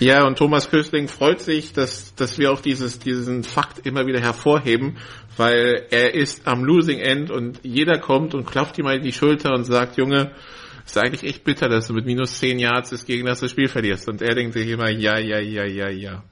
Ja, 0.00 0.24
und 0.24 0.38
Thomas 0.38 0.70
Köstling 0.70 1.08
freut 1.08 1.40
sich, 1.40 1.72
dass, 1.72 2.14
dass 2.14 2.38
wir 2.38 2.52
auch 2.52 2.60
dieses, 2.60 3.00
diesen 3.00 3.42
Fakt 3.42 3.84
immer 3.84 4.06
wieder 4.06 4.20
hervorheben, 4.20 4.96
weil 5.36 5.86
er 5.90 6.14
ist 6.14 6.46
am 6.46 6.62
Losing 6.62 7.00
End 7.00 7.32
und 7.32 7.58
jeder 7.64 7.98
kommt 7.98 8.34
und 8.34 8.46
klopft 8.46 8.78
ihm 8.78 8.84
mal 8.84 9.00
die 9.00 9.12
Schulter 9.12 9.52
und 9.54 9.64
sagt, 9.64 9.96
Junge, 9.96 10.30
ist 10.90 10.98
eigentlich 10.98 11.24
echt 11.24 11.44
bitter, 11.44 11.68
dass 11.68 11.86
du 11.86 11.94
mit 11.94 12.06
minus 12.06 12.38
10 12.38 12.58
Yards 12.58 12.90
des 12.90 13.04
Gegners 13.04 13.40
das 13.40 13.50
Spiel 13.50 13.68
verlierst. 13.68 14.08
Und 14.08 14.22
er 14.22 14.34
denkt 14.34 14.54
sich 14.54 14.68
immer, 14.68 14.88
ja, 14.88 15.18
ja, 15.18 15.38
ja, 15.38 15.64
ja, 15.64 15.88
ja. 15.88 16.22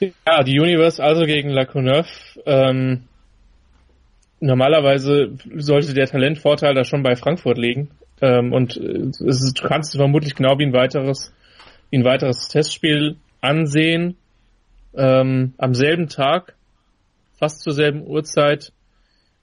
Ja, 0.00 0.42
die 0.42 0.58
Universe 0.58 1.02
also 1.02 1.26
gegen 1.26 1.50
La 1.50 1.64
Courneuve. 1.64 2.08
Ähm, 2.46 3.04
normalerweise 4.40 5.32
sollte 5.56 5.92
der 5.92 6.06
Talentvorteil 6.06 6.74
da 6.74 6.84
schon 6.84 7.02
bei 7.02 7.16
Frankfurt 7.16 7.58
liegen. 7.58 7.90
Ähm, 8.22 8.52
und 8.52 8.76
äh, 8.76 9.10
es 9.26 9.52
du 9.54 9.66
kannst 9.66 9.96
vermutlich 9.96 10.34
genau 10.34 10.58
wie 10.58 10.66
ein 10.66 10.72
weiteres, 10.72 11.34
wie 11.90 11.98
ein 11.98 12.04
weiteres 12.04 12.48
Testspiel 12.48 13.16
ansehen. 13.40 14.16
Ähm, 14.94 15.54
am 15.58 15.74
selben 15.74 16.08
Tag, 16.08 16.54
fast 17.38 17.62
zur 17.62 17.72
selben 17.72 18.06
Uhrzeit, 18.06 18.72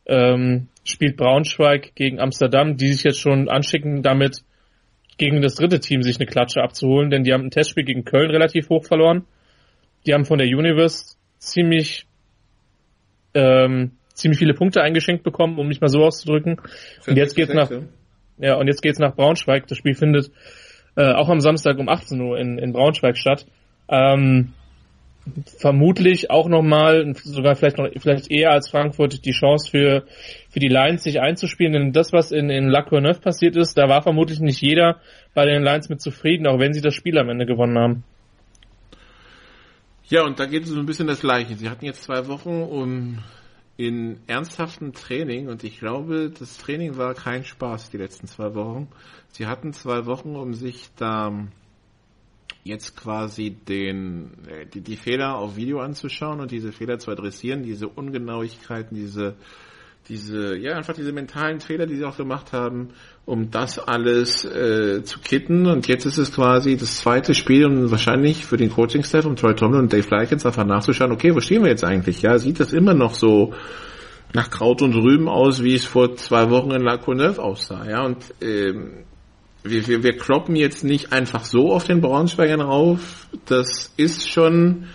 ähm, 0.07 0.67
spielt 0.83 1.17
Braunschweig 1.17 1.93
gegen 1.95 2.19
Amsterdam, 2.19 2.77
die 2.77 2.93
sich 2.93 3.03
jetzt 3.03 3.19
schon 3.19 3.49
anschicken, 3.49 4.01
damit 4.01 4.43
gegen 5.17 5.41
das 5.41 5.55
dritte 5.55 5.79
Team 5.79 6.01
sich 6.01 6.17
eine 6.17 6.27
Klatsche 6.27 6.61
abzuholen, 6.61 7.09
denn 7.09 7.23
die 7.23 7.33
haben 7.33 7.45
ein 7.45 7.51
Testspiel 7.51 7.83
gegen 7.83 8.05
Köln 8.05 8.31
relativ 8.31 8.69
hoch 8.69 8.85
verloren. 8.85 9.25
Die 10.05 10.13
haben 10.13 10.25
von 10.25 10.37
der 10.37 10.47
Universe 10.47 11.17
ziemlich 11.39 12.05
ähm, 13.33 13.91
ziemlich 14.13 14.39
viele 14.39 14.53
Punkte 14.53 14.81
eingeschenkt 14.81 15.23
bekommen, 15.23 15.59
um 15.59 15.67
mich 15.67 15.81
mal 15.81 15.89
so 15.89 16.03
auszudrücken. 16.03 16.57
Und 17.05 17.17
jetzt 17.17 17.35
geht's 17.35 17.53
nach 17.53 17.69
ja 18.37 18.55
und 18.55 18.67
jetzt 18.67 18.81
geht's 18.81 18.99
nach 18.99 19.15
Braunschweig. 19.15 19.67
Das 19.67 19.77
Spiel 19.77 19.95
findet 19.95 20.31
äh, 20.95 21.13
auch 21.13 21.29
am 21.29 21.39
Samstag 21.39 21.77
um 21.77 21.89
18 21.89 22.19
Uhr 22.21 22.37
in, 22.37 22.57
in 22.57 22.71
Braunschweig 22.73 23.17
statt. 23.17 23.45
Ähm, 23.89 24.53
vermutlich 25.57 26.29
auch 26.29 26.47
nochmal, 26.47 27.13
sogar 27.15 27.55
vielleicht 27.55 27.77
noch 27.77 27.89
vielleicht 27.97 28.31
eher 28.31 28.51
als 28.51 28.69
Frankfurt 28.69 29.25
die 29.25 29.31
Chance 29.31 29.69
für 29.69 30.05
für 30.49 30.59
die 30.59 30.69
Lions 30.69 31.03
sich 31.03 31.19
einzuspielen, 31.21 31.73
denn 31.73 31.91
das, 31.93 32.13
was 32.13 32.31
in, 32.31 32.49
in 32.49 32.67
La 32.67 32.81
Courneuve 32.81 33.19
passiert 33.19 33.55
ist, 33.55 33.77
da 33.77 33.87
war 33.87 34.01
vermutlich 34.01 34.39
nicht 34.39 34.61
jeder 34.61 35.01
bei 35.33 35.45
den 35.45 35.63
Lions 35.63 35.89
mit 35.89 36.01
zufrieden, 36.01 36.47
auch 36.47 36.59
wenn 36.59 36.73
sie 36.73 36.81
das 36.81 36.95
Spiel 36.95 37.17
am 37.17 37.29
Ende 37.29 37.45
gewonnen 37.45 37.77
haben. 37.77 38.03
Ja, 40.09 40.23
und 40.23 40.39
da 40.39 40.45
geht 40.45 40.63
es 40.63 40.69
so 40.69 40.79
ein 40.79 40.85
bisschen 40.85 41.07
das 41.07 41.19
Gleiche. 41.19 41.55
Sie 41.55 41.69
hatten 41.69 41.85
jetzt 41.85 42.03
zwei 42.03 42.27
Wochen, 42.27 42.63
um 42.63 43.19
in 43.75 44.19
ernsthaftem 44.25 44.93
Training, 44.93 45.49
und 45.49 45.63
ich 45.63 45.79
glaube, 45.79 46.31
das 46.37 46.57
Training 46.57 46.97
war 46.97 47.13
kein 47.13 47.43
Spaß 47.43 47.91
die 47.91 47.97
letzten 47.97 48.25
zwei 48.27 48.55
Wochen. 48.55 48.87
Sie 49.29 49.45
hatten 49.45 49.73
zwei 49.73 50.05
Wochen, 50.05 50.35
um 50.35 50.53
sich 50.53 50.89
da 50.95 51.47
jetzt 52.67 52.95
quasi 52.95 53.51
den, 53.51 54.31
äh, 54.47 54.65
die, 54.65 54.81
die 54.81 54.97
Fehler 54.97 55.37
auf 55.37 55.55
Video 55.55 55.79
anzuschauen 55.79 56.39
und 56.39 56.51
diese 56.51 56.71
Fehler 56.71 56.99
zu 56.99 57.11
adressieren, 57.11 57.63
diese 57.63 57.87
Ungenauigkeiten, 57.87 58.95
diese 58.95 59.35
diese, 60.09 60.57
ja, 60.57 60.75
einfach 60.75 60.93
diese 60.93 61.11
mentalen 61.11 61.59
Fehler, 61.59 61.85
die 61.85 61.97
sie 61.97 62.05
auch 62.05 62.17
gemacht 62.17 62.53
haben, 62.53 62.89
um 63.25 63.51
das 63.51 63.77
alles 63.77 64.45
äh, 64.45 65.03
zu 65.03 65.19
kitten. 65.19 65.65
Und 65.65 65.87
jetzt 65.87 66.05
ist 66.05 66.17
es 66.17 66.33
quasi 66.33 66.77
das 66.77 66.99
zweite 66.99 67.33
Spiel 67.33 67.65
und 67.65 67.91
wahrscheinlich 67.91 68.45
für 68.45 68.57
den 68.57 68.69
Coaching-Staff 68.69 69.25
und 69.25 69.39
Troy 69.39 69.53
Tomlin 69.55 69.81
und 69.81 69.93
Dave 69.93 70.07
Likens 70.09 70.45
einfach 70.45 70.65
nachzuschauen, 70.65 71.11
okay, 71.11 71.35
wo 71.35 71.39
stehen 71.41 71.63
wir 71.63 71.69
jetzt 71.69 71.83
eigentlich? 71.83 72.21
Ja, 72.21 72.37
sieht 72.37 72.59
das 72.59 72.73
immer 72.73 72.93
noch 72.93 73.15
so 73.15 73.53
nach 74.33 74.49
Kraut 74.49 74.81
und 74.81 74.95
Rüben 74.95 75.27
aus, 75.27 75.63
wie 75.63 75.75
es 75.75 75.85
vor 75.85 76.15
zwei 76.15 76.49
Wochen 76.49 76.71
in 76.71 76.81
La 76.81 76.97
Courneuve 76.97 77.41
aussah. 77.41 77.85
Ja, 77.89 78.05
und 78.05 78.17
ähm, 78.41 79.05
wir, 79.69 79.87
wir, 79.87 80.03
wir 80.03 80.17
kloppen 80.17 80.55
jetzt 80.55 80.83
nicht 80.83 81.13
einfach 81.13 81.43
so 81.43 81.71
auf 81.71 81.85
den 81.85 82.01
Braunschweigern 82.01 82.61
rauf. 82.61 83.27
Das 83.45 83.93
ist 83.97 84.29
schon 84.29 84.85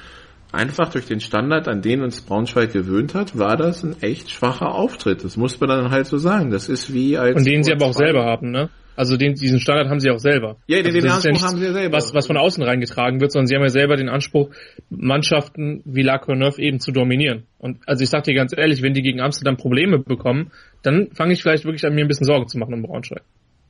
einfach 0.52 0.90
durch 0.90 1.06
den 1.06 1.20
Standard, 1.20 1.68
an 1.68 1.82
den 1.82 2.02
uns 2.02 2.20
Braunschweig 2.20 2.72
gewöhnt 2.72 3.14
hat, 3.14 3.38
war 3.38 3.56
das 3.56 3.82
ein 3.82 3.96
echt 4.02 4.30
schwacher 4.30 4.74
Auftritt. 4.74 5.24
Das 5.24 5.36
muss 5.36 5.58
man 5.60 5.68
dann 5.68 5.90
halt 5.90 6.06
so 6.06 6.18
sagen. 6.18 6.50
Das 6.50 6.68
ist 6.68 6.92
wie 6.92 7.16
als. 7.16 7.36
Und 7.36 7.46
den 7.46 7.62
sie 7.62 7.72
aber 7.72 7.86
auch 7.86 7.94
selber 7.94 8.24
haben, 8.24 8.50
ne? 8.50 8.68
Also 8.94 9.16
den, 9.16 9.34
diesen 9.34 9.58
Standard 9.58 9.88
haben 9.88 10.00
sie 10.00 10.10
auch 10.10 10.18
selber. 10.18 10.56
Ja, 10.66 10.82
den, 10.82 10.94
also 10.94 11.00
den 11.00 11.10
Anspruch 11.10 11.40
ja 11.40 11.48
haben 11.48 11.58
sie 11.58 11.72
selber. 11.72 11.96
Was, 11.96 12.12
was 12.12 12.26
von 12.26 12.36
außen 12.36 12.62
reingetragen 12.62 13.20
wird, 13.20 13.32
sondern 13.32 13.46
sie 13.46 13.54
haben 13.54 13.62
ja 13.62 13.70
selber 13.70 13.96
den 13.96 14.10
Anspruch, 14.10 14.50
Mannschaften 14.90 15.80
wie 15.86 16.02
La 16.02 16.18
Courneuve 16.18 16.60
eben 16.60 16.78
zu 16.78 16.92
dominieren. 16.92 17.44
Und 17.58 17.78
also 17.86 18.02
ich 18.02 18.10
sag 18.10 18.24
dir 18.24 18.34
ganz 18.34 18.54
ehrlich, 18.54 18.82
wenn 18.82 18.92
die 18.92 19.00
gegen 19.00 19.20
Amsterdam 19.20 19.56
Probleme 19.56 19.98
bekommen, 19.98 20.50
dann 20.82 21.08
fange 21.14 21.32
ich 21.32 21.40
vielleicht 21.40 21.64
wirklich 21.64 21.86
an, 21.86 21.94
mir 21.94 22.02
ein 22.02 22.08
bisschen 22.08 22.26
Sorgen 22.26 22.48
zu 22.48 22.58
machen 22.58 22.74
um 22.74 22.82
Braunschweig. 22.82 23.22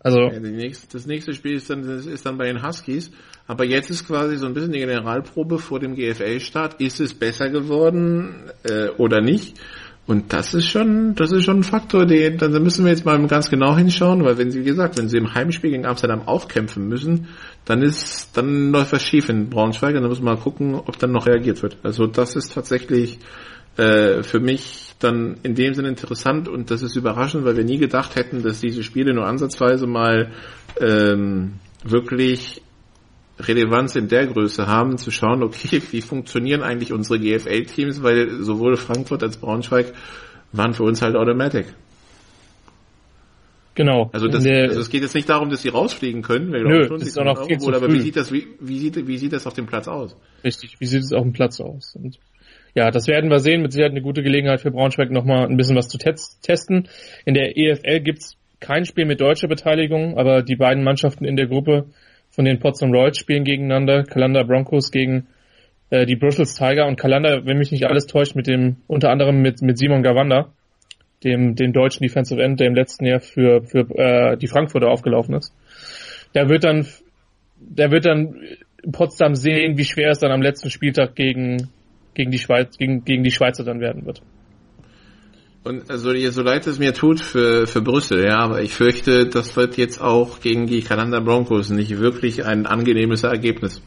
Also 0.02 0.20
ja, 0.20 0.40
nächste, 0.40 0.88
das 0.96 1.06
nächste 1.06 1.32
Spiel 1.32 1.54
ist 1.54 1.70
dann, 1.70 1.84
ist 1.84 2.26
dann 2.26 2.36
bei 2.36 2.46
den 2.46 2.66
Huskies. 2.66 3.10
Aber 3.46 3.64
jetzt 3.64 3.90
ist 3.90 4.06
quasi 4.06 4.36
so 4.36 4.46
ein 4.46 4.54
bisschen 4.54 4.72
die 4.72 4.80
Generalprobe 4.80 5.58
vor 5.58 5.80
dem 5.80 5.94
GFL-Start. 5.94 6.80
Ist 6.80 7.00
es 7.00 7.14
besser 7.14 7.50
geworden 7.50 8.50
äh, 8.64 8.88
oder 8.98 9.20
nicht? 9.20 9.58
Und 10.04 10.32
das 10.32 10.52
ist 10.52 10.66
schon, 10.66 11.14
das 11.14 11.30
ist 11.30 11.44
schon 11.44 11.60
ein 11.60 11.64
Faktor, 11.64 12.06
den, 12.06 12.36
da 12.36 12.48
müssen 12.48 12.84
wir 12.84 12.90
jetzt 12.90 13.04
mal 13.04 13.24
ganz 13.28 13.48
genau 13.48 13.76
hinschauen, 13.76 14.24
weil 14.24 14.36
wenn 14.36 14.50
sie, 14.50 14.60
wie 14.60 14.64
gesagt, 14.64 14.98
wenn 14.98 15.08
sie 15.08 15.16
im 15.16 15.32
Heimspiel 15.32 15.70
gegen 15.70 15.86
Amsterdam 15.86 16.26
aufkämpfen 16.26 16.88
müssen, 16.88 17.28
dann 17.64 17.82
ist, 17.82 18.36
dann 18.36 18.72
läuft 18.72 18.92
was 18.92 19.02
schief 19.02 19.28
in 19.28 19.48
Braunschweig 19.48 19.94
und 19.94 20.00
dann 20.02 20.08
muss 20.08 20.20
man 20.20 20.34
mal 20.34 20.40
gucken, 20.40 20.74
ob 20.74 20.98
dann 20.98 21.12
noch 21.12 21.28
reagiert 21.28 21.62
wird. 21.62 21.76
Also 21.84 22.08
das 22.08 22.34
ist 22.34 22.52
tatsächlich 22.52 23.20
äh, 23.76 24.22
für 24.22 24.40
mich 24.40 24.94
dann 24.98 25.38
in 25.42 25.54
dem 25.54 25.74
Sinne 25.74 25.88
interessant 25.88 26.48
und 26.48 26.70
das 26.70 26.82
ist 26.82 26.96
überraschend, 26.96 27.44
weil 27.44 27.56
wir 27.56 27.64
nie 27.64 27.78
gedacht 27.78 28.16
hätten, 28.16 28.42
dass 28.42 28.60
diese 28.60 28.82
Spiele 28.82 29.14
nur 29.14 29.26
ansatzweise 29.26 29.86
mal 29.86 30.30
ähm, 30.80 31.54
wirklich 31.84 32.62
Relevanz 33.38 33.96
in 33.96 34.08
der 34.08 34.26
Größe 34.26 34.66
haben, 34.66 34.98
zu 34.98 35.10
schauen, 35.10 35.42
okay, 35.42 35.82
wie 35.90 36.00
funktionieren 36.00 36.62
eigentlich 36.62 36.92
unsere 36.92 37.18
GFL-Teams, 37.18 38.02
weil 38.02 38.42
sowohl 38.42 38.76
Frankfurt 38.76 39.22
als 39.22 39.36
Braunschweig 39.36 39.92
waren 40.52 40.74
für 40.74 40.84
uns 40.84 41.02
halt 41.02 41.16
Automatic. 41.16 41.66
Genau. 43.74 44.10
Also, 44.12 44.28
das, 44.28 44.46
also 44.46 44.80
es 44.80 44.90
geht 44.90 45.00
jetzt 45.00 45.14
nicht 45.14 45.30
darum, 45.30 45.48
dass 45.48 45.62
sie 45.62 45.70
rausfliegen 45.70 46.20
können, 46.20 46.52
weil 46.52 46.62
Nö, 46.62 46.88
das 46.88 47.06
ist 47.06 47.18
auch 47.18 47.24
noch 47.24 47.46
viel 47.46 47.56
zu 47.56 47.72
aber 47.72 47.90
wie 47.90 48.00
sieht 48.00 48.16
das, 48.16 48.30
wie, 48.30 48.48
wie, 48.60 48.78
sieht, 48.78 49.06
wie 49.06 49.16
sieht 49.16 49.32
das 49.32 49.46
auf 49.46 49.54
dem 49.54 49.64
Platz 49.64 49.88
aus? 49.88 50.14
Richtig, 50.44 50.76
wie 50.78 50.84
sieht 50.84 51.04
es 51.04 51.12
auf 51.14 51.22
dem 51.22 51.32
Platz 51.32 51.58
aus? 51.58 51.96
Und 51.96 52.18
ja, 52.74 52.90
das 52.90 53.06
werden 53.06 53.30
wir 53.30 53.38
sehen. 53.38 53.62
Mit 53.62 53.72
Sicherheit 53.72 53.92
eine 53.92 54.02
gute 54.02 54.22
Gelegenheit 54.22 54.60
für 54.60 54.70
Braunschweig 54.70 55.10
nochmal 55.10 55.46
ein 55.46 55.56
bisschen 55.56 55.76
was 55.76 55.88
zu 55.88 55.98
testen. 55.98 56.88
In 57.24 57.34
der 57.34 57.56
EFL 57.56 58.00
gibt's 58.00 58.36
kein 58.60 58.84
Spiel 58.84 59.04
mit 59.04 59.20
deutscher 59.20 59.48
Beteiligung, 59.48 60.16
aber 60.16 60.42
die 60.42 60.56
beiden 60.56 60.84
Mannschaften 60.84 61.24
in 61.24 61.36
der 61.36 61.48
Gruppe 61.48 61.86
von 62.30 62.44
den 62.44 62.60
Potsdam 62.60 62.92
Royals 62.92 63.18
spielen 63.18 63.44
gegeneinander. 63.44 64.04
Kalanda 64.04 64.42
Broncos 64.42 64.90
gegen 64.90 65.26
äh, 65.90 66.06
die 66.06 66.16
Brussels 66.16 66.54
Tiger 66.54 66.86
und 66.86 66.96
Kalanda, 66.96 67.44
wenn 67.44 67.58
mich 67.58 67.72
nicht 67.72 67.84
alles 67.84 68.06
täuscht, 68.06 68.34
mit 68.34 68.46
dem 68.46 68.76
unter 68.86 69.10
anderem 69.10 69.42
mit, 69.42 69.60
mit 69.60 69.76
Simon 69.76 70.02
Gawanda, 70.02 70.52
dem, 71.24 71.54
dem 71.54 71.74
deutschen 71.74 72.02
Defensive 72.02 72.42
End, 72.42 72.58
der 72.58 72.68
im 72.68 72.74
letzten 72.74 73.04
Jahr 73.04 73.20
für, 73.20 73.62
für 73.64 73.80
äh, 73.98 74.36
die 74.38 74.46
Frankfurter 74.46 74.88
aufgelaufen 74.88 75.34
ist. 75.34 75.52
Der 76.34 76.48
wird 76.48 76.64
dann, 76.64 76.86
der 77.58 77.90
wird 77.90 78.06
dann 78.06 78.40
Potsdam 78.90 79.34
sehen, 79.34 79.76
wie 79.76 79.84
schwer 79.84 80.10
es 80.10 80.18
dann 80.18 80.32
am 80.32 80.40
letzten 80.40 80.70
Spieltag 80.70 81.14
gegen 81.14 81.68
gegen 82.14 82.30
die 82.30 82.38
Schweiz, 82.38 82.76
gegen, 82.76 83.04
gegen 83.04 83.24
die 83.24 83.30
Schweizer 83.30 83.64
dann 83.64 83.80
werden 83.80 84.06
wird. 84.06 84.22
Und 85.64 85.88
also 85.90 86.12
so 86.30 86.42
leid 86.42 86.66
es 86.66 86.80
mir 86.80 86.92
tut 86.92 87.20
für, 87.20 87.68
für 87.68 87.80
Brüssel, 87.82 88.24
ja, 88.24 88.38
aber 88.38 88.62
ich 88.62 88.74
fürchte, 88.74 89.26
das 89.28 89.56
wird 89.56 89.76
jetzt 89.76 90.00
auch 90.00 90.40
gegen 90.40 90.66
die 90.66 90.82
Kanada 90.82 91.20
Broncos 91.20 91.70
nicht 91.70 92.00
wirklich 92.00 92.44
ein 92.44 92.66
angenehmes 92.66 93.22
Ergebnis. 93.22 93.80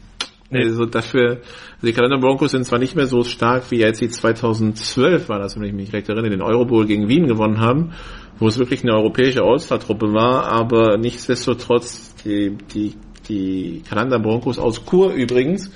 Nee. 0.48 0.64
Also 0.64 0.86
dafür, 0.86 1.40
also 1.74 1.86
die 1.86 1.92
Kanada 1.92 2.16
Broncos 2.18 2.52
sind 2.52 2.64
zwar 2.64 2.78
nicht 2.78 2.96
mehr 2.96 3.06
so 3.06 3.24
stark 3.24 3.70
wie 3.70 3.80
jetzt 3.80 4.00
die 4.00 4.08
2012 4.08 5.28
war 5.28 5.38
das, 5.38 5.56
wenn 5.56 5.64
ich 5.64 5.74
mich 5.74 5.92
recht 5.92 6.08
erinnere, 6.08 6.30
den 6.30 6.40
Eurobowl 6.40 6.86
gegen 6.86 7.08
Wien 7.08 7.26
gewonnen 7.26 7.60
haben, 7.60 7.92
wo 8.38 8.46
es 8.46 8.58
wirklich 8.58 8.82
eine 8.82 8.94
europäische 8.94 9.42
All-Star-Truppe 9.42 10.14
war, 10.14 10.44
aber 10.44 10.96
nichtsdestotrotz 10.96 12.14
die, 12.24 12.56
die, 12.72 12.94
die 13.28 13.82
Kanada 13.88 14.18
Broncos 14.18 14.58
aus 14.58 14.86
Kur 14.86 15.12
übrigens, 15.12 15.72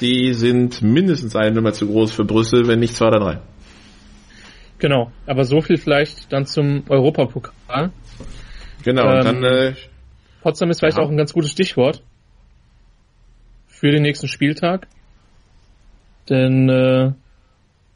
die 0.00 0.32
sind 0.34 0.82
mindestens 0.82 1.36
eine 1.36 1.52
Nummer 1.52 1.72
zu 1.72 1.86
groß 1.86 2.12
für 2.12 2.24
Brüssel, 2.24 2.66
wenn 2.66 2.80
nicht 2.80 2.94
zwei 2.94 3.06
oder 3.08 3.20
drei. 3.20 3.38
Genau, 4.78 5.10
aber 5.26 5.44
so 5.44 5.60
viel 5.60 5.76
vielleicht 5.76 6.32
dann 6.32 6.46
zum 6.46 6.84
Europapokal. 6.88 7.90
Genau, 8.84 9.12
ähm, 9.12 9.24
dann 9.24 9.44
äh, 9.44 9.74
Potsdam 10.42 10.70
ist 10.70 10.80
vielleicht 10.80 10.98
ja. 10.98 11.04
auch 11.04 11.10
ein 11.10 11.16
ganz 11.16 11.32
gutes 11.32 11.50
Stichwort 11.50 12.02
für 13.66 13.90
den 13.90 14.02
nächsten 14.02 14.28
Spieltag. 14.28 14.86
Denn 16.28 16.68
äh, 16.68 17.12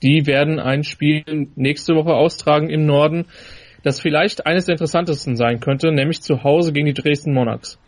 die 0.03 0.27
werden 0.27 0.59
ein 0.59 0.85
Spiel 0.85 1.49
nächste 1.55 1.95
Woche 1.95 2.15
austragen 2.15 2.69
im 2.71 2.87
Norden, 2.87 3.27
das 3.85 4.01
vielleicht 4.01 4.47
eines 4.47 4.67
der 4.67 4.75
interessantesten 4.75 5.37
sein 5.37 5.61
könnte, 5.61 5.93
nämlich 5.93 6.23
zu 6.23 6.43
Hause 6.43 6.73
gegen 6.73 6.87
die 6.87 6.95
Dresden 6.95 7.33
Monarchs. 7.33 7.79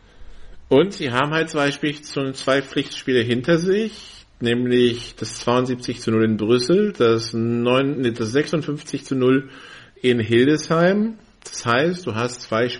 Und 0.69 0.93
sie 0.93 1.11
haben 1.11 1.33
halt 1.33 1.51
zwei, 1.51 1.71
Spiel, 1.71 2.01
zwei 2.01 2.63
Pflichtspiele 2.63 3.21
hinter 3.21 3.59
sich, 3.59 4.25
nämlich 4.41 5.15
das 5.17 5.41
72 5.41 6.01
zu 6.01 6.11
0 6.11 6.25
in 6.25 6.37
Brüssel, 6.37 6.93
das, 6.93 7.33
9, 7.33 8.01
nee, 8.01 8.13
das 8.13 8.33
56 8.33 9.05
zu 9.05 9.15
0 9.15 9.51
in 10.01 10.21
Hildesheim. 10.21 11.19
Das 11.43 11.67
heißt, 11.67 12.07
du 12.07 12.15
hast 12.15 12.43
zwei 12.43 12.71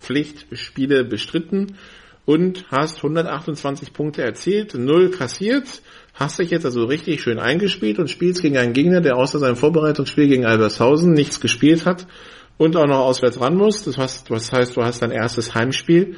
Pflichtspiele 0.00 1.04
bestritten 1.04 1.76
und 2.24 2.66
hast 2.70 2.96
128 2.96 3.92
Punkte 3.92 4.22
erzielt, 4.22 4.74
null 4.74 5.10
kassiert, 5.10 5.80
hast 6.12 6.40
dich 6.40 6.50
jetzt 6.50 6.66
also 6.66 6.84
richtig 6.84 7.22
schön 7.22 7.38
eingespielt 7.38 8.00
und 8.00 8.10
spielst 8.10 8.42
gegen 8.42 8.58
einen 8.58 8.72
Gegner, 8.72 9.00
der 9.00 9.16
außer 9.16 9.38
seinem 9.38 9.56
Vorbereitungsspiel 9.56 10.26
gegen 10.26 10.44
Albershausen 10.44 11.12
nichts 11.12 11.40
gespielt 11.40 11.86
hat 11.86 12.06
und 12.58 12.76
auch 12.76 12.86
noch 12.86 12.98
auswärts 12.98 13.40
ran 13.40 13.54
muss. 13.54 13.84
Das 13.84 13.96
heißt, 13.96 14.28
du 14.28 14.82
hast 14.82 15.02
dein 15.02 15.12
erstes 15.12 15.54
Heimspiel 15.54 16.16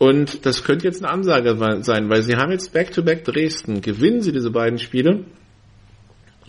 und 0.00 0.46
das 0.46 0.64
könnte 0.64 0.86
jetzt 0.86 1.04
eine 1.04 1.12
Ansage 1.12 1.58
sein, 1.82 2.08
weil 2.08 2.22
sie 2.22 2.36
haben 2.36 2.50
jetzt 2.52 2.72
Back-to-Back 2.72 3.20
-back 3.20 3.32
Dresden. 3.32 3.82
Gewinnen 3.82 4.22
sie 4.22 4.32
diese 4.32 4.50
beiden 4.50 4.78
Spiele, 4.78 5.26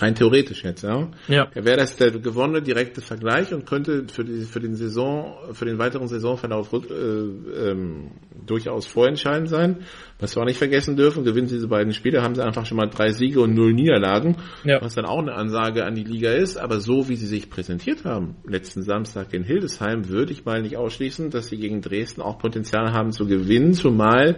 Rein 0.02 0.16
theoretisch 0.16 0.64
jetzt, 0.64 0.84
ja. 0.84 1.08
Ja. 1.28 1.48
Wäre 1.54 1.78
das 1.78 1.96
der 1.96 2.12
gewonnene 2.12 2.62
direkte 2.62 3.02
Vergleich 3.02 3.54
und 3.54 3.66
könnte 3.66 4.06
für 4.08 4.24
die 4.24 4.46
für 4.46 4.60
den 4.60 4.76
Saison, 4.76 5.36
für 5.54 5.66
den 5.66 5.78
weiteren 5.78 6.08
Saisonverlauf 6.08 6.74
äh, 6.74 7.70
ähm, 7.70 8.12
durchaus 8.46 8.88
vorentscheidend 8.88 9.50
sein. 9.50 9.78
Was 10.20 10.36
wir 10.36 10.42
auch 10.42 10.46
nicht 10.46 10.58
vergessen 10.58 10.96
dürfen, 10.96 11.24
gewinnen 11.24 11.48
sie 11.48 11.56
diese 11.56 11.68
beiden 11.68 11.94
Spiele, 11.94 12.22
haben 12.22 12.36
sie 12.36 12.44
einfach 12.44 12.66
schon 12.66 12.78
mal 12.78 12.88
drei 12.88 13.12
Siege 13.12 13.42
und 13.42 13.54
null 13.54 13.74
Niederlagen, 13.74 14.38
ja. 14.64 14.82
was 14.82 14.96
dann 14.96 15.06
auch 15.06 15.20
eine 15.20 15.34
Ansage 15.34 15.86
an 15.86 15.96
die 15.96 16.04
Liga 16.04 16.32
ist. 16.32 16.58
Aber 16.58 16.80
so 16.80 17.10
wie 17.10 17.16
sie 17.16 17.28
sich 17.28 17.50
präsentiert 17.50 18.06
haben, 18.06 18.36
letzten 18.46 18.84
Samstag 18.84 19.34
in 19.34 19.44
Hildesheim, 19.44 20.10
würde 20.10 20.32
ich 20.32 20.46
mal 20.46 20.62
nicht 20.62 20.78
ausschließen, 20.78 21.30
dass 21.30 21.48
sie 21.48 21.58
gegen 21.58 21.82
Dresden 21.82 22.22
auch 22.22 22.40
Potenzial 22.40 22.94
haben 22.94 23.12
zu 23.12 23.28
gewinnen, 23.28 23.74
zumal 23.74 24.38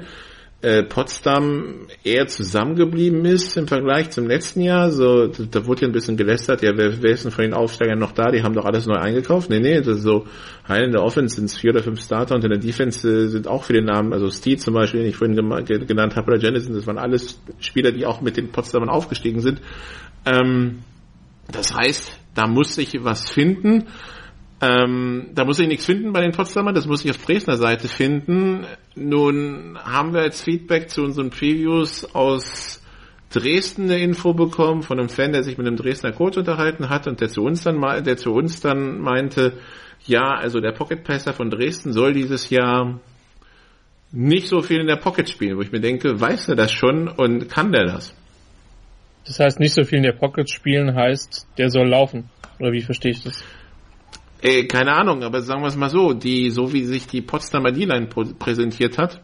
äh, 0.64 0.82
Potsdam 0.82 1.88
eher 2.05 2.28
zusammengeblieben 2.28 3.26
ist 3.26 3.57
im 3.57 3.68
Vergleich 3.68 4.11
zum 4.11 4.28
letzten 4.28 4.61
Jahr. 4.61 4.91
So, 4.91 5.28
da 5.28 5.66
wurde 5.66 5.82
ja 5.82 5.88
ein 5.88 5.91
bisschen 5.91 6.16
gelästert, 6.16 6.64
ja, 6.64 6.72
wer, 6.76 7.01
wer 7.03 7.11
ist 7.11 7.26
denn 7.26 7.32
von 7.32 7.43
den 7.43 7.53
Aufsteigern 7.53 7.99
noch 7.99 8.14
da? 8.14 8.32
Die 8.32 8.43
haben 8.43 8.55
doch 8.55 8.64
alles 8.64 8.86
neu 8.86 8.95
eingekauft. 8.95 9.49
Nee, 9.49 9.59
nee, 9.59 9.82
das 9.82 9.97
ist 9.97 10.03
so, 10.03 10.26
in 10.70 10.91
der 10.91 11.03
Offense 11.03 11.36
sind 11.36 11.45
es 11.45 11.57
vier 11.57 11.72
oder 11.72 11.84
fünf 11.84 12.01
Starter 12.01 12.36
und 12.36 12.45
in 12.45 12.49
der 12.49 12.59
Defense 12.59 13.07
äh, 13.07 13.28
sind 13.28 13.45
auch 13.45 13.66
viele 13.66 13.84
Namen, 13.84 14.14
also 14.14 14.30
Steve 14.30 14.57
zum 14.57 14.74
Beispiel, 14.74 15.01
den 15.01 15.09
ich 15.09 15.18
vorhin 15.18 15.36
genannt 15.36 16.16
habe, 16.16 16.32
oder 16.32 16.41
Jennison, 16.41 16.74
das 16.74 16.88
waren 16.88 16.97
alles 16.97 17.41
Spieler, 17.59 17.91
die 17.91 18.05
auch 18.05 18.22
mit 18.22 18.38
den 18.38 18.49
Potsdamern 18.49 18.89
aufgestiegen 18.89 19.41
sind. 19.41 19.59
Ähm, 20.26 20.80
das 21.51 21.76
heißt, 21.76 22.20
da 22.36 22.47
muss 22.47 22.76
sich 22.76 23.03
was 23.03 23.30
finden. 23.30 23.84
Ähm, 24.64 25.32
da 25.34 25.43
muss 25.43 25.59
ich 25.59 25.68
nichts 25.68 25.86
finden 25.86 26.14
bei 26.14 26.22
den 26.22 26.32
Potsdamern, 26.32 26.74
das 26.74 26.88
muss 26.88 27.03
ich 27.03 27.11
auf 27.11 27.18
Dresdner 27.18 27.57
Seite 27.57 27.89
finden. 27.89 28.66
Nun 28.95 29.78
haben 29.84 30.14
wir 30.14 30.22
als 30.22 30.41
Feedback 30.41 30.89
zu 30.89 31.03
unseren 31.03 31.32
Previews 31.32 32.16
aus 32.16 32.82
Dresden 33.30 33.86
eine 33.86 33.99
Info 33.99 34.34
bekommen 34.34 34.84
von 34.84 34.99
einem 34.99 35.09
Fan, 35.09 35.34
der 35.34 35.43
sich 35.43 35.57
mit 35.57 35.68
einem 35.68 35.76
Dresdner 35.76 36.14
Coach 36.14 36.38
unterhalten 36.38 36.88
hat 36.88 37.07
und 37.07 37.20
der 37.20 37.28
zu 37.28 37.41
uns 37.41 37.64
dann 37.64 37.82
der 38.05 38.16
zu 38.16 38.32
uns 38.32 38.61
dann 38.61 39.01
meinte, 39.01 39.57
ja, 40.05 40.30
also 40.30 40.61
der 40.61 40.72
Pocket 40.72 41.03
Passer 41.03 41.34
von 41.34 41.49
Dresden 41.49 41.91
soll 41.91 42.14
dieses 42.14 42.49
Jahr 42.49 43.01
nicht 44.14 44.47
so 44.47 44.61
viel 44.61 44.80
in 44.80 44.88
der 44.88 44.95
Pocket 44.95 45.28
spielen, 45.28 45.57
wo 45.57 45.61
ich 45.61 45.74
mir 45.74 45.82
denke, 45.82 46.22
weiß 46.22 46.47
er 46.47 46.55
das 46.55 46.72
schon 46.72 47.09
und 47.09 47.49
kann 47.49 47.74
der 47.74 47.86
das? 47.86 48.16
Das 49.26 49.39
heißt, 49.39 49.59
nicht 49.59 49.74
so 49.74 49.84
viel 49.84 49.97
in 49.97 50.03
der 50.03 50.14
Pocket 50.14 50.49
spielen 50.49 50.95
heißt, 50.95 51.47
der 51.57 51.70
soll 51.70 51.89
laufen. 51.89 52.30
Oder 52.59 52.72
wie 52.72 52.82
verstehe 52.82 53.11
ich 53.11 53.24
das? 53.24 53.43
Äh, 54.43 54.65
keine 54.65 54.91
Ahnung, 54.91 55.23
aber 55.23 55.41
sagen 55.41 55.61
wir 55.61 55.69
es 55.69 55.77
mal 55.77 55.89
so, 55.89 56.11
die, 56.11 56.49
so 56.49 56.73
wie 56.73 56.83
sich 56.83 57.07
die 57.07 57.21
Potsdamer 57.21 57.71
D-Line 57.71 58.07
präsentiert 58.07 58.97
hat, 58.97 59.21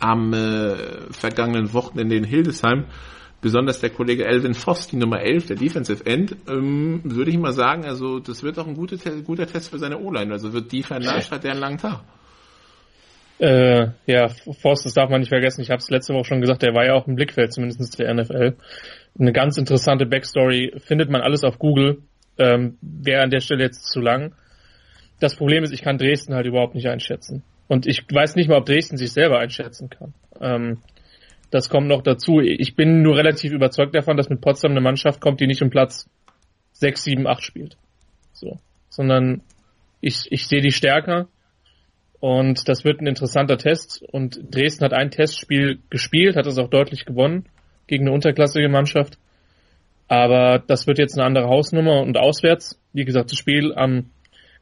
am 0.00 0.32
äh, 0.32 0.74
vergangenen 1.12 1.72
Wochenende 1.72 2.16
in 2.16 2.24
Hildesheim, 2.24 2.86
besonders 3.40 3.80
der 3.80 3.90
Kollege 3.90 4.24
Elvin 4.24 4.54
Voss, 4.54 4.88
die 4.88 4.96
Nummer 4.96 5.20
11, 5.20 5.46
der 5.46 5.56
Defensive 5.56 6.04
End, 6.04 6.34
ähm, 6.48 7.00
würde 7.04 7.30
ich 7.30 7.38
mal 7.38 7.52
sagen, 7.52 7.84
also 7.84 8.18
das 8.18 8.42
wird 8.42 8.58
auch 8.58 8.66
ein 8.66 8.74
guter, 8.74 8.96
guter 9.22 9.46
Test 9.46 9.70
für 9.70 9.78
seine 9.78 10.00
O-Line, 10.00 10.32
also 10.32 10.52
wird 10.52 10.72
die 10.72 10.82
vernascht, 10.82 11.30
hat 11.30 11.44
der 11.44 11.52
einen 11.52 11.60
langen 11.60 11.78
Tag. 11.78 12.00
Äh, 13.38 13.90
ja, 14.06 14.30
Voss, 14.62 14.82
das 14.82 14.94
darf 14.94 15.10
man 15.10 15.20
nicht 15.20 15.28
vergessen, 15.28 15.60
ich 15.60 15.70
habe 15.70 15.78
es 15.78 15.90
letzte 15.90 16.12
Woche 16.12 16.24
schon 16.24 16.40
gesagt, 16.40 16.62
der 16.62 16.74
war 16.74 16.84
ja 16.84 16.94
auch 16.94 17.06
im 17.06 17.14
Blickfeld, 17.14 17.52
zumindest 17.52 18.00
der 18.00 18.12
NFL. 18.12 18.56
Eine 19.16 19.32
ganz 19.32 19.58
interessante 19.58 20.06
Backstory, 20.06 20.72
findet 20.78 21.08
man 21.08 21.20
alles 21.20 21.44
auf 21.44 21.60
Google, 21.60 22.02
ähm, 22.38 22.78
wäre 22.80 23.22
an 23.22 23.30
der 23.30 23.40
Stelle 23.40 23.64
jetzt 23.64 23.86
zu 23.86 24.00
lang. 24.00 24.34
Das 25.20 25.36
Problem 25.36 25.62
ist, 25.62 25.72
ich 25.72 25.82
kann 25.82 25.98
Dresden 25.98 26.34
halt 26.34 26.46
überhaupt 26.46 26.74
nicht 26.74 26.88
einschätzen. 26.88 27.42
Und 27.68 27.86
ich 27.86 28.04
weiß 28.10 28.36
nicht 28.36 28.48
mal, 28.48 28.58
ob 28.58 28.66
Dresden 28.66 28.96
sich 28.96 29.12
selber 29.12 29.38
einschätzen 29.38 29.88
kann. 29.88 30.14
Ähm, 30.40 30.78
das 31.50 31.68
kommt 31.68 31.86
noch 31.86 32.02
dazu. 32.02 32.40
Ich 32.40 32.74
bin 32.76 33.02
nur 33.02 33.16
relativ 33.16 33.52
überzeugt 33.52 33.94
davon, 33.94 34.16
dass 34.16 34.30
mit 34.30 34.40
Potsdam 34.40 34.72
eine 34.72 34.80
Mannschaft 34.80 35.20
kommt, 35.20 35.40
die 35.40 35.46
nicht 35.46 35.62
um 35.62 35.70
Platz 35.70 36.08
6, 36.72 37.04
7, 37.04 37.26
8 37.26 37.42
spielt. 37.42 37.76
So. 38.32 38.58
Sondern 38.88 39.42
ich, 40.00 40.26
ich 40.30 40.48
sehe 40.48 40.62
die 40.62 40.72
stärker. 40.72 41.28
Und 42.20 42.68
das 42.68 42.84
wird 42.84 43.00
ein 43.00 43.06
interessanter 43.06 43.58
Test. 43.58 44.02
Und 44.12 44.40
Dresden 44.54 44.84
hat 44.84 44.92
ein 44.92 45.10
Testspiel 45.10 45.78
gespielt, 45.90 46.36
hat 46.36 46.46
es 46.46 46.58
auch 46.58 46.70
deutlich 46.70 47.04
gewonnen 47.04 47.46
gegen 47.86 48.04
eine 48.04 48.14
unterklassige 48.14 48.68
Mannschaft. 48.68 49.18
Aber 50.12 50.58
das 50.58 50.86
wird 50.86 50.98
jetzt 50.98 51.16
eine 51.16 51.24
andere 51.24 51.48
Hausnummer 51.48 52.02
und 52.02 52.18
auswärts. 52.18 52.78
Wie 52.92 53.06
gesagt, 53.06 53.32
das 53.32 53.38
Spiel 53.38 53.72
am 53.74 54.10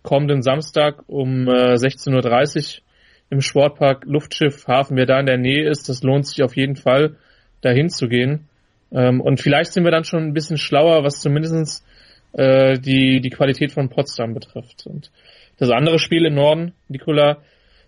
kommenden 0.05 0.43
Samstag 0.43 1.03
um 1.09 1.49
äh, 1.49 1.75
16.30 1.75 2.79
Uhr 2.79 2.83
im 3.31 3.41
Sportpark 3.41 4.05
Luftschiff 4.05 4.69
Hafen. 4.69 4.97
Wer 4.97 5.07
da 5.07 5.19
in 5.19 5.27
der 5.27 5.39
Nähe 5.39 5.69
ist, 5.69 5.89
das 5.89 6.05
lohnt 6.05 6.29
sich 6.29 6.45
auf 6.45 6.55
jeden 6.55 6.77
Fall, 6.77 7.17
dahin 7.63 7.89
zu 7.89 8.07
gehen. 8.07 8.47
Ähm, 8.93 9.21
und 9.21 9.41
vielleicht 9.41 9.73
sind 9.73 9.83
wir 9.83 9.91
dann 9.91 10.05
schon 10.05 10.23
ein 10.23 10.35
bisschen 10.35 10.57
schlauer, 10.57 11.03
was 11.03 11.21
zumindest 11.21 11.85
äh, 12.33 12.79
die, 12.79 13.21
die 13.21 13.31
Qualität 13.31 13.73
von 13.73 13.89
Potsdam 13.89 14.35
betrifft. 14.35 14.87
Und 14.87 15.11
das 15.59 15.71
andere 15.71 15.99
Spiel 15.99 16.27
im 16.27 16.35
Norden, 16.37 16.75
Nikola, 16.87 17.39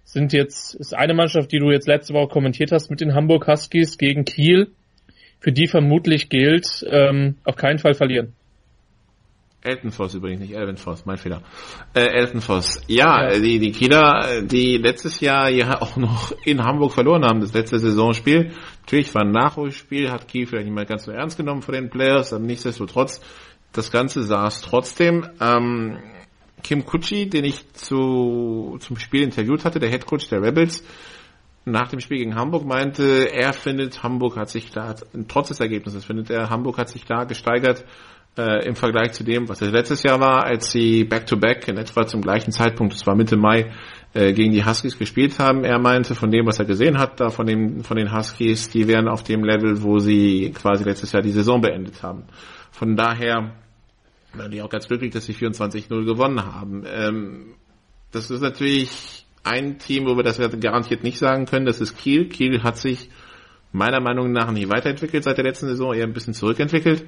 sind 0.03 0.33
jetzt, 0.33 0.75
ist 0.75 0.97
eine 0.97 1.15
Mannschaft, 1.15 1.53
die 1.53 1.61
du 1.61 1.71
jetzt 1.71 1.87
letzte 1.87 2.13
Woche 2.13 2.27
kommentiert 2.27 2.73
hast 2.73 2.91
mit 2.91 3.01
den 3.01 3.15
Hamburg 3.15 3.47
Huskies 3.47 3.99
gegen 3.99 4.25
Kiel 4.25 4.73
für 5.43 5.53
die 5.53 5.67
vermutlich 5.67 6.29
gilt, 6.29 6.67
ähm, 6.89 7.37
auf 7.45 7.57
keinen 7.57 7.79
Fall 7.79 7.95
verlieren. 7.95 8.35
Elton 9.65 9.93
Voss 9.93 10.15
übrigens, 10.15 10.41
nicht 10.41 10.55
Elvin 10.55 10.77
Voss, 10.77 11.05
mein 11.07 11.19
Fehler. 11.19 11.43
Äh, 11.95 12.07
Elton 12.07 12.41
Voss. 12.41 12.83
Ja, 12.89 13.31
ja, 13.31 13.39
die, 13.39 13.59
die 13.59 13.71
Kieler, 13.71 14.43
die 14.43 14.77
letztes 14.77 15.21
Jahr 15.21 15.49
ja 15.51 15.81
auch 15.81 15.97
noch 15.97 16.33
in 16.45 16.63
Hamburg 16.63 16.93
verloren 16.93 17.25
haben, 17.25 17.41
das 17.41 17.53
letzte 17.53 17.79
Saisonspiel. 17.79 18.53
Natürlich 18.83 19.15
war 19.15 19.23
ein 19.23 19.31
Nachholspiel, 19.31 20.11
hat 20.11 20.29
Kiel 20.29 20.47
vielleicht 20.47 20.67
nicht 20.67 20.75
mal 20.75 20.87
ganz 20.87 21.05
so 21.05 21.13
ernst 21.13 21.37
genommen 21.37 21.63
von 21.63 21.75
den 21.75 21.91
Players, 21.91 22.33
aber 22.33 22.45
nichtsdestotrotz, 22.45 23.21
das 23.73 23.91
Ganze 23.91 24.23
saß 24.23 24.63
trotzdem. 24.63 25.29
Ähm, 25.41 25.99
Kim 26.63 26.85
Kutschi, 26.85 27.29
den 27.29 27.45
ich 27.45 27.73
zu, 27.73 28.77
zum 28.81 28.97
Spiel 28.97 29.23
interviewt 29.23 29.65
hatte, 29.65 29.81
der 29.81 29.91
Head 29.91 30.07
Coach 30.07 30.29
der 30.29 30.43
Rebels, 30.43 30.85
nach 31.65 31.89
dem 31.89 32.01
Spiel 32.01 32.19
gegen 32.19 32.35
Hamburg 32.35 32.65
meinte, 32.65 33.31
er 33.33 33.53
findet, 33.53 34.03
Hamburg 34.03 34.37
hat 34.37 34.51
sich 34.51 34.71
klar, 34.71 34.97
trotz 35.29 35.49
des 35.49 35.61
Ergebnisses, 35.61 36.05
findet 36.05 36.31
er, 36.31 36.51
Hamburg 36.51 36.79
hat 36.79 36.89
sich 36.89 37.05
klar 37.05 37.27
gesteigert 37.27 37.85
äh, 38.37 38.67
im 38.67 38.75
Vergleich 38.75 39.13
zu 39.13 39.25
dem, 39.25 39.49
was 39.49 39.61
es 39.63 39.71
letztes 39.71 40.03
Jahr 40.03 40.19
war, 40.19 40.45
als 40.45 40.73
sie 40.73 41.05
back-to-back 41.05 41.65
-back 41.65 41.69
in 41.69 41.77
etwa 41.77 42.07
zum 42.07 42.23
gleichen 42.23 42.51
Zeitpunkt, 42.51 42.95
das 42.95 43.07
war 43.07 43.15
Mitte 43.15 43.37
Mai, 43.37 43.73
äh, 44.15 44.33
gegen 44.33 44.53
die 44.53 44.65
Huskies 44.65 44.99
gespielt 44.99 45.39
haben. 45.39 45.65
Er 45.65 45.79
meinte, 45.79 46.15
von 46.15 46.31
dem, 46.31 46.47
was 46.47 46.59
er 46.59 46.65
gesehen 46.65 46.99
hat, 46.99 47.21
da 47.21 47.31
von, 47.31 47.47
dem, 47.47 47.83
von 47.85 47.97
den 47.97 48.15
Huskies, 48.15 48.71
die 48.71 48.89
wären 48.89 49.09
auf 49.09 49.23
dem 49.23 49.45
Level, 49.45 49.83
wo 49.83 49.99
sie 49.99 50.53
quasi 50.55 50.85
letztes 50.85 51.13
Jahr 51.13 51.23
die 51.23 51.31
Saison 51.31 51.61
beendet 51.61 52.03
haben. 52.03 52.25
Von 52.71 52.97
daher 52.97 53.55
bin 54.35 54.53
ich 54.53 54.63
auch 54.63 54.71
ganz 54.71 54.89
glücklich, 54.89 55.13
dass 55.13 55.27
sie 55.27 55.35
24-0 55.35 56.05
gewonnen 56.05 56.45
haben. 56.45 56.85
Ähm, 56.87 57.55
das 58.11 58.31
ist 58.31 58.41
natürlich 58.41 59.22
ein 59.45 59.79
Team, 59.79 60.07
wo 60.07 60.17
wir 60.17 60.23
das 60.23 60.39
garantiert 60.61 61.03
nicht 61.03 61.19
sagen 61.19 61.47
können, 61.47 61.67
das 61.67 61.81
ist 61.81 61.97
Kiel. 61.97 62.29
Kiel 62.29 62.63
hat 62.63 62.79
sich 62.79 63.11
meiner 63.73 64.01
Meinung 64.01 64.33
nach 64.33 64.51
nicht 64.53 64.69
weiterentwickelt 64.69 65.25
seit 65.25 65.39
der 65.39 65.45
letzten 65.45 65.67
Saison, 65.67 65.95
eher 65.95 66.05
ein 66.05 66.13
bisschen 66.13 66.35
zurückentwickelt. 66.35 67.05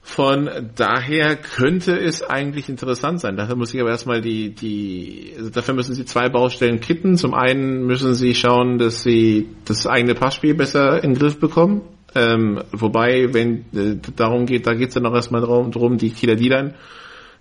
Von 0.00 0.50
daher 0.76 1.34
könnte 1.36 1.98
es 1.98 2.22
eigentlich 2.22 2.68
interessant 2.68 3.20
sein. 3.20 3.36
Dafür 3.36 3.56
muss 3.56 3.72
ich 3.72 3.80
aber 3.80 3.90
erstmal 3.90 4.20
die, 4.20 4.54
die, 4.54 5.32
also 5.36 5.50
dafür 5.50 5.74
müssen 5.74 5.94
sie 5.94 6.04
zwei 6.04 6.28
Baustellen 6.28 6.80
kitten. 6.80 7.16
Zum 7.16 7.32
einen 7.32 7.86
müssen 7.86 8.14
sie 8.14 8.34
schauen, 8.34 8.78
dass 8.78 9.02
sie 9.02 9.48
das 9.64 9.86
eigene 9.86 10.14
Passspiel 10.14 10.54
besser 10.54 11.02
in 11.02 11.14
den 11.14 11.18
Griff 11.18 11.40
bekommen. 11.40 11.82
Ähm, 12.14 12.62
wobei, 12.70 13.32
wenn 13.32 13.64
äh, 13.74 13.96
darum 14.14 14.46
geht, 14.46 14.66
da 14.66 14.74
geht 14.74 14.88
es 14.88 14.94
dann 14.94 15.04
noch 15.04 15.14
erstmal 15.14 15.40
darum, 15.40 15.70
drum 15.72 15.96
die 15.96 16.10
Kieler 16.10 16.36
D-Line 16.36 16.74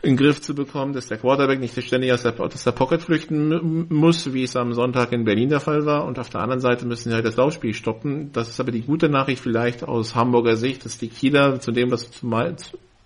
in 0.03 0.11
den 0.11 0.17
Griff 0.17 0.41
zu 0.41 0.53
bekommen, 0.53 0.91
dass 0.91 1.07
der 1.07 1.17
Quarterback 1.17 1.61
nicht 1.61 1.81
ständig 1.81 2.11
aus 2.11 2.23
der, 2.23 2.37
aus 2.37 2.63
der 2.63 2.71
Pocket 2.73 3.01
flüchten 3.01 3.87
muss, 3.89 4.33
wie 4.33 4.43
es 4.43 4.57
am 4.57 4.73
Sonntag 4.73 5.13
in 5.13 5.23
Berlin 5.23 5.47
der 5.47 5.61
Fall 5.61 5.85
war. 5.85 6.05
Und 6.05 6.19
auf 6.19 6.29
der 6.29 6.41
anderen 6.41 6.59
Seite 6.59 6.85
müssen 6.85 7.09
sie 7.09 7.15
halt 7.15 7.25
das 7.25 7.37
Laufspiel 7.37 7.73
stoppen. 7.73 8.29
Das 8.33 8.49
ist 8.49 8.59
aber 8.59 8.73
die 8.73 8.81
gute 8.81 9.07
Nachricht 9.07 9.41
vielleicht 9.41 9.81
aus 9.83 10.13
Hamburger 10.13 10.57
Sicht, 10.57 10.83
dass 10.83 10.97
die 10.97 11.07
Kieler 11.07 11.61
zu 11.61 11.71
dem, 11.71 11.89
was 11.89 12.11
zumal, 12.11 12.53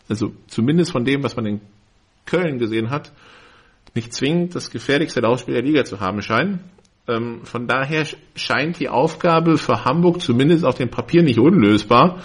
also 0.10 0.34
zumindest 0.48 0.92
von 0.92 1.06
dem, 1.06 1.22
was 1.22 1.36
man 1.36 1.46
in 1.46 1.62
Köln 2.26 2.58
gesehen 2.58 2.90
hat, 2.90 3.12
nicht 3.94 4.12
zwingend 4.12 4.56
das 4.56 4.72
gefährlichste 4.72 5.22
Laufspiel 5.22 5.54
der 5.54 5.64
Liga 5.64 5.86
zu 5.86 6.00
haben 6.00 6.24
scheinen. 6.24 6.62
Ähm, 7.08 7.42
von 7.44 7.68
daher 7.68 8.08
scheint 8.36 8.80
die 8.80 8.90
Aufgabe 8.90 9.60
für 9.60 9.86
Hamburg 9.86 10.20
zumindest 10.20 10.66
auf 10.66 10.76
dem 10.76 10.90
Papier 10.90 11.22
nicht 11.22 11.40
unlösbar. 11.40 12.24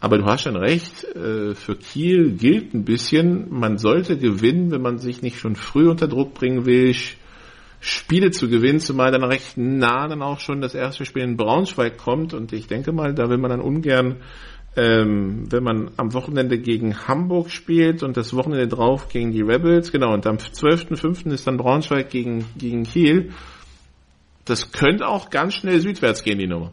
Aber 0.00 0.18
du 0.18 0.24
hast 0.24 0.42
schon 0.42 0.56
recht, 0.56 1.04
äh, 1.04 1.54
für 1.54 1.76
Kiel 1.76 2.32
gilt 2.32 2.72
ein 2.74 2.84
bisschen, 2.84 3.46
man 3.50 3.76
sollte 3.76 4.16
gewinnen, 4.16 4.70
wenn 4.70 4.80
man 4.80 4.98
sich 4.98 5.20
nicht 5.20 5.38
schon 5.38 5.56
früh 5.56 5.88
unter 5.88 6.08
Druck 6.08 6.34
bringen 6.34 6.64
will. 6.64 6.94
Spiele 7.82 8.30
zu 8.30 8.48
gewinnen, 8.48 8.80
zumal 8.80 9.10
dann 9.10 9.24
recht 9.24 9.56
nah 9.56 10.06
dann 10.08 10.22
auch 10.22 10.40
schon 10.40 10.60
das 10.60 10.74
erste 10.74 11.04
Spiel 11.04 11.22
in 11.22 11.36
Braunschweig 11.36 11.96
kommt 11.96 12.34
und 12.34 12.52
ich 12.52 12.66
denke 12.66 12.92
mal, 12.92 13.14
da 13.14 13.30
will 13.30 13.38
man 13.38 13.50
dann 13.50 13.60
ungern 13.60 14.16
ähm, 14.76 15.50
wenn 15.50 15.64
man 15.64 15.90
am 15.96 16.14
Wochenende 16.14 16.58
gegen 16.58 17.08
Hamburg 17.08 17.50
spielt 17.50 18.02
und 18.02 18.16
das 18.16 18.34
Wochenende 18.34 18.68
drauf 18.68 19.08
gegen 19.08 19.32
die 19.32 19.42
Rebels, 19.42 19.90
genau, 19.90 20.12
und 20.14 20.26
am 20.26 20.36
12.05. 20.36 21.32
ist 21.32 21.46
dann 21.46 21.56
Braunschweig 21.56 22.08
gegen, 22.10 22.46
gegen 22.56 22.84
Kiel. 22.84 23.32
Das 24.44 24.70
könnte 24.72 25.08
auch 25.08 25.30
ganz 25.30 25.54
schnell 25.54 25.80
südwärts 25.80 26.22
gehen, 26.22 26.38
die 26.38 26.46
Nummer. 26.46 26.72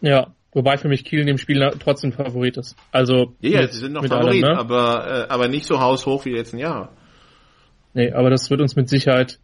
Ja, 0.00 0.28
wobei 0.54 0.78
für 0.78 0.88
mich 0.88 1.04
Kiel 1.04 1.20
in 1.20 1.26
dem 1.26 1.38
Spiel 1.38 1.70
trotzdem 1.78 2.12
Favorit 2.12 2.56
ist. 2.56 2.76
Also 2.92 3.34
ja, 3.40 3.60
ja 3.60 3.68
sie 3.68 3.80
sind 3.80 3.92
noch 3.92 4.06
Favorit, 4.06 4.42
allem, 4.44 4.54
ne? 4.54 4.58
aber, 4.58 5.26
äh, 5.28 5.32
aber 5.32 5.48
nicht 5.48 5.66
so 5.66 5.80
haushoch 5.80 6.24
wie 6.24 6.30
die 6.30 6.36
letzten 6.36 6.58
Jahre. 6.58 6.88
Nee, 7.92 8.12
aber 8.12 8.30
das 8.30 8.50
wird 8.50 8.60
uns 8.60 8.74
mit 8.74 8.88
Sicherheit 8.88 9.38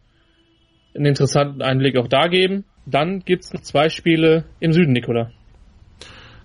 einen 0.95 1.05
interessanten 1.05 1.61
Einblick 1.61 1.97
auch 1.97 2.07
da 2.07 2.27
geben. 2.27 2.65
Dann 2.85 3.19
gibt's 3.19 3.53
noch 3.53 3.61
zwei 3.61 3.89
Spiele 3.89 4.45
im 4.59 4.73
Süden, 4.73 4.93
Nikola. 4.93 5.31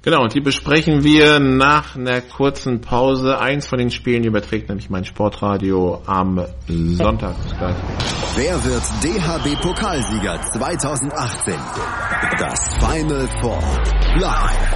Genau, 0.07 0.23
und 0.23 0.33
die 0.35 0.41
besprechen 0.41 1.03
wir 1.03 1.41
nach 1.41 1.97
einer 1.97 2.21
kurzen 2.21 2.81
Pause. 2.81 3.41
Eins 3.41 3.67
von 3.67 3.81
den 3.81 3.91
Spielen 3.91 4.23
überträgt 4.23 4.69
nämlich 4.69 4.89
mein 4.89 5.05
Sportradio 5.05 6.01
am 6.07 6.45
Sonntag. 6.69 7.35
Wer 8.37 8.65
wird 8.65 8.83
DHB-Pokalsieger 9.03 10.41
2018? 10.53 11.55
Das 12.39 12.77
Final 12.79 13.29
Four. 13.41 13.61
Live 14.21 14.76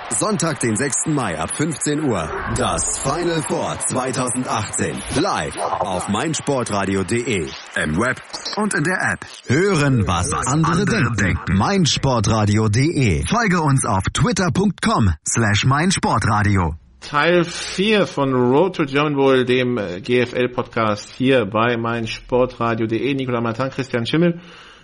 Sonntag, 0.13 0.59
den 0.59 0.75
6. 0.75 1.07
Mai 1.07 1.39
ab 1.39 1.55
15 1.55 2.03
Uhr. 2.03 2.29
Das 2.57 2.99
Final 2.99 3.41
Four 3.43 3.77
2018. 3.87 4.95
Live 5.19 5.57
auf 5.57 6.09
meinsportradio.de. 6.09 7.47
Im 7.81 7.97
Web 7.97 8.21
und 8.57 8.73
in 8.73 8.83
der 8.83 9.13
App. 9.13 9.25
Hören, 9.47 10.05
was 10.07 10.31
andere 10.33 10.85
denken. 10.85 11.57
meinsportradio.de. 11.57 13.25
Folge 13.25 13.61
uns 13.61 13.85
auf 13.85 14.03
twitter.com 14.13 15.11
slash 15.27 15.65
meinsportradio. 15.65 16.75
Teil 16.99 17.43
4 17.43 18.05
von 18.05 18.33
Road 18.33 18.75
to 18.75 18.85
German 18.85 19.15
Bowl, 19.15 19.45
dem 19.45 19.77
äh, 19.77 20.01
GFL-Podcast 20.01 21.13
hier 21.17 21.45
bei 21.45 21.77
meinsportradio.de. 21.77 23.13
Nicola 23.15 23.41
Martin, 23.41 23.69
Christian 23.69 24.05
Schimmel. 24.05 24.39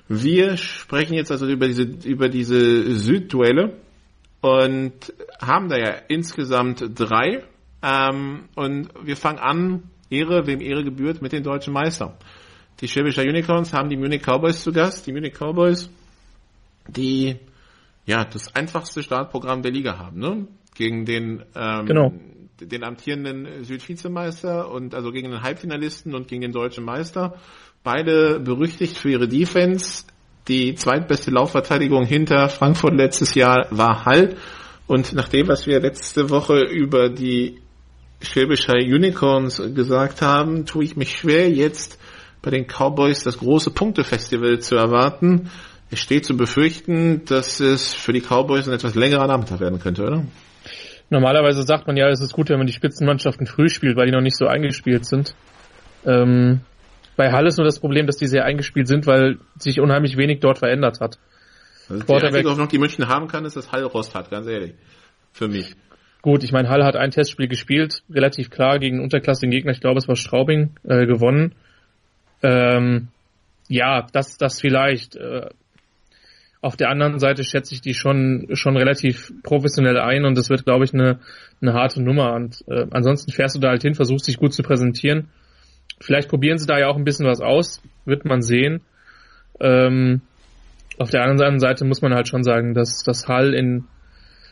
Wir 0.08 0.58
sprechen 0.58 1.14
jetzt 1.14 1.32
also 1.32 1.46
über 1.46 1.68
diese, 1.68 1.84
über 1.84 2.30
diese 2.30 2.96
Südduelle 2.96 3.87
und 4.42 5.14
haben 5.40 5.70
da 5.70 5.78
ja 5.78 5.96
insgesamt 6.08 6.84
drei. 6.96 7.44
Ähm, 7.82 8.46
und 8.56 8.90
wir 9.04 9.16
fangen 9.16 9.40
an, 9.40 9.84
Ehre, 10.10 10.48
wem 10.48 10.62
Ehre 10.62 10.84
gebührt, 10.84 11.22
mit 11.22 11.32
den 11.32 11.44
deutschen 11.44 11.74
Meistern. 11.74 12.14
Die 12.80 12.88
Schwäbischer 12.88 13.24
Unicorns 13.24 13.74
haben 13.74 13.90
die 13.90 13.98
Munich 13.98 14.22
Cowboys 14.22 14.64
zu 14.64 14.72
Gast. 14.72 15.08
Die 15.08 15.12
Munich 15.12 15.34
Cowboys, 15.34 15.90
die 16.88 17.38
ja 18.06 18.24
das 18.24 18.56
einfachste 18.56 19.04
Startprogramm 19.04 19.62
der 19.62 19.72
Liga 19.72 19.98
haben, 19.98 20.20
ne? 20.20 20.48
Gegen 20.76 21.06
den 21.06 21.44
ähm, 21.56 21.86
genau. 21.88 22.14
den 22.62 22.84
amtierenden 22.84 23.64
Südvizemeister 23.64 24.72
und 24.72 24.94
also 24.94 25.12
gegen 25.12 25.32
den 25.32 25.42
Halbfinalisten 25.42 26.14
und 26.14 26.28
gegen 26.28 26.42
den 26.42 26.52
deutschen 26.52 26.86
Meister. 26.86 27.36
Beide 27.84 28.40
berüchtigt 28.40 28.98
für 28.98 29.10
ihre 29.10 29.28
Defense. 29.28 30.04
Die 30.48 30.76
zweitbeste 30.76 31.32
Laufverteidigung 31.32 32.06
hinter 32.06 32.48
Frankfurt 32.48 32.94
letztes 32.96 33.36
Jahr 33.36 33.68
war 33.70 34.06
Hall. 34.06 34.36
Und 34.88 35.14
nach 35.14 35.28
dem, 35.28 35.50
was 35.50 35.68
wir 35.68 35.82
letzte 35.82 36.30
Woche 36.30 36.62
über 36.62 37.10
die 37.10 37.60
Schwäbischer 38.22 38.76
Unicorns 38.76 39.62
gesagt 39.76 40.22
haben, 40.22 40.66
tue 40.66 40.86
ich 40.86 40.96
mich 40.96 41.18
schwer, 41.18 41.50
jetzt 41.50 42.00
bei 42.42 42.50
den 42.50 42.66
Cowboys 42.66 43.24
das 43.24 43.38
große 43.40 43.72
Punktefestival 43.72 44.60
zu 44.60 44.76
erwarten. 44.76 45.50
Es 45.92 46.00
steht 46.00 46.26
zu 46.26 46.38
befürchten, 46.38 47.26
dass 47.26 47.60
es 47.60 47.94
für 47.94 48.14
die 48.14 48.22
Cowboys 48.22 48.68
ein 48.68 48.74
etwas 48.74 48.96
längerer 48.96 49.28
Nachmittag 49.28 49.60
werden 49.60 49.80
könnte, 49.80 50.04
oder? 50.04 50.24
Normalerweise 51.10 51.64
sagt 51.64 51.88
man 51.88 51.96
ja, 51.98 52.08
es 52.10 52.22
ist 52.22 52.34
gut, 52.34 52.50
wenn 52.50 52.58
man 52.58 52.68
die 52.68 52.74
Spitzenmannschaften 52.74 53.48
früh 53.48 53.70
spielt, 53.70 53.98
weil 53.98 54.08
die 54.08 54.12
noch 54.12 54.22
nicht 54.22 54.38
so 54.38 54.48
eingespielt 54.48 55.06
sind. 55.06 55.36
Ähm, 56.06 56.62
bei 57.18 57.32
Halle 57.32 57.48
ist 57.48 57.58
nur 57.58 57.66
das 57.66 57.80
Problem, 57.80 58.06
dass 58.06 58.16
die 58.16 58.28
sehr 58.28 58.46
eingespielt 58.46 58.88
sind, 58.88 59.08
weil 59.08 59.40
sich 59.58 59.82
unheimlich 59.82 60.16
wenig 60.18 60.40
dort 60.40 60.60
verändert 60.60 61.02
hat. 61.02 61.18
Also 61.90 62.04
die 62.04 62.14
einzige 62.14 62.50
Hoffnung, 62.50 62.68
die 62.70 62.78
München 62.78 63.08
haben 63.08 63.28
kann, 63.28 63.44
ist, 63.44 63.58
dass 63.58 63.72
Hall 63.72 63.84
Rost 63.84 64.14
hat, 64.16 64.30
ganz 64.30 64.48
ehrlich. 64.48 64.76
Für 65.34 65.48
mich. 65.48 65.76
Gut, 66.22 66.44
ich 66.44 66.52
meine, 66.52 66.70
Hall 66.70 66.84
hat 66.84 66.96
ein 66.96 67.12
Testspiel 67.12 67.48
gespielt, 67.48 68.04
relativ 68.10 68.50
klar 68.50 68.80
gegen 68.80 68.98
einen 68.98 69.04
unterklassigen 69.04 69.52
Gegner, 69.52 69.72
ich 69.72 69.82
glaube 69.82 69.98
es 69.98 70.08
war 70.08 70.16
Straubing, 70.16 70.76
äh, 70.84 71.06
gewonnen. 71.06 71.56
Ähm, 72.44 73.08
ja, 73.68 74.06
das, 74.14 74.38
das 74.38 74.62
vielleicht. 74.62 75.16
Äh, 75.16 75.50
auf 76.60 76.76
der 76.76 76.90
anderen 76.90 77.20
Seite 77.20 77.44
schätze 77.44 77.76
ich 77.76 77.82
die 77.82 77.94
schon, 77.94 78.48
schon 78.54 78.76
relativ 78.76 79.32
professionell 79.44 80.00
ein 80.00 80.26
und 80.26 80.36
das 80.38 80.50
wird, 80.50 80.66
glaube 80.66 80.86
ich, 80.86 80.94
eine, 80.94 81.20
eine 81.62 81.74
harte 81.74 82.02
Nummer. 82.02 82.34
Und 82.34 82.64
äh, 82.68 82.88
ansonsten 82.92 83.32
fährst 83.32 83.56
du 83.56 83.60
da 83.60 83.70
halt 83.70 83.84
hin, 83.84 83.94
versuchst 83.94 84.28
dich 84.28 84.38
gut 84.38 84.54
zu 84.54 84.64
präsentieren 84.64 85.30
Vielleicht 86.00 86.30
probieren 86.30 86.58
sie 86.58 86.68
da 86.68 86.78
ja 86.80 86.88
auch 86.88 86.96
ein 86.96 87.04
bisschen 87.04 87.26
was 87.26 87.42
aus, 87.42 87.82
wird 88.06 88.26
man 88.26 88.42
sehen. 88.42 88.82
Ähm, 89.60 90.22
auf 91.00 91.10
der 91.10 91.24
anderen 91.24 91.60
Seite 91.60 91.86
muss 91.86 92.02
man 92.02 92.14
halt 92.14 92.28
schon 92.28 92.44
sagen, 92.44 92.74
dass 92.74 93.04
das 93.04 93.28
Hall 93.28 93.54
in 93.54 93.86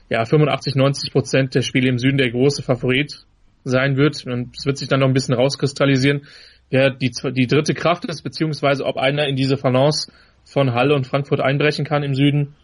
ja, 0.09 0.25
85, 0.25 0.75
90 0.75 1.11
Prozent 1.11 1.55
der 1.55 1.61
Spiele 1.61 1.89
im 1.89 1.97
Süden 1.97 2.17
der 2.17 2.31
große 2.31 2.61
Favorit 2.61 3.25
sein 3.63 3.97
wird. 3.97 4.25
Und 4.25 4.55
es 4.57 4.65
wird 4.65 4.77
sich 4.77 4.87
dann 4.87 4.99
noch 4.99 5.07
ein 5.07 5.13
bisschen 5.13 5.35
rauskristallisieren, 5.35 6.25
wer 6.69 6.91
die, 6.91 7.11
die 7.11 7.47
dritte 7.47 7.73
Kraft 7.73 8.05
ist, 8.05 8.21
beziehungsweise 8.21 8.85
ob 8.85 8.97
einer 8.97 9.27
in 9.27 9.35
diese 9.35 9.57
Balance 9.57 10.11
von 10.43 10.73
Halle 10.73 10.95
und 10.95 11.07
Frankfurt 11.07 11.41
einbrechen 11.41 11.85
kann 11.85 12.03
im 12.03 12.13
Süden. 12.13 12.55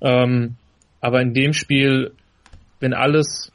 Ähm, 0.00 0.56
aber 1.00 1.20
in 1.20 1.34
dem 1.34 1.52
Spiel, 1.52 2.12
wenn 2.80 2.92
alles 2.92 3.52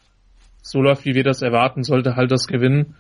so 0.61 0.81
läuft, 0.81 1.05
wie 1.05 1.13
wir 1.13 1.23
das 1.23 1.41
erwarten, 1.41 1.83
sollte 1.83 2.15
halt 2.15 2.31
das 2.31 2.47
gewinnen. 2.47 2.95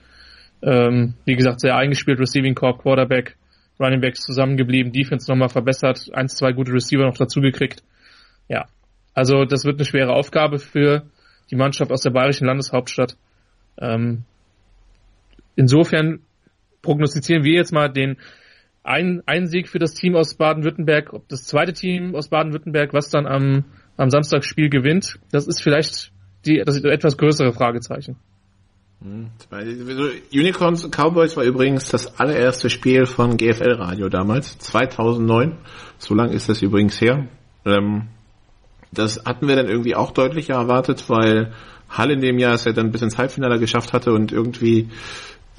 Ähm, 0.61 1.15
wie 1.25 1.35
gesagt, 1.35 1.59
sehr 1.59 1.75
eingespielt, 1.75 2.19
Receiving 2.19 2.55
Core, 2.55 2.77
Quarterback, 2.77 3.35
Running 3.79 4.01
Backs 4.01 4.21
zusammengeblieben, 4.21 4.91
Defense 4.91 5.29
nochmal 5.29 5.49
verbessert, 5.49 6.09
eins, 6.13 6.35
zwei 6.35 6.53
gute 6.53 6.71
Receiver 6.71 7.03
noch 7.03 7.17
dazugekriegt. 7.17 7.83
Ja, 8.47 8.65
also 9.13 9.45
das 9.45 9.65
wird 9.65 9.77
eine 9.77 9.85
schwere 9.85 10.13
Aufgabe 10.13 10.59
für 10.59 11.03
die 11.51 11.55
Mannschaft 11.55 11.91
aus 11.91 12.01
der 12.01 12.11
bayerischen 12.11 12.47
Landeshauptstadt. 12.47 13.17
Ähm, 13.79 14.23
insofern 15.55 16.21
prognostizieren 16.81 17.43
wir 17.43 17.53
jetzt 17.53 17.73
mal 17.73 17.89
den 17.89 18.17
einen, 18.83 19.23
einen 19.25 19.47
Sieg 19.47 19.67
für 19.67 19.79
das 19.79 19.93
Team 19.93 20.15
aus 20.15 20.35
Baden-Württemberg, 20.35 21.13
ob 21.13 21.27
das 21.27 21.45
zweite 21.45 21.73
Team 21.73 22.15
aus 22.15 22.29
Baden-Württemberg, 22.29 22.93
was 22.93 23.09
dann 23.09 23.25
am, 23.25 23.65
am 23.97 24.09
Samstagsspiel 24.09 24.69
gewinnt, 24.69 25.19
das 25.31 25.47
ist 25.47 25.61
vielleicht 25.61 26.11
die, 26.45 26.61
das 26.63 26.83
etwas 26.83 27.17
größere 27.17 27.51
Fragezeichen. 27.51 28.17
Hm, 29.05 29.29
Unicorns 30.33 30.89
Cowboys 30.89 31.37
war 31.37 31.43
übrigens 31.43 31.89
das 31.89 32.19
allererste 32.19 32.71
Spiel 32.71 33.05
von 33.05 33.37
GFL 33.37 33.73
Radio 33.73 34.09
damals, 34.09 34.57
2009. 34.57 35.59
So 35.99 36.15
lang 36.15 36.31
ist 36.31 36.49
das 36.49 36.63
übrigens 36.63 36.99
her. 36.99 37.27
Ähm, 37.65 38.07
das 38.91 39.23
hatten 39.23 39.47
wir 39.47 39.55
dann 39.55 39.67
irgendwie 39.67 39.95
auch 39.95 40.09
deutlicher 40.09 40.55
erwartet, 40.55 41.07
weil 41.07 41.53
Hall 41.87 42.09
in 42.09 42.21
dem 42.21 42.39
Jahr 42.39 42.55
es 42.55 42.65
ja 42.65 42.71
dann 42.71 42.91
bis 42.91 43.03
ins 43.03 43.19
Halbfinale 43.19 43.59
geschafft 43.59 43.93
hatte 43.93 44.11
und 44.11 44.31
irgendwie 44.31 44.89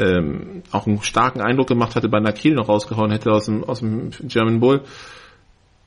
ähm, 0.01 0.65
auch 0.73 0.89
einen 0.89 1.01
starken 1.03 1.41
Eindruck 1.41 1.69
gemacht 1.69 1.95
hatte, 1.95 2.09
bei 2.09 2.19
Nakil 2.19 2.55
noch 2.55 2.69
rausgehauen 2.69 3.13
hätte 3.13 3.31
aus 3.31 3.45
dem, 3.45 3.63
aus 3.63 3.79
dem 3.79 4.11
German 4.25 4.59
Bull. 4.59 4.83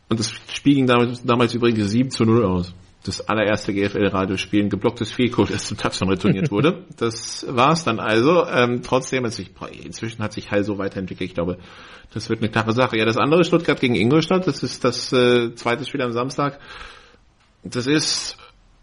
Und 0.07 0.17
das 0.17 0.31
Spiel 0.47 0.75
ging 0.75 0.87
damals, 0.87 1.25
damals 1.25 1.53
übrigens 1.53 1.89
7 1.89 2.09
zu 2.09 2.23
0 2.23 2.45
aus 2.45 2.73
das 3.03 3.27
allererste 3.29 3.73
GFL-Radiospiel 3.73 4.63
ein 4.63 4.69
geblocktes 4.69 5.11
Fehlcode 5.11 5.51
erst 5.51 5.67
zum 5.67 5.77
Touchdown 5.77 6.09
retourniert 6.09 6.51
wurde. 6.51 6.85
Das 6.97 7.45
war's 7.49 7.85
dann 7.85 7.99
also. 7.99 8.45
Ähm, 8.45 8.81
trotzdem, 8.83 9.25
ist 9.25 9.37
sich, 9.37 9.51
inzwischen 9.83 10.21
hat 10.21 10.33
sich 10.33 10.51
Hall 10.51 10.63
so 10.63 10.77
weiterentwickelt. 10.77 11.29
Ich 11.29 11.35
glaube, 11.35 11.57
das 12.13 12.29
wird 12.29 12.41
eine 12.41 12.49
klare 12.49 12.73
Sache. 12.73 12.97
Ja, 12.97 13.05
das 13.05 13.17
andere 13.17 13.45
Stuttgart 13.45 13.79
gegen 13.79 13.95
Ingolstadt, 13.95 14.47
das 14.47 14.63
ist 14.63 14.83
das 14.83 15.13
äh, 15.13 15.55
zweite 15.55 15.85
Spiel 15.85 16.01
am 16.01 16.11
Samstag. 16.11 16.59
Das 17.63 17.87
ist 17.87 18.37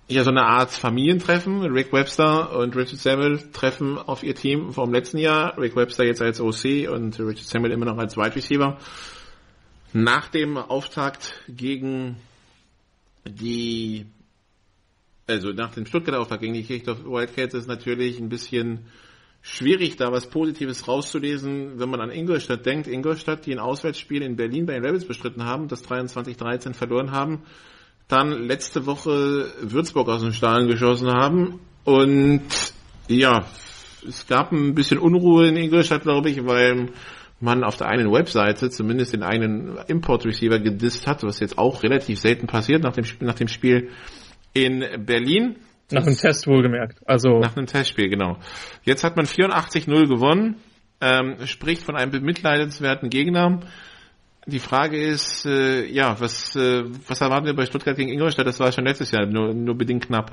ja 0.09 0.23
so 0.23 0.31
eine 0.31 0.45
Art 0.45 0.71
Familientreffen. 0.71 1.62
Rick 1.62 1.93
Webster 1.93 2.57
und 2.57 2.75
Richard 2.75 3.01
Samuel 3.01 3.39
treffen 3.53 3.99
auf 3.99 4.23
ihr 4.23 4.35
Team 4.35 4.73
vom 4.73 4.93
letzten 4.93 5.19
Jahr. 5.19 5.59
Rick 5.59 5.77
Webster 5.77 6.05
jetzt 6.05 6.23
als 6.23 6.41
OC 6.41 6.89
und 6.91 7.19
Richard 7.19 7.47
Samuel 7.47 7.73
immer 7.73 7.87
noch 7.87 7.99
als 7.99 8.17
Wide 8.17 8.37
Receiver. 8.37 8.79
Nach 9.93 10.29
dem 10.29 10.57
Auftakt 10.57 11.43
gegen 11.49 12.17
die, 13.29 14.07
also 15.27 15.51
nach 15.53 15.72
dem 15.74 15.87
Stuttgarter 15.87 16.20
Auftrag 16.20 16.41
gegen 16.41 16.55
die 16.55 16.64
Kirchdorf 16.64 17.05
Wildcats 17.05 17.55
ist 17.55 17.68
natürlich 17.68 18.18
ein 18.18 18.29
bisschen 18.29 18.87
schwierig, 19.43 19.97
da 19.97 20.11
was 20.11 20.29
Positives 20.29 20.89
rauszulesen, 20.89 21.79
wenn 21.79 21.89
man 21.89 22.01
an 22.01 22.11
Ingolstadt 22.11 22.66
denkt. 22.66 22.89
Ingolstadt, 22.89 23.47
die 23.47 23.53
ein 23.53 23.61
Auswärtsspiel 23.61 24.22
in 24.22 24.37
Berlin 24.37 24.66
bei 24.66 24.74
den 24.74 24.85
Rebels 24.85 25.07
bestritten 25.07 25.45
haben, 25.45 25.68
das 25.68 25.85
23-13 25.85 26.74
verloren 26.74 27.12
haben, 27.12 27.43
dann 28.09 28.31
letzte 28.31 28.87
Woche 28.87 29.53
Würzburg 29.61 30.09
aus 30.09 30.22
dem 30.22 30.33
Stadion 30.33 30.68
geschossen 30.68 31.11
haben 31.11 31.61
und 31.85 32.43
ja, 33.09 33.47
es 34.07 34.27
gab 34.27 34.53
ein 34.53 34.74
bisschen 34.74 34.99
Unruhe 34.99 35.49
in 35.49 35.57
Ingolstadt, 35.57 36.03
glaube 36.03 36.31
ich, 36.31 36.45
weil 36.45 36.91
man 37.41 37.64
auf 37.64 37.76
der 37.76 37.89
einen 37.89 38.11
Webseite 38.11 38.70
zumindest 38.70 39.12
den 39.12 39.22
einen 39.22 39.76
Import-Receiver 39.87 40.59
gedisst 40.59 41.07
hat, 41.07 41.22
was 41.22 41.41
jetzt 41.41 41.59
auch 41.59 41.82
relativ 41.82 42.18
selten 42.18 42.47
passiert 42.47 42.82
nach 42.82 42.95
dem, 42.95 43.05
nach 43.20 43.34
dem 43.34 43.49
Spiel 43.49 43.91
in 44.53 44.84
Berlin. 45.05 45.57
Nach 45.91 46.05
einem 46.05 46.16
Test 46.16 46.47
wohlgemerkt. 46.47 46.99
Also 47.07 47.39
nach 47.39 47.57
einem 47.57 47.66
Testspiel, 47.66 48.09
genau. 48.09 48.39
Jetzt 48.82 49.05
hat 49.05 49.16
man 49.16 49.26
84-0 49.26 50.09
gewonnen, 50.09 50.57
ähm, 51.01 51.37
spricht 51.47 51.82
von 51.82 51.95
einem 51.95 52.11
bemitleidenswerten 52.11 53.11
Gegner. 53.11 53.61
Die 54.47 54.59
Frage 54.59 55.01
ist, 55.01 55.45
äh, 55.45 55.84
ja, 55.87 56.18
was, 56.18 56.57
äh, 56.57 56.84
was 57.07 57.20
erwarten 57.20 57.47
wir 57.47 57.55
bei 57.55 57.66
Stuttgart 57.66 57.97
gegen 57.97 58.11
Ingolstadt? 58.11 58.47
Das 58.47 58.59
war 58.61 58.72
schon 58.72 58.87
letztes 58.87 59.11
Jahr 59.11 59.26
nur, 59.26 59.53
nur 59.53 59.76
bedingt 59.76 60.07
knapp. 60.07 60.32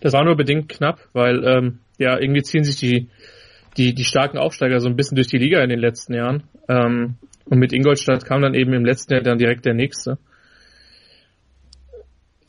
Das 0.00 0.12
war 0.12 0.24
nur 0.24 0.36
bedingt 0.36 0.68
knapp, 0.68 1.00
weil 1.12 1.44
ähm, 1.44 1.78
ja 1.98 2.18
irgendwie 2.18 2.42
ziehen 2.42 2.64
sich 2.64 2.76
die 2.76 3.08
die, 3.76 3.94
die 3.94 4.04
starken 4.04 4.38
Aufsteiger 4.38 4.80
so 4.80 4.88
ein 4.88 4.96
bisschen 4.96 5.16
durch 5.16 5.28
die 5.28 5.38
Liga 5.38 5.62
in 5.62 5.70
den 5.70 5.80
letzten 5.80 6.14
Jahren. 6.14 6.44
Ähm, 6.68 7.16
und 7.46 7.58
mit 7.58 7.72
Ingolstadt 7.72 8.24
kam 8.24 8.42
dann 8.42 8.54
eben 8.54 8.72
im 8.72 8.84
letzten 8.84 9.14
Jahr 9.14 9.22
dann 9.22 9.38
direkt 9.38 9.64
der 9.64 9.74
nächste. 9.74 10.18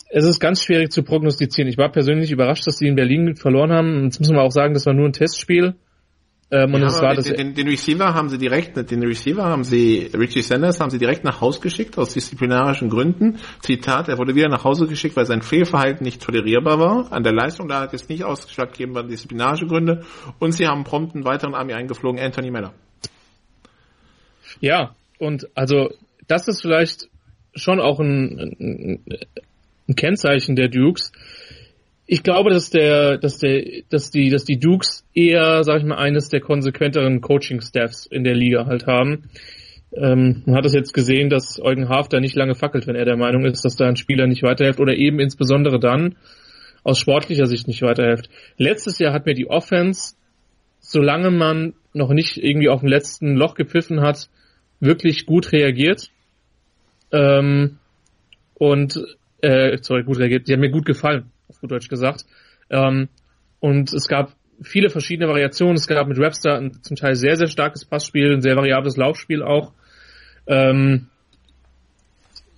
Es 0.09 0.26
ist 0.26 0.39
ganz 0.39 0.63
schwierig 0.63 0.91
zu 0.91 1.03
prognostizieren. 1.03 1.67
Ich 1.67 1.78
war 1.78 1.91
persönlich 1.91 2.32
überrascht, 2.32 2.67
dass 2.67 2.78
sie 2.78 2.88
in 2.88 2.95
Berlin 2.95 3.36
verloren 3.36 3.71
haben. 3.71 4.03
Jetzt 4.03 4.19
müssen 4.19 4.36
wir 4.36 4.43
auch 4.43 4.51
sagen, 4.51 4.76
das 4.76 4.86
war 4.86 4.93
nur 4.93 5.07
ein 5.07 5.13
Testspiel. 5.13 5.74
Ähm, 6.52 6.74
und 6.74 6.84
es 6.84 7.02
war 7.02 7.16
das 7.16 7.26
den, 7.26 7.56
den, 7.56 7.68
Receiver 7.68 8.14
haben 8.14 8.30
sie 8.30 8.38
direkt, 8.38 8.78
den 8.91 9.02
Receiver 9.04 9.44
haben 9.44 9.64
sie, 9.64 10.12
Richie 10.14 10.41
Sanders 10.41 10.80
haben 10.80 10.91
sie 10.91 11.00
direkt 11.00 11.24
nach 11.24 11.41
Hause 11.41 11.60
geschickt 11.62 11.98
aus 11.98 12.14
disziplinarischen 12.14 12.89
Gründen. 12.89 13.39
Zitat, 13.62 14.08
er 14.08 14.18
wurde 14.18 14.36
wieder 14.36 14.50
nach 14.50 14.64
Hause 14.64 14.88
geschickt, 14.88 15.16
weil 15.16 15.26
sein 15.26 15.41
Fehlverhalten 15.41 16.04
nicht 16.04 16.22
tolerierbar 16.22 16.80
war. 16.80 17.12
An 17.12 17.24
der 17.24 17.34
Leistung 17.34 17.68
da 17.68 17.82
hat 17.82 17.94
es 17.94 18.08
nicht 18.08 18.24
ausschlaggebend 18.24 18.96
waren 18.96 19.08
disziplinarische 19.08 19.66
Gründe. 19.66 20.06
Und 20.39 20.52
sie 20.52 20.68
haben 20.68 20.84
prompt 20.84 21.16
einen 21.16 21.26
weiteren 21.26 21.56
Army 21.56 21.74
eingeflogen, 21.74 22.22
Anthony 22.22 22.52
Meller. 22.52 22.74
Ja, 24.60 24.96
und 25.18 25.48
also 25.56 25.89
das 26.28 26.48
ist 26.48 26.62
vielleicht 26.62 27.10
schon 27.56 27.80
auch 27.80 28.00
ein, 28.00 28.56
ein, 28.60 29.04
ein 29.88 29.96
Kennzeichen 29.96 30.56
der 30.56 30.70
Dukes, 30.70 31.12
ich 32.06 32.24
glaube, 32.24 32.49
dass 32.51 32.70
der, 32.70 33.18
dass 33.18 33.38
der, 33.38 33.84
dass 33.89 34.12
die, 34.12 34.30
dass 34.30 34.43
die 34.43 34.60
Dukes 34.60 35.06
eher, 35.14 35.64
sag 35.64 35.80
ich 35.80 35.86
mal, 35.86 35.97
eines 35.97 36.30
der 36.30 36.41
konsequenteren 36.41 37.22
Coaching-Staffs 37.22 38.06
in 38.08 38.24
der 38.24 38.36
Liga 38.36 38.66
halt 38.66 38.88
haben. 38.88 39.30
Ähm, 39.95 40.41
man 40.45 40.56
hat 40.56 40.66
es 40.66 40.74
jetzt 40.74 40.93
gesehen, 40.93 41.30
dass 41.30 41.62
Eugen 41.62 41.88
Haaf 41.88 42.10
da 42.10 42.20
nicht 42.20 42.36
lange 42.36 42.56
fackelt, 42.56 42.88
wenn 42.88 42.95
er 42.95 43.06
der 43.06 43.16
Meinung 43.16 43.45
ist, 43.45 43.64
dass 43.64 43.76
da 43.76 43.88
ein 43.88 43.95
Spieler 43.95 44.28
nicht 44.28 44.43
weiterhilft 44.43 44.80
oder 44.80 44.95
eben 44.95 45.20
insbesondere 45.20 45.80
dann 45.80 46.16
aus 46.84 46.99
sportlicher 46.99 47.45
Sicht 47.45 47.68
nicht 47.68 47.82
weiterhilft. 47.82 48.30
Letztes 48.58 48.99
Jahr 48.99 49.14
hat 49.14 49.26
mir 49.26 49.36
die 49.36 49.49
Offense, 49.49 50.16
solange 50.80 51.32
man 51.32 51.74
noch 51.93 52.10
nicht 52.10 52.38
irgendwie 52.38 52.70
auf 52.70 52.82
dem 52.82 52.89
letzten 52.89 53.36
Loch 53.36 53.54
gepfiffen 53.56 54.01
hat, 54.01 54.30
wirklich 54.82 55.26
gut 55.26 55.54
reagiert. 55.54 56.10
Ähm, 57.12 57.78
und 58.56 58.99
äh, 59.41 59.78
sorry, 59.82 60.04
gut 60.04 60.20
reagiert. 60.20 60.47
Die 60.47 60.54
hat 60.54 60.60
mir 60.60 60.72
gut 60.72 60.86
gefallen 60.86 61.32
gut 61.64 61.72
Deutsch 61.72 61.88
gesagt. 61.88 62.26
Ähm, 62.70 63.09
und 63.59 63.93
es 63.93 64.07
gab 64.07 64.34
viele 64.61 64.89
verschiedene 64.89 65.30
Variationen. 65.30 65.76
Es 65.76 65.88
gab 65.88 66.07
mit 66.07 66.18
Webster 66.18 66.57
ein 66.57 66.84
zum 66.84 66.95
Teil 66.95 67.16
sehr, 67.16 67.38
sehr 67.38 67.47
starkes 67.47 67.86
Passspiel, 67.86 68.34
ein 68.34 68.41
sehr 68.41 68.55
variables 68.55 68.97
Laufspiel 68.97 69.41
auch. 69.41 69.74
Ähm, 70.45 71.07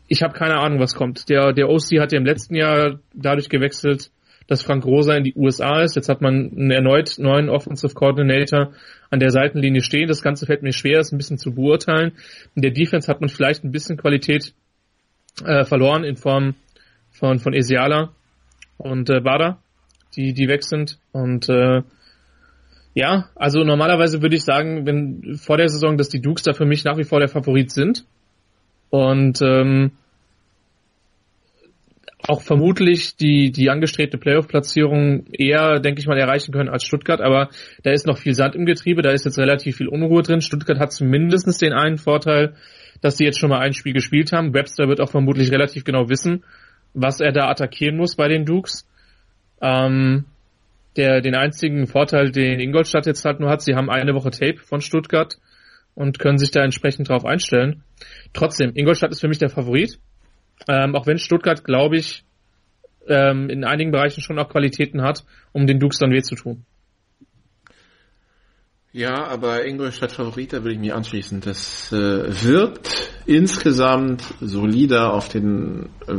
ich 0.08 0.22
habe 0.24 0.34
keine 0.34 0.58
Ahnung, 0.58 0.80
was 0.80 0.96
kommt. 0.96 1.30
Der, 1.30 1.54
der 1.54 1.70
OC 1.70 2.00
hat 2.00 2.12
ja 2.12 2.20
im 2.20 2.26
letzten 2.26 2.56
Jahr 2.56 3.00
dadurch 3.14 3.50
gewechselt, 3.50 4.12
dass 4.48 4.62
Frank 4.62 4.86
Rosa 4.86 5.16
in 5.16 5.24
die 5.24 5.34
USA 5.36 5.82
ist. 5.82 5.96
Jetzt 5.96 6.10
hat 6.10 6.22
man 6.22 6.52
einen 6.52 6.72
erneut 6.72 7.18
neuen 7.18 7.50
Offensive 7.50 7.94
Coordinator 7.94 8.74
an 9.10 9.20
der 9.20 9.32
Seitenlinie 9.32 9.82
stehen. 9.82 10.08
Das 10.08 10.22
Ganze 10.22 10.46
fällt 10.46 10.62
mir 10.62 10.74
schwer, 10.74 11.00
es 11.00 11.12
ein 11.12 11.18
bisschen 11.18 11.40
zu 11.40 11.54
beurteilen. 11.54 12.14
In 12.56 12.62
der 12.62 12.72
Defense 12.72 13.08
hat 13.08 13.22
man 13.22 13.30
vielleicht 13.30 13.64
ein 13.64 13.72
bisschen 13.72 13.98
Qualität 13.98 14.54
äh, 15.44 15.66
verloren 15.66 16.04
in 16.04 16.16
Form 16.16 16.56
von, 17.12 17.40
von 17.40 17.54
Esiala 17.54 18.14
und 18.78 19.10
äh, 19.10 19.22
Bada, 19.22 19.60
die, 20.16 20.34
die 20.34 20.48
weg 20.48 20.64
sind. 20.64 21.00
Und 21.12 21.50
äh, 21.50 21.82
ja, 22.94 23.30
also 23.36 23.64
normalerweise 23.64 24.22
würde 24.22 24.36
ich 24.36 24.44
sagen, 24.44 24.86
wenn 24.86 25.36
vor 25.36 25.58
der 25.58 25.70
Saison, 25.70 25.98
dass 25.98 26.10
die 26.10 26.22
Dukes 26.22 26.44
da 26.44 26.54
für 26.54 26.66
mich 26.66 26.84
nach 26.84 26.98
wie 26.98 27.04
vor 27.04 27.20
der 27.20 27.30
Favorit 27.30 27.72
sind. 27.72 28.06
Und 28.90 29.42
ähm, 29.42 29.92
auch 32.28 32.42
vermutlich 32.42 33.16
die, 33.18 33.52
die 33.52 33.70
angestrebte 33.70 34.18
Playoff-Platzierung 34.18 35.28
eher, 35.32 35.80
denke 35.80 36.00
ich 36.00 36.08
mal, 36.08 36.18
erreichen 36.18 36.52
können 36.52 36.70
als 36.70 36.84
Stuttgart, 36.84 37.22
aber 37.22 37.50
da 37.84 37.92
ist 37.92 38.08
noch 38.08 38.18
viel 38.18 38.34
Sand 38.34 38.56
im 38.56 38.66
Getriebe, 38.66 39.02
da 39.02 39.12
ist 39.12 39.26
jetzt 39.26 39.38
relativ 39.38 39.78
viel 39.78 39.88
Unruhe 39.88 40.24
drin. 40.24 40.42
Stuttgart 40.42 40.80
hat 40.80 40.92
zumindest 40.92 41.62
den 41.62 41.74
einen 41.74 41.98
Vorteil, 41.98 42.56
dass 43.02 43.18
sie 43.18 43.26
jetzt 43.26 43.40
schon 43.40 43.50
mal 43.50 43.60
ein 43.60 43.74
Spiel 43.74 43.94
gespielt 43.94 44.32
haben. 44.32 44.54
Webster 44.54 44.88
wird 44.88 45.02
auch 45.02 45.12
vermutlich 45.12 45.52
relativ 45.52 45.84
genau 45.84 46.10
wissen, 46.10 46.44
was 46.96 47.20
er 47.20 47.32
da 47.32 47.50
attackieren 47.50 47.98
muss 47.98 48.16
bei 48.16 48.28
den 48.28 48.46
Dukes. 48.46 48.88
Ähm, 49.62 50.26
der, 50.96 51.22
den 51.22 51.36
einzigen 51.36 51.88
Vorteil, 51.88 52.32
den 52.32 52.60
Ingolstadt 52.60 53.06
jetzt 53.06 53.26
halt 53.26 53.40
nur 53.40 53.50
hat, 53.50 53.62
sie 53.62 53.76
haben 53.76 53.90
eine 53.90 54.14
Woche 54.14 54.32
Tape 54.32 54.58
von 54.58 54.82
Stuttgart 54.82 55.36
und 55.94 56.20
können 56.20 56.38
sich 56.38 56.52
da 56.52 56.64
entsprechend 56.64 57.10
drauf 57.10 57.26
einstellen. 57.26 57.84
Trotzdem, 58.34 58.72
Ingolstadt 58.76 59.12
ist 59.12 59.22
für 59.22 59.28
mich 59.28 59.38
der 59.38 59.50
Favorit. 59.50 60.00
Ähm, 60.70 60.96
auch 60.96 61.06
wenn 61.06 61.18
Stuttgart, 61.18 61.64
glaube 61.66 61.98
ich, 61.98 62.24
ähm, 63.08 63.50
in 63.50 63.66
einigen 63.66 63.92
Bereichen 63.92 64.22
schon 64.22 64.40
auch 64.40 64.50
Qualitäten 64.50 65.02
hat, 65.02 65.26
um 65.52 65.68
den 65.68 65.80
Dukes 65.80 66.00
dann 66.00 66.12
weh 66.12 66.22
zu 66.22 66.36
tun. 66.36 66.66
Ja, 68.94 69.28
aber 69.28 69.66
Ingolstadt 69.66 70.14
Favorit, 70.14 70.54
da 70.54 70.60
würde 70.60 70.72
ich 70.72 70.80
mich 70.80 70.94
anschließen. 70.94 71.42
Das 71.42 71.92
äh, 71.92 72.44
wirkt 72.46 73.12
insgesamt 73.26 74.24
solider 74.40 75.14
auf 75.14 75.28
den 75.28 75.90
äh, 76.08 76.14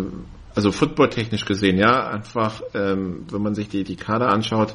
also 0.57 0.73
footballtechnisch 0.73 1.45
gesehen, 1.45 1.77
ja, 1.77 2.09
einfach, 2.09 2.63
ähm, 2.75 3.27
wenn 3.31 3.43
man 3.43 3.55
sich 3.55 3.69
die, 3.69 3.85
die 3.85 3.97
Kader 3.97 4.29
anschaut, 4.29 4.75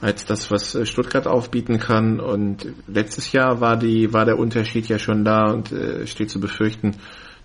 als 0.00 0.24
das, 0.24 0.50
was 0.50 0.74
äh, 0.74 0.84
Stuttgart 0.84 1.28
aufbieten 1.28 1.78
kann. 1.78 2.18
Und 2.18 2.66
letztes 2.88 3.30
Jahr 3.30 3.60
war 3.60 3.76
die, 3.76 4.12
war 4.12 4.24
der 4.24 4.36
Unterschied 4.36 4.88
ja 4.88 4.98
schon 4.98 5.24
da 5.24 5.52
und 5.52 5.70
äh, 5.70 6.08
steht 6.08 6.28
zu 6.28 6.40
befürchten, 6.40 6.96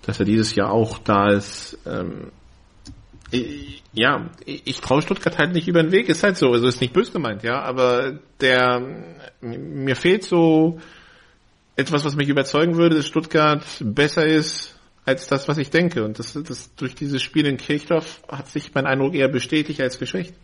dass 0.02 0.20
er 0.20 0.26
dieses 0.26 0.56
Jahr 0.56 0.72
auch 0.72 0.98
da 0.98 1.30
ist. 1.30 1.78
Ähm, 1.86 2.32
ja, 3.94 4.30
ich 4.46 4.80
traue 4.80 5.02
Stuttgart 5.02 5.38
halt 5.38 5.54
nicht 5.54 5.68
über 5.68 5.84
den 5.84 5.92
Weg, 5.92 6.10
ist 6.10 6.24
halt 6.24 6.38
so, 6.38 6.54
also 6.54 6.66
ist 6.66 6.82
nicht 6.82 6.94
böse 6.94 7.12
gemeint, 7.12 7.44
ja, 7.44 7.62
aber 7.62 8.20
der, 8.40 8.82
mir 9.42 9.98
fehlt 9.98 10.24
so 10.24 10.80
etwas, 11.76 12.06
was 12.06 12.16
mich 12.16 12.30
überzeugen 12.30 12.78
würde, 12.78 12.96
dass 12.96 13.06
Stuttgart 13.06 13.64
besser 13.82 14.26
ist 14.26 14.77
als 15.08 15.28
das, 15.28 15.48
was 15.48 15.58
ich 15.58 15.70
denke. 15.70 16.04
Und 16.04 16.20
das, 16.20 16.34
das 16.34 16.76
durch 16.76 16.94
dieses 16.94 17.22
Spiel 17.22 17.46
in 17.46 17.58
Kirchdorf 17.58 18.22
hat 18.28 18.48
sich 18.50 18.74
mein 18.76 18.86
Eindruck 18.86 19.16
eher 19.16 19.30
bestätigt 19.30 19.80
als 19.80 20.00
geschwächt. 20.00 20.36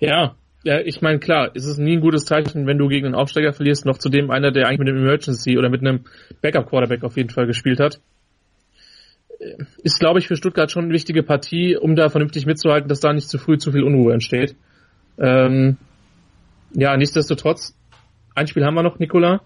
Ja, 0.00 0.34
ja, 0.64 0.80
ich 0.80 1.00
meine, 1.00 1.20
klar, 1.20 1.54
ist 1.54 1.66
es 1.66 1.78
nie 1.78 1.96
ein 1.96 2.00
gutes 2.00 2.24
Zeichen, 2.24 2.66
wenn 2.66 2.78
du 2.78 2.88
gegen 2.88 3.06
einen 3.06 3.14
Aufsteiger 3.14 3.52
verlierst, 3.52 3.86
noch 3.86 3.98
zudem 3.98 4.30
einer, 4.30 4.50
der 4.50 4.66
eigentlich 4.66 4.80
mit 4.80 4.88
einem 4.88 5.04
Emergency 5.04 5.56
oder 5.56 5.68
mit 5.68 5.80
einem 5.80 6.04
Backup-Quarterback 6.42 7.04
auf 7.04 7.16
jeden 7.16 7.30
Fall 7.30 7.46
gespielt 7.46 7.78
hat. 7.78 8.00
Ist, 9.84 10.00
glaube 10.00 10.18
ich, 10.18 10.26
für 10.26 10.34
Stuttgart 10.34 10.70
schon 10.70 10.84
eine 10.84 10.94
wichtige 10.94 11.22
Partie, 11.22 11.76
um 11.76 11.94
da 11.94 12.08
vernünftig 12.08 12.44
mitzuhalten, 12.44 12.88
dass 12.88 12.98
da 12.98 13.12
nicht 13.12 13.28
zu 13.28 13.38
früh 13.38 13.56
zu 13.56 13.70
viel 13.70 13.84
Unruhe 13.84 14.12
entsteht. 14.12 14.56
Ähm, 15.16 15.76
ja, 16.72 16.96
nichtsdestotrotz, 16.96 17.76
ein 18.34 18.48
Spiel 18.48 18.64
haben 18.64 18.74
wir 18.74 18.82
noch, 18.82 18.98
Nikola. 18.98 19.42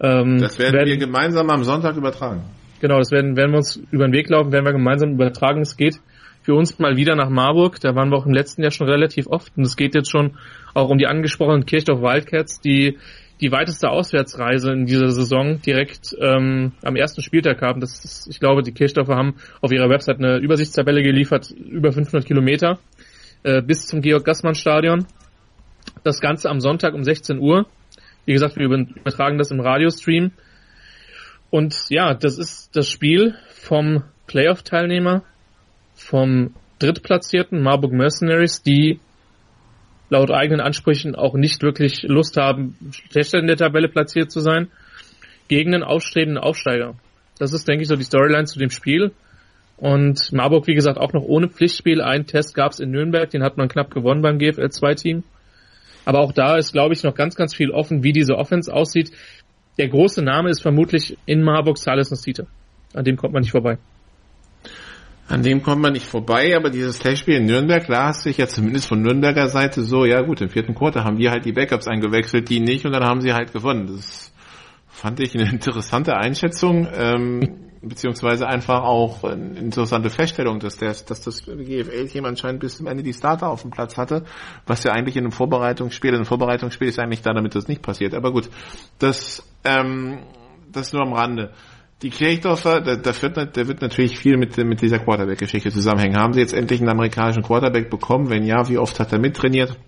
Ähm, 0.00 0.38
das 0.38 0.58
werden, 0.58 0.74
werden, 0.74 0.88
wir 0.88 0.96
gemeinsam 0.96 1.50
am 1.50 1.64
Sonntag 1.64 1.96
übertragen. 1.96 2.42
Genau, 2.80 2.98
das 2.98 3.10
werden, 3.10 3.36
werden 3.36 3.52
wir 3.52 3.58
uns 3.58 3.80
über 3.90 4.06
den 4.06 4.12
Weg 4.12 4.28
laufen, 4.28 4.52
werden 4.52 4.64
wir 4.64 4.72
gemeinsam 4.72 5.12
übertragen. 5.12 5.62
Es 5.62 5.76
geht 5.76 6.00
für 6.42 6.54
uns 6.54 6.78
mal 6.78 6.96
wieder 6.96 7.16
nach 7.16 7.30
Marburg. 7.30 7.80
Da 7.80 7.94
waren 7.94 8.10
wir 8.10 8.16
auch 8.16 8.26
im 8.26 8.34
letzten 8.34 8.62
Jahr 8.62 8.70
schon 8.70 8.88
relativ 8.88 9.26
oft. 9.26 9.56
Und 9.56 9.64
es 9.64 9.76
geht 9.76 9.94
jetzt 9.94 10.10
schon 10.10 10.36
auch 10.74 10.90
um 10.90 10.98
die 10.98 11.06
angesprochenen 11.06 11.64
Kirchdorf 11.64 12.00
Wildcats, 12.00 12.60
die 12.60 12.98
die 13.40 13.50
weiteste 13.50 13.90
Auswärtsreise 13.90 14.72
in 14.72 14.86
dieser 14.86 15.10
Saison 15.10 15.60
direkt 15.60 16.14
ähm, 16.20 16.72
am 16.82 16.96
ersten 16.96 17.22
Spieltag 17.22 17.62
haben. 17.62 17.80
Das 17.80 18.04
ist, 18.04 18.28
ich 18.28 18.38
glaube, 18.38 18.62
die 18.62 18.72
Kirchdorfer 18.72 19.16
haben 19.16 19.34
auf 19.60 19.72
ihrer 19.72 19.88
Website 19.88 20.18
eine 20.18 20.38
Übersichtstabelle 20.38 21.02
geliefert, 21.02 21.50
über 21.50 21.90
500 21.92 22.26
Kilometer 22.26 22.78
äh, 23.42 23.60
bis 23.60 23.86
zum 23.86 24.02
Georg-Gassmann-Stadion. 24.02 25.06
Das 26.02 26.20
Ganze 26.20 26.48
am 26.48 26.60
Sonntag 26.60 26.94
um 26.94 27.02
16 27.02 27.38
Uhr. 27.38 27.66
Wie 28.24 28.32
gesagt, 28.32 28.56
wir 28.56 28.66
übertragen 28.66 29.38
das 29.38 29.50
im 29.50 29.60
Radiostream. 29.60 30.32
Und 31.50 31.76
ja, 31.88 32.14
das 32.14 32.38
ist 32.38 32.74
das 32.74 32.88
Spiel 32.88 33.34
vom 33.50 34.02
Playoff-Teilnehmer, 34.26 35.22
vom 35.94 36.54
drittplatzierten 36.78 37.62
Marburg 37.62 37.92
Mercenaries, 37.92 38.62
die 38.62 38.98
laut 40.10 40.30
eigenen 40.30 40.60
Ansprüchen 40.60 41.14
auch 41.14 41.34
nicht 41.34 41.62
wirklich 41.62 42.02
Lust 42.02 42.36
haben, 42.36 42.76
schlechter 43.10 43.38
in 43.38 43.46
der 43.46 43.56
Tabelle 43.56 43.88
platziert 43.88 44.30
zu 44.30 44.40
sein, 44.40 44.68
gegen 45.48 45.74
einen 45.74 45.82
aufstrebenden 45.82 46.42
Aufsteiger. 46.42 46.94
Das 47.38 47.52
ist, 47.52 47.66
denke 47.68 47.82
ich, 47.82 47.88
so 47.88 47.96
die 47.96 48.04
Storyline 48.04 48.44
zu 48.44 48.58
dem 48.58 48.70
Spiel. 48.70 49.12
Und 49.76 50.32
Marburg, 50.32 50.66
wie 50.66 50.74
gesagt, 50.74 50.98
auch 50.98 51.12
noch 51.12 51.24
ohne 51.24 51.48
Pflichtspiel. 51.48 52.00
Ein 52.00 52.26
Test 52.26 52.54
gab 52.54 52.72
es 52.72 52.80
in 52.80 52.90
Nürnberg, 52.90 53.28
den 53.30 53.42
hat 53.42 53.56
man 53.56 53.68
knapp 53.68 53.90
gewonnen 53.90 54.22
beim 54.22 54.38
GFL 54.38 54.66
2-Team. 54.66 55.24
Aber 56.04 56.20
auch 56.20 56.32
da 56.32 56.56
ist, 56.56 56.72
glaube 56.72 56.94
ich, 56.94 57.02
noch 57.02 57.14
ganz, 57.14 57.34
ganz 57.34 57.54
viel 57.54 57.70
offen, 57.70 58.02
wie 58.02 58.12
diese 58.12 58.36
Offense 58.36 58.72
aussieht. 58.72 59.10
Der 59.78 59.88
große 59.88 60.22
Name 60.22 60.50
ist 60.50 60.62
vermutlich 60.62 61.16
in 61.26 61.42
Marburg 61.42 61.78
Salis 61.78 62.10
Nasita. 62.10 62.44
An 62.92 63.04
dem 63.04 63.16
kommt 63.16 63.32
man 63.32 63.42
nicht 63.42 63.50
vorbei. 63.50 63.78
An 65.26 65.42
dem 65.42 65.62
kommt 65.62 65.80
man 65.80 65.94
nicht 65.94 66.06
vorbei, 66.06 66.54
aber 66.54 66.68
dieses 66.68 66.98
Testspiel 66.98 67.36
in 67.36 67.46
Nürnberg, 67.46 67.86
da 67.86 68.08
hast 68.08 68.24
du 68.24 68.28
dich 68.28 68.36
ja 68.36 68.46
zumindest 68.46 68.86
von 68.86 69.00
Nürnberger 69.00 69.48
Seite 69.48 69.82
so, 69.82 70.04
ja 70.04 70.20
gut, 70.20 70.42
im 70.42 70.50
vierten 70.50 70.74
Quarter 70.74 71.02
haben 71.02 71.16
wir 71.16 71.30
halt 71.30 71.46
die 71.46 71.52
Backups 71.52 71.88
eingewechselt, 71.88 72.50
die 72.50 72.60
nicht 72.60 72.84
und 72.84 72.92
dann 72.92 73.04
haben 73.04 73.22
sie 73.22 73.32
halt 73.32 73.52
gewonnen. 73.52 73.86
Das 73.86 74.33
fand 74.94 75.20
ich 75.20 75.34
eine 75.34 75.50
interessante 75.50 76.16
Einschätzung, 76.16 76.88
ähm, 76.94 77.40
beziehungsweise 77.82 78.46
einfach 78.46 78.82
auch 78.82 79.24
eine 79.24 79.58
interessante 79.58 80.08
Feststellung, 80.08 80.60
dass, 80.60 80.78
der, 80.78 80.88
dass 80.88 81.20
das 81.20 81.44
GFL-Team 81.44 82.24
anscheinend 82.24 82.60
bis 82.60 82.78
zum 82.78 82.86
Ende 82.86 83.02
die 83.02 83.12
Starter 83.12 83.48
auf 83.48 83.62
dem 83.62 83.70
Platz 83.70 83.98
hatte, 83.98 84.24
was 84.66 84.84
ja 84.84 84.92
eigentlich 84.92 85.16
in 85.16 85.24
einem 85.24 85.32
Vorbereitungsspiel, 85.32 86.10
in 86.10 86.16
einem 86.16 86.24
Vorbereitungsspiel 86.24 86.88
ist 86.88 86.98
eigentlich 86.98 87.22
da, 87.22 87.34
damit 87.34 87.54
das 87.54 87.68
nicht 87.68 87.82
passiert. 87.82 88.14
Aber 88.14 88.32
gut, 88.32 88.48
das, 88.98 89.42
ähm, 89.64 90.20
das 90.72 90.92
nur 90.92 91.02
am 91.02 91.12
Rande 91.12 91.52
die 92.02 92.10
Kirchdorfer, 92.10 92.82
da, 92.82 92.96
da, 92.96 93.22
wird, 93.22 93.56
da 93.56 93.68
wird 93.68 93.80
natürlich 93.80 94.18
viel 94.18 94.36
mit, 94.36 94.56
mit 94.58 94.82
dieser 94.82 94.98
Quarterback-Geschichte 94.98 95.70
zusammenhängen. 95.70 96.16
Haben 96.16 96.34
sie 96.34 96.40
jetzt 96.40 96.52
endlich 96.52 96.80
einen 96.80 96.90
amerikanischen 96.90 97.42
Quarterback 97.42 97.88
bekommen? 97.88 98.28
Wenn 98.28 98.44
ja, 98.44 98.68
wie 98.68 98.76
oft 98.76 99.00
hat 99.00 99.12
er 99.12 99.18
mittrainiert? 99.18 99.78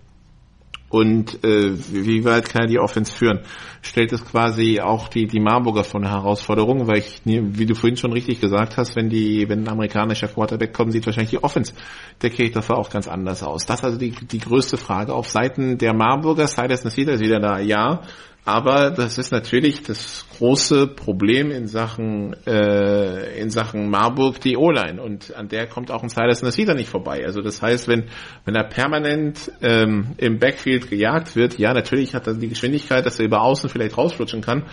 Und 0.89 1.43
äh, 1.43 1.73
wie 1.91 2.23
weit 2.23 2.47
kann 2.47 2.61
er 2.63 2.67
die 2.67 2.79
Offense 2.79 3.11
führen? 3.11 3.41
Stellt 3.81 4.13
es 4.13 4.23
quasi 4.23 4.79
auch 4.79 5.09
die, 5.09 5.27
die 5.27 5.41
Marburger 5.41 5.83
vor 5.83 5.99
eine 5.99 6.09
Herausforderung, 6.09 6.87
weil 6.87 6.99
ich, 6.99 7.21
wie 7.25 7.65
du 7.65 7.75
vorhin 7.75 7.97
schon 7.97 8.13
richtig 8.13 8.39
gesagt 8.39 8.77
hast, 8.77 8.95
wenn 8.95 9.09
die, 9.09 9.49
wenn 9.49 9.63
ein 9.63 9.69
amerikanischer 9.69 10.29
Quarterback 10.29 10.73
kommt, 10.73 10.93
sieht 10.93 11.05
wahrscheinlich 11.05 11.31
die 11.31 11.43
Offense 11.43 11.73
der 12.21 12.29
Kirchdorfer 12.29 12.77
auch 12.77 12.89
ganz 12.89 13.07
anders 13.09 13.43
aus. 13.43 13.65
Das 13.65 13.79
ist 13.79 13.85
also 13.85 13.97
die, 13.97 14.11
die 14.11 14.39
größte 14.39 14.77
Frage. 14.77 15.13
Auf 15.13 15.27
Seiten 15.29 15.77
der 15.77 15.93
Marburger, 15.93 16.47
Silas 16.47 16.85
Nasida 16.85 17.13
ist 17.13 17.21
wieder 17.21 17.39
da, 17.39 17.59
ja. 17.59 18.01
Aber 18.47 18.91
das 18.91 19.17
ist 19.17 19.33
natürlich 19.33 19.83
das 19.83 20.25
große 20.37 20.87
Problem 20.87 21.51
in 21.51 21.67
Sachen 21.67 22.33
äh, 22.47 23.41
in 23.41 23.49
Sachen 23.49 23.89
Marburg 23.89 24.39
die 24.39 24.55
O-Line. 24.55 25.01
Und 25.01 25.35
an 25.35 25.49
der 25.49 25.67
kommt 25.67 25.91
auch 25.91 26.01
ein 26.01 26.07
Silas 26.07 26.43
Nasida 26.43 26.73
nicht 26.73 26.87
vorbei. 26.87 27.25
Also 27.25 27.41
das 27.41 27.61
heißt, 27.61 27.89
wenn 27.89 28.05
wenn 28.45 28.55
er 28.55 28.63
permanent 28.63 29.51
ähm, 29.61 30.15
im 30.15 30.39
Backfield 30.39 30.89
gejagt 30.89 31.35
wird, 31.35 31.59
ja 31.59 31.73
natürlich 31.73 32.15
hat 32.15 32.25
er 32.27 32.35
die 32.35 32.47
Geschwindigkeit, 32.47 33.05
dass 33.05 33.19
er 33.19 33.25
über 33.25 33.41
Außen 33.41 33.69
vielleicht 33.69 33.97
rausflutschen 33.97 34.39
kann, 34.39 34.63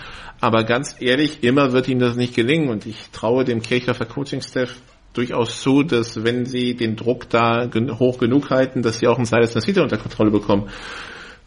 aber 0.40 0.62
ganz 0.62 0.94
ehrlich, 1.00 1.42
immer 1.42 1.72
wird 1.72 1.88
ihm 1.88 1.98
das 1.98 2.14
nicht 2.14 2.36
gelingen. 2.36 2.68
Und 2.68 2.86
ich 2.86 3.10
traue 3.10 3.42
dem 3.42 3.60
Kirchhofer 3.60 4.06
Coaching 4.06 4.40
Staff 4.40 4.76
durchaus 5.14 5.60
zu, 5.60 5.82
dass 5.82 6.22
wenn 6.22 6.46
sie 6.46 6.76
den 6.76 6.94
Druck 6.94 7.28
da 7.28 7.68
hoch 7.98 8.18
genug 8.18 8.50
halten, 8.50 8.82
dass 8.82 9.00
sie 9.00 9.08
auch 9.08 9.16
einen 9.16 9.26
Silas 9.26 9.56
Nasida 9.56 9.82
unter 9.82 9.98
Kontrolle 9.98 10.30
bekommen 10.30 10.70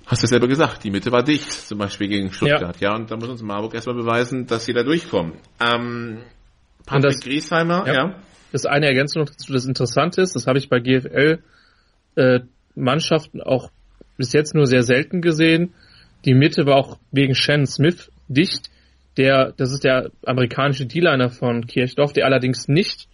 hast 0.08 0.24
du 0.24 0.28
selber 0.28 0.47
gesagt, 0.47 0.84
die 0.84 0.89
Mitte 0.89 1.12
war 1.12 1.24
dicht, 1.24 1.51
zum 1.51 1.78
Beispiel 1.78 2.08
gegen 2.08 2.32
Stuttgart, 2.32 2.80
ja, 2.80 2.91
ja 2.91 2.95
und 2.95 3.12
da 3.12 3.18
muss 3.18 3.30
uns 3.30 3.41
Marburg 3.41 3.74
erstmal 3.74 3.95
beweisen, 3.95 4.47
dass 4.47 4.66
sie 4.66 4.74
da 4.74 4.84
durchkommen. 4.84 5.34
Ähm, 5.60 6.20
Patrick 6.86 7.03
das, 7.03 7.20
Griesheimer, 7.20 7.86
ja. 7.86 7.93
ja. 7.93 8.16
Das 8.51 8.66
eine 8.66 8.88
Ergänzung 8.88 9.26
dazu, 9.26 9.51
das 9.51 9.66
interessant 9.66 10.18
ist, 10.18 10.36
das 10.36 10.47
habe 10.47 10.58
ich 10.58 10.70
bei 10.70 10.80
GFL 10.80 11.39
äh, 12.16 12.39
Mannschaften 12.76 13.41
auch 13.41 13.70
bis 14.18 14.34
jetzt 14.34 14.55
nur 14.55 14.66
sehr 14.66 14.84
selten 14.84 15.22
gesehen. 15.22 15.74
Die 16.26 16.34
Mitte 16.34 16.66
war 16.66 16.78
auch 16.78 16.97
wegen 17.12 17.36
Shannon 17.36 17.68
Smith 17.68 18.12
dicht. 18.28 18.70
Der, 19.18 19.53
das 19.58 19.72
ist 19.72 19.84
der 19.84 20.12
amerikanische 20.26 20.86
D-Liner 20.86 21.30
von 21.30 21.68
Kirchdorf, 21.68 22.14
der 22.14 22.26
allerdings 22.26 22.68
nicht 22.68 23.08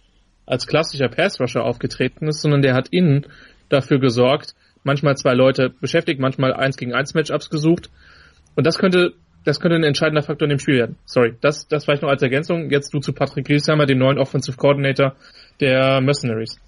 als 0.46 0.66
klassischer 0.66 1.08
Pass-Rusher 1.08 1.64
aufgetreten 1.64 2.28
ist, 2.28 2.42
sondern 2.42 2.62
der 2.62 2.74
hat 2.74 2.88
innen 2.88 3.26
dafür 3.68 3.98
gesorgt, 3.98 4.54
manchmal 4.84 5.16
zwei 5.16 5.34
Leute 5.34 5.70
beschäftigt, 5.80 6.20
manchmal 6.20 6.52
eins 6.52 6.76
gegen 6.76 6.94
eins 6.94 7.14
Matchups 7.14 7.50
gesucht. 7.50 7.90
Und 8.54 8.66
das 8.66 8.78
könnte, 8.78 9.14
das 9.44 9.60
könnte 9.60 9.76
ein 9.76 9.84
entscheidender 9.84 10.22
Faktor 10.22 10.46
in 10.46 10.50
dem 10.50 10.58
Spiel 10.58 10.76
werden. 10.76 10.96
Sorry, 11.04 11.34
das, 11.40 11.66
das 11.68 11.84
vielleicht 11.84 12.02
noch 12.02 12.10
als 12.10 12.22
Ergänzung. 12.22 12.70
Jetzt 12.70 12.94
du 12.94 13.00
zu 13.00 13.12
Patrick 13.12 13.46
Griesheimer, 13.46 13.86
dem 13.86 13.98
neuen 13.98 14.18
Offensive 14.18 14.56
Coordinator 14.56 15.16
der 15.60 16.00
Mercenaries. 16.00 16.58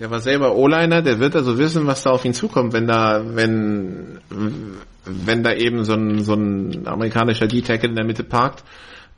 Der 0.00 0.10
war 0.10 0.20
selber 0.20 0.56
O-Liner, 0.56 1.02
der 1.02 1.20
wird 1.20 1.36
also 1.36 1.56
wissen, 1.56 1.86
was 1.86 2.02
da 2.02 2.10
auf 2.10 2.24
ihn 2.24 2.34
zukommt, 2.34 2.72
wenn 2.72 2.88
da, 2.88 3.22
wenn, 3.36 4.18
wenn 5.04 5.44
da 5.44 5.52
eben 5.52 5.84
so 5.84 5.94
ein, 5.94 6.18
so 6.24 6.34
ein 6.34 6.88
amerikanischer 6.88 7.46
D-Tackle 7.46 7.90
in 7.90 7.94
der 7.94 8.04
Mitte 8.04 8.24
parkt. 8.24 8.64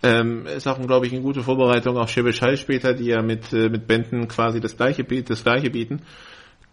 Ähm, 0.03 0.45
ist 0.45 0.69
auch, 0.69 0.79
glaube 0.87 1.07
ich, 1.07 1.13
eine 1.13 1.23
gute 1.23 1.43
Vorbereitung 1.43 1.97
auf 1.97 2.11
Shebesh 2.11 2.43
später, 2.61 2.93
die 2.93 3.07
ja 3.07 3.23
mit, 3.23 3.53
äh, 3.55 3.71
mit 3.71 3.87
Benton 3.87 4.29
quasi 4.29 4.61
das 4.61 4.77
gleiche, 4.77 5.05
das 5.05 5.43
gleiche 5.43 5.71
bieten. 5.71 6.03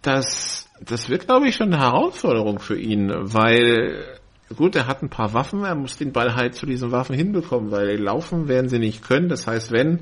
Das, 0.02 0.70
das 0.86 1.10
wird, 1.10 1.28
glaube 1.28 1.48
ich, 1.48 1.56
schon 1.56 1.74
eine 1.74 1.82
Herausforderung 1.82 2.60
für 2.60 2.78
ihn, 2.80 3.12
weil 3.14 4.04
gut, 4.56 4.76
er 4.76 4.88
hat 4.88 5.02
ein 5.02 5.10
paar 5.10 5.34
Waffen, 5.34 5.64
er 5.64 5.76
muss 5.76 5.98
den 5.98 6.12
Ball 6.12 6.36
halt 6.36 6.56
zu 6.56 6.66
diesen 6.66 6.92
Waffen 6.92 7.16
hinbekommen, 7.16 7.72
weil 7.72 8.00
laufen 8.00 8.48
werden 8.48 8.70
sie 8.70 8.80
nicht 8.80 9.04
können. 9.04 9.30
Das 9.30 9.48
heißt, 9.48 9.72
wenn, 9.72 10.02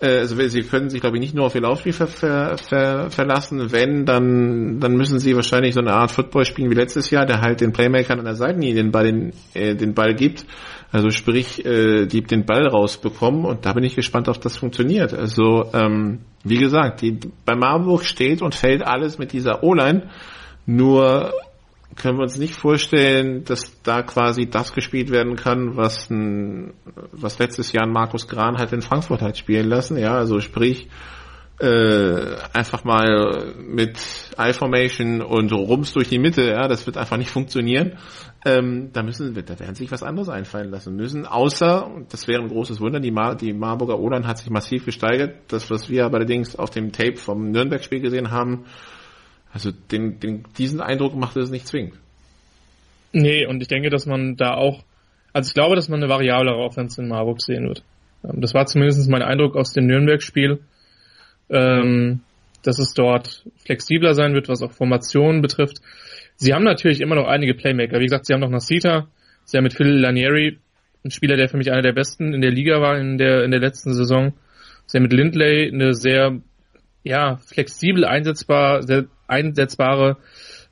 äh, 0.00 0.18
also 0.18 0.36
sie 0.36 0.62
können 0.62 0.90
sich, 0.90 1.00
glaube 1.00 1.16
ich, 1.16 1.20
nicht 1.20 1.34
nur 1.34 1.46
auf 1.46 1.54
ihr 1.54 1.62
Laufspiel 1.62 1.92
ver, 1.92 2.06
ver, 2.06 2.58
ver, 2.58 3.10
verlassen. 3.10 3.72
Wenn, 3.72 4.04
dann, 4.04 4.80
dann 4.80 4.96
müssen 4.96 5.18
sie 5.18 5.36
wahrscheinlich 5.36 5.74
so 5.74 5.80
eine 5.80 5.92
Art 5.92 6.10
Football 6.10 6.44
spielen 6.44 6.70
wie 6.70 6.74
letztes 6.74 7.10
Jahr, 7.10 7.24
der 7.24 7.40
halt 7.40 7.60
den 7.60 7.72
Playmakern 7.72 8.18
an 8.18 8.24
der 8.24 8.34
Seitenlinie 8.34 8.74
den 8.74 8.90
Ball, 8.90 9.04
den, 9.04 9.32
äh, 9.54 9.74
den 9.74 9.94
Ball 9.94 10.14
gibt. 10.14 10.44
Also 10.92 11.10
sprich, 11.10 11.64
äh, 11.64 12.04
die 12.06 12.22
den 12.22 12.44
Ball 12.44 12.66
rausbekommen 12.66 13.46
und 13.46 13.64
da 13.64 13.72
bin 13.72 13.82
ich 13.82 13.96
gespannt, 13.96 14.28
ob 14.28 14.40
das 14.42 14.58
funktioniert. 14.58 15.14
Also 15.14 15.70
ähm, 15.72 16.20
wie 16.44 16.58
gesagt, 16.58 17.00
die, 17.00 17.18
bei 17.46 17.56
Marburg 17.56 18.04
steht 18.04 18.42
und 18.42 18.54
fällt 18.54 18.82
alles 18.82 19.18
mit 19.18 19.32
dieser 19.32 19.64
O-Line. 19.64 20.10
Nur 20.66 21.32
können 21.96 22.18
wir 22.18 22.22
uns 22.22 22.36
nicht 22.36 22.54
vorstellen, 22.54 23.44
dass 23.44 23.82
da 23.82 24.02
quasi 24.02 24.48
das 24.48 24.74
gespielt 24.74 25.10
werden 25.10 25.36
kann, 25.36 25.76
was 25.76 26.10
ein, 26.10 26.74
was 27.12 27.38
letztes 27.38 27.72
Jahr 27.72 27.86
Markus 27.86 28.28
Gran 28.28 28.58
halt 28.58 28.72
in 28.72 28.82
Frankfurt 28.82 29.22
hat 29.22 29.38
spielen 29.38 29.68
lassen. 29.68 29.96
Ja, 29.98 30.14
also 30.14 30.40
sprich, 30.40 30.88
äh, 31.62 32.38
einfach 32.52 32.82
mal 32.82 33.54
mit 33.56 33.96
I-Formation 34.36 35.22
und 35.22 35.52
Rums 35.52 35.92
durch 35.92 36.08
die 36.08 36.18
Mitte, 36.18 36.42
ja, 36.50 36.66
das 36.66 36.86
wird 36.86 36.96
einfach 36.96 37.16
nicht 37.16 37.30
funktionieren. 37.30 37.98
Ähm, 38.44 38.90
da 38.92 39.04
müssen 39.04 39.32
da 39.32 39.60
werden 39.60 39.76
sich 39.76 39.92
was 39.92 40.02
anderes 40.02 40.28
einfallen 40.28 40.70
lassen 40.70 40.96
müssen, 40.96 41.24
außer, 41.24 41.88
das 42.10 42.26
wäre 42.26 42.42
ein 42.42 42.48
großes 42.48 42.80
Wunder, 42.80 42.98
die, 42.98 43.12
Mar 43.12 43.36
die 43.36 43.52
Marburger 43.52 44.00
Odern 44.00 44.26
hat 44.26 44.38
sich 44.38 44.50
massiv 44.50 44.84
gesteigert. 44.84 45.36
Das, 45.46 45.70
was 45.70 45.88
wir 45.88 46.06
allerdings 46.06 46.56
auf 46.56 46.70
dem 46.70 46.90
Tape 46.90 47.14
vom 47.14 47.52
Nürnberg-Spiel 47.52 48.00
gesehen 48.00 48.32
haben, 48.32 48.64
also 49.52 49.70
den, 49.70 50.18
den, 50.18 50.42
diesen 50.58 50.80
Eindruck 50.80 51.14
macht 51.14 51.36
es 51.36 51.50
nicht 51.50 51.68
zwingend. 51.68 51.94
Nee, 53.12 53.46
und 53.46 53.62
ich 53.62 53.68
denke, 53.68 53.88
dass 53.88 54.06
man 54.06 54.34
da 54.34 54.54
auch, 54.54 54.82
also 55.32 55.48
ich 55.48 55.54
glaube, 55.54 55.76
dass 55.76 55.88
man 55.88 56.02
eine 56.02 56.12
variablere 56.12 56.56
Offense 56.56 57.00
in 57.00 57.06
Marburg 57.06 57.40
sehen 57.40 57.68
wird. 57.68 57.84
Ähm, 58.24 58.40
das 58.40 58.52
war 58.52 58.66
zumindest 58.66 59.08
mein 59.08 59.22
Eindruck 59.22 59.54
aus 59.54 59.72
dem 59.72 59.86
Nürnberg-Spiel 59.86 60.58
ähm, 61.50 62.20
dass 62.62 62.78
es 62.78 62.94
dort 62.94 63.44
flexibler 63.64 64.14
sein 64.14 64.34
wird, 64.34 64.48
was 64.48 64.62
auch 64.62 64.72
Formationen 64.72 65.42
betrifft. 65.42 65.78
Sie 66.36 66.54
haben 66.54 66.64
natürlich 66.64 67.00
immer 67.00 67.14
noch 67.14 67.26
einige 67.26 67.54
Playmaker. 67.54 67.98
Wie 67.98 68.04
gesagt, 68.04 68.26
sie 68.26 68.32
haben 68.32 68.40
noch 68.40 68.50
Nasita, 68.50 69.08
sie 69.44 69.56
haben 69.56 69.64
mit 69.64 69.74
Phil 69.74 69.88
Lanieri 69.88 70.58
ein 71.04 71.10
Spieler, 71.10 71.36
der 71.36 71.48
für 71.48 71.56
mich 71.56 71.70
einer 71.70 71.82
der 71.82 71.92
besten 71.92 72.32
in 72.32 72.40
der 72.40 72.52
Liga 72.52 72.80
war 72.80 72.98
in 72.98 73.18
der, 73.18 73.44
in 73.44 73.50
der 73.50 73.60
letzten 73.60 73.92
Saison. 73.92 74.34
Sie 74.86 74.96
haben 74.96 75.02
mit 75.04 75.12
Lindley 75.12 75.70
eine 75.72 75.94
sehr, 75.94 76.40
ja, 77.02 77.36
flexibel 77.36 78.04
einsetzbar, 78.04 78.82
sehr 78.82 79.06
einsetzbare, 79.26 80.18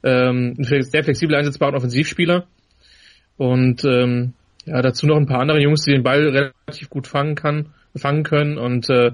ähm, 0.04 0.54
sehr 0.58 1.04
flexibel 1.04 1.34
einsetzbaren 1.34 1.74
Offensivspieler. 1.74 2.46
Und 3.36 3.84
ähm, 3.84 4.34
ja, 4.66 4.82
dazu 4.82 5.06
noch 5.06 5.16
ein 5.16 5.26
paar 5.26 5.40
andere 5.40 5.60
Jungs, 5.60 5.82
die 5.82 5.92
den 5.92 6.02
Ball 6.02 6.28
relativ 6.28 6.90
gut 6.90 7.06
fangen 7.06 7.34
kann, 7.34 7.70
fangen 7.96 8.22
können. 8.22 8.58
Und 8.58 8.88
äh, 8.90 9.12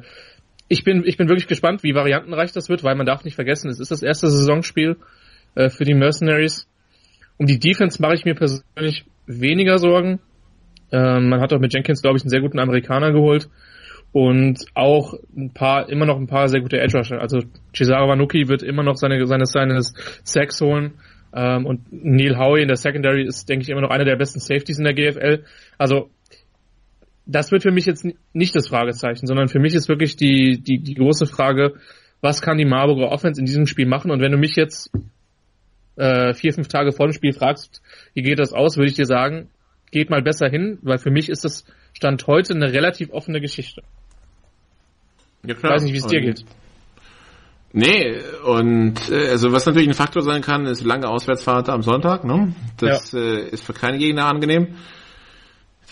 ich 0.69 0.85
bin, 0.85 1.05
ich 1.05 1.17
bin 1.17 1.29
wirklich 1.29 1.47
gespannt, 1.47 1.83
wie 1.83 1.95
variantenreich 1.95 2.53
das 2.53 2.69
wird, 2.69 2.83
weil 2.83 2.97
man 2.97 3.07
darf 3.07 3.25
nicht 3.25 3.35
vergessen, 3.35 3.71
es 3.71 3.81
ist 3.81 3.91
das 3.91 4.03
erste 4.03 4.29
Saisonspiel 4.29 4.97
äh, 5.55 5.69
für 5.69 5.85
die 5.85 5.95
Mercenaries. 5.95 6.69
Um 7.37 7.47
die 7.47 7.59
Defense 7.59 8.01
mache 8.01 8.15
ich 8.15 8.25
mir 8.25 8.35
persönlich 8.35 9.05
weniger 9.27 9.79
Sorgen. 9.79 10.21
Ähm, 10.93 11.29
man 11.29 11.41
hat 11.41 11.53
auch 11.53 11.61
mit 11.61 11.73
Jenkins, 11.73 12.03
glaube 12.03 12.17
ich, 12.17 12.23
einen 12.23 12.31
sehr 12.31 12.41
guten 12.41 12.59
Amerikaner 12.59 13.13
geholt 13.13 13.49
und 14.13 14.65
auch 14.75 15.15
ein 15.37 15.53
paar, 15.53 15.89
immer 15.89 16.07
noch 16.07 16.17
ein 16.17 16.27
paar 16.27 16.49
sehr 16.49 16.61
gute 16.61 16.81
Edge 16.81 16.97
Rusher. 16.97 17.21
Also 17.21 17.41
Cesaro 17.75 18.09
Vanucci 18.09 18.49
wird 18.49 18.63
immer 18.63 18.83
noch 18.83 18.97
seine, 18.97 19.25
seine, 19.27 19.47
seines 19.47 19.93
Sacks 20.25 20.61
holen. 20.61 20.95
Ähm, 21.35 21.67
und 21.67 21.81
Neil 21.91 22.39
Howie 22.39 22.63
in 22.63 22.69
der 22.69 22.77
Secondary 22.77 23.27
ist, 23.27 23.49
denke 23.49 23.65
ich, 23.65 23.69
immer 23.69 23.83
noch 23.83 23.91
einer 23.91 24.05
der 24.05 24.17
besten 24.17 24.41
Safeties 24.41 24.79
in 24.79 24.85
der 24.85 24.95
GFL. 24.95 25.45
Also 25.77 26.11
das 27.27 27.51
wird 27.51 27.63
für 27.63 27.73
mich 27.73 27.87
jetzt 27.87 28.07
nicht 28.33 28.55
das 28.55 28.69
Fragezeichen, 28.69 29.27
sondern 29.27 29.49
für 29.49 29.59
mich 29.59 29.75
ist 29.75 29.89
wirklich 29.89 30.17
die, 30.17 30.61
die, 30.63 30.79
die 30.79 30.95
große 30.95 31.27
Frage, 31.27 31.75
was 32.21 32.41
kann 32.41 32.57
die 32.57 32.65
Marburger 32.65 33.11
Offense 33.11 33.41
in 33.41 33.47
diesem 33.47 33.67
Spiel 33.67 33.87
machen? 33.87 34.11
Und 34.11 34.21
wenn 34.21 34.33
du 34.33 34.39
mich 34.39 34.57
jetzt 34.57 34.91
äh, 35.97 36.35
vier, 36.35 36.53
fünf 36.53 36.69
Tage 36.69 36.93
vor 36.93 37.07
dem 37.07 37.13
Spiel 37.13 37.33
fragst, 37.33 37.83
wie 38.15 38.23
geht 38.23 38.39
das 38.39 38.53
aus, 38.53 38.77
würde 38.77 38.91
ich 38.91 38.97
dir 38.97 39.07
sagen, 39.07 39.51
geht 39.91 40.09
mal 40.09 40.23
besser 40.23 40.49
hin, 40.49 40.79
weil 40.83 40.99
für 40.99 41.11
mich 41.11 41.29
ist 41.29 41.45
das 41.45 41.65
Stand 41.93 42.27
heute 42.27 42.55
eine 42.55 42.73
relativ 42.73 43.11
offene 43.11 43.41
Geschichte. 43.41 43.83
Ja, 45.45 45.55
klar. 45.55 45.73
Ich 45.73 45.77
weiß 45.77 45.83
nicht, 45.85 45.93
wie 45.95 45.99
es 45.99 46.07
dir 46.07 46.21
geht. 46.21 46.45
Nee, 47.73 48.21
und 48.45 49.11
äh, 49.11 49.29
also 49.29 49.53
was 49.53 49.67
natürlich 49.67 49.89
ein 49.89 49.95
Faktor 49.95 50.23
sein 50.23 50.41
kann, 50.41 50.67
ist 50.67 50.85
lange 50.85 51.09
Auswärtsfahrt 51.09 51.69
am 51.69 51.83
Sonntag. 51.83 52.25
Ne? 52.25 52.55
Das 52.79 53.13
ja. 53.13 53.19
äh, 53.19 53.49
ist 53.51 53.65
für 53.65 53.75
keine 53.75 53.99
Gegner 53.99 54.27
angenehm. 54.27 54.77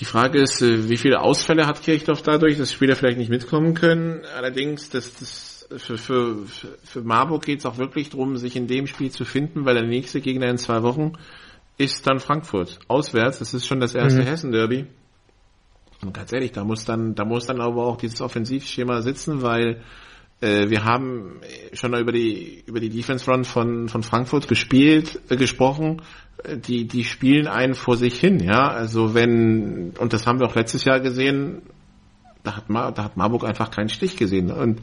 Die 0.00 0.04
Frage 0.04 0.40
ist, 0.40 0.60
äh, 0.62 0.88
wie 0.88 0.96
viele 0.96 1.20
Ausfälle 1.20 1.66
hat 1.66 1.82
Kirchdorf 1.82 2.22
dadurch, 2.22 2.58
dass 2.58 2.72
Spieler 2.72 2.96
vielleicht 2.96 3.18
nicht 3.18 3.30
mitkommen 3.30 3.74
können. 3.74 4.22
Allerdings, 4.36 4.90
das, 4.90 5.14
das 5.14 5.68
für, 5.76 5.98
für, 5.98 6.46
für 6.46 7.02
Marburg 7.02 7.44
geht 7.44 7.60
es 7.60 7.66
auch 7.66 7.78
wirklich 7.78 8.10
darum, 8.10 8.36
sich 8.36 8.56
in 8.56 8.66
dem 8.66 8.86
Spiel 8.86 9.10
zu 9.10 9.24
finden, 9.24 9.64
weil 9.64 9.74
der 9.74 9.86
nächste 9.86 10.20
Gegner 10.20 10.48
in 10.48 10.58
zwei 10.58 10.82
Wochen 10.82 11.12
ist 11.78 12.06
dann 12.06 12.20
Frankfurt. 12.20 12.78
Auswärts, 12.88 13.38
das 13.38 13.54
ist 13.54 13.66
schon 13.66 13.80
das 13.80 13.94
erste 13.94 14.20
mhm. 14.20 14.26
Hessen-Derby. 14.26 14.86
Und 16.02 16.14
ganz 16.14 16.32
ehrlich, 16.32 16.52
da 16.52 16.64
muss 16.64 16.84
dann, 16.84 17.14
da 17.14 17.24
muss 17.24 17.46
dann 17.46 17.60
aber 17.60 17.86
auch 17.86 17.96
dieses 17.96 18.20
Offensivschema 18.20 19.00
sitzen, 19.00 19.42
weil 19.42 19.82
wir 20.40 20.84
haben 20.84 21.40
schon 21.72 21.94
über 21.94 22.12
die 22.12 22.64
über 22.66 22.80
die 22.80 22.90
Defense 22.90 23.30
Run 23.30 23.44
von 23.44 23.88
von 23.88 24.02
Frankfurt 24.02 24.48
gespielt, 24.48 25.20
äh, 25.28 25.36
gesprochen. 25.36 26.02
Die 26.66 26.86
die 26.86 27.04
spielen 27.04 27.46
einen 27.46 27.74
vor 27.74 27.96
sich 27.96 28.18
hin, 28.18 28.40
ja. 28.40 28.68
Also 28.68 29.14
wenn 29.14 29.94
und 29.98 30.12
das 30.12 30.26
haben 30.26 30.40
wir 30.40 30.46
auch 30.46 30.54
letztes 30.54 30.84
Jahr 30.84 31.00
gesehen, 31.00 31.62
da 32.42 32.56
hat 32.56 32.68
Mar 32.68 32.92
da 32.92 33.04
hat 33.04 33.16
Marburg 33.16 33.44
einfach 33.44 33.70
keinen 33.70 33.88
Stich 33.88 34.16
gesehen 34.16 34.50
und 34.50 34.80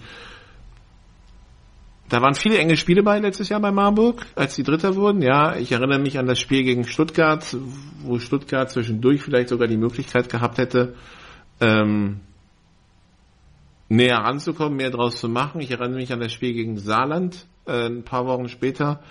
da 2.11 2.21
waren 2.21 2.33
viele 2.33 2.57
enge 2.57 2.75
Spiele 2.75 3.03
bei 3.03 3.19
letztes 3.19 3.47
Jahr 3.47 3.61
bei 3.61 3.71
Marburg, 3.71 4.25
als 4.35 4.55
die 4.55 4.63
Dritter 4.63 4.95
wurden. 4.97 5.21
Ja, 5.21 5.55
ich 5.55 5.71
erinnere 5.71 5.99
mich 5.99 6.19
an 6.19 6.25
das 6.25 6.39
Spiel 6.39 6.63
gegen 6.63 6.85
Stuttgart, 6.85 7.55
wo 8.03 8.19
Stuttgart 8.19 8.69
zwischendurch 8.69 9.21
vielleicht 9.21 9.47
sogar 9.47 9.69
die 9.69 9.77
Möglichkeit 9.77 10.27
gehabt 10.27 10.57
hätte, 10.57 10.95
ähm, 11.61 12.19
näher 13.91 14.19
ranzukommen, 14.19 14.77
mehr 14.77 14.89
draus 14.89 15.17
zu 15.17 15.27
machen. 15.27 15.59
Ich 15.59 15.69
erinnere 15.69 15.99
mich 15.99 16.13
an 16.13 16.21
das 16.21 16.31
Spiel 16.31 16.53
gegen 16.53 16.77
Saarland 16.77 17.45
äh, 17.67 17.87
ein 17.87 18.03
paar 18.03 18.25
Wochen 18.25 18.47
später, 18.47 19.01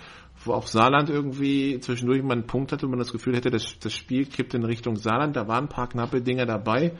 wo 0.42 0.54
auch 0.54 0.66
Saarland 0.66 1.10
irgendwie 1.10 1.78
zwischendurch 1.80 2.22
mal 2.22 2.32
einen 2.32 2.46
Punkt 2.46 2.72
hatte 2.72 2.86
und 2.86 2.90
man 2.90 2.98
das 2.98 3.12
Gefühl 3.12 3.36
hätte, 3.36 3.50
das, 3.50 3.78
das 3.78 3.92
Spiel 3.92 4.24
kippt 4.24 4.54
in 4.54 4.64
Richtung 4.64 4.96
Saarland. 4.96 5.36
Da 5.36 5.46
waren 5.46 5.64
ein 5.64 5.68
paar 5.68 5.88
knappe 5.88 6.22
Dinge 6.22 6.46
dabei. 6.46 6.92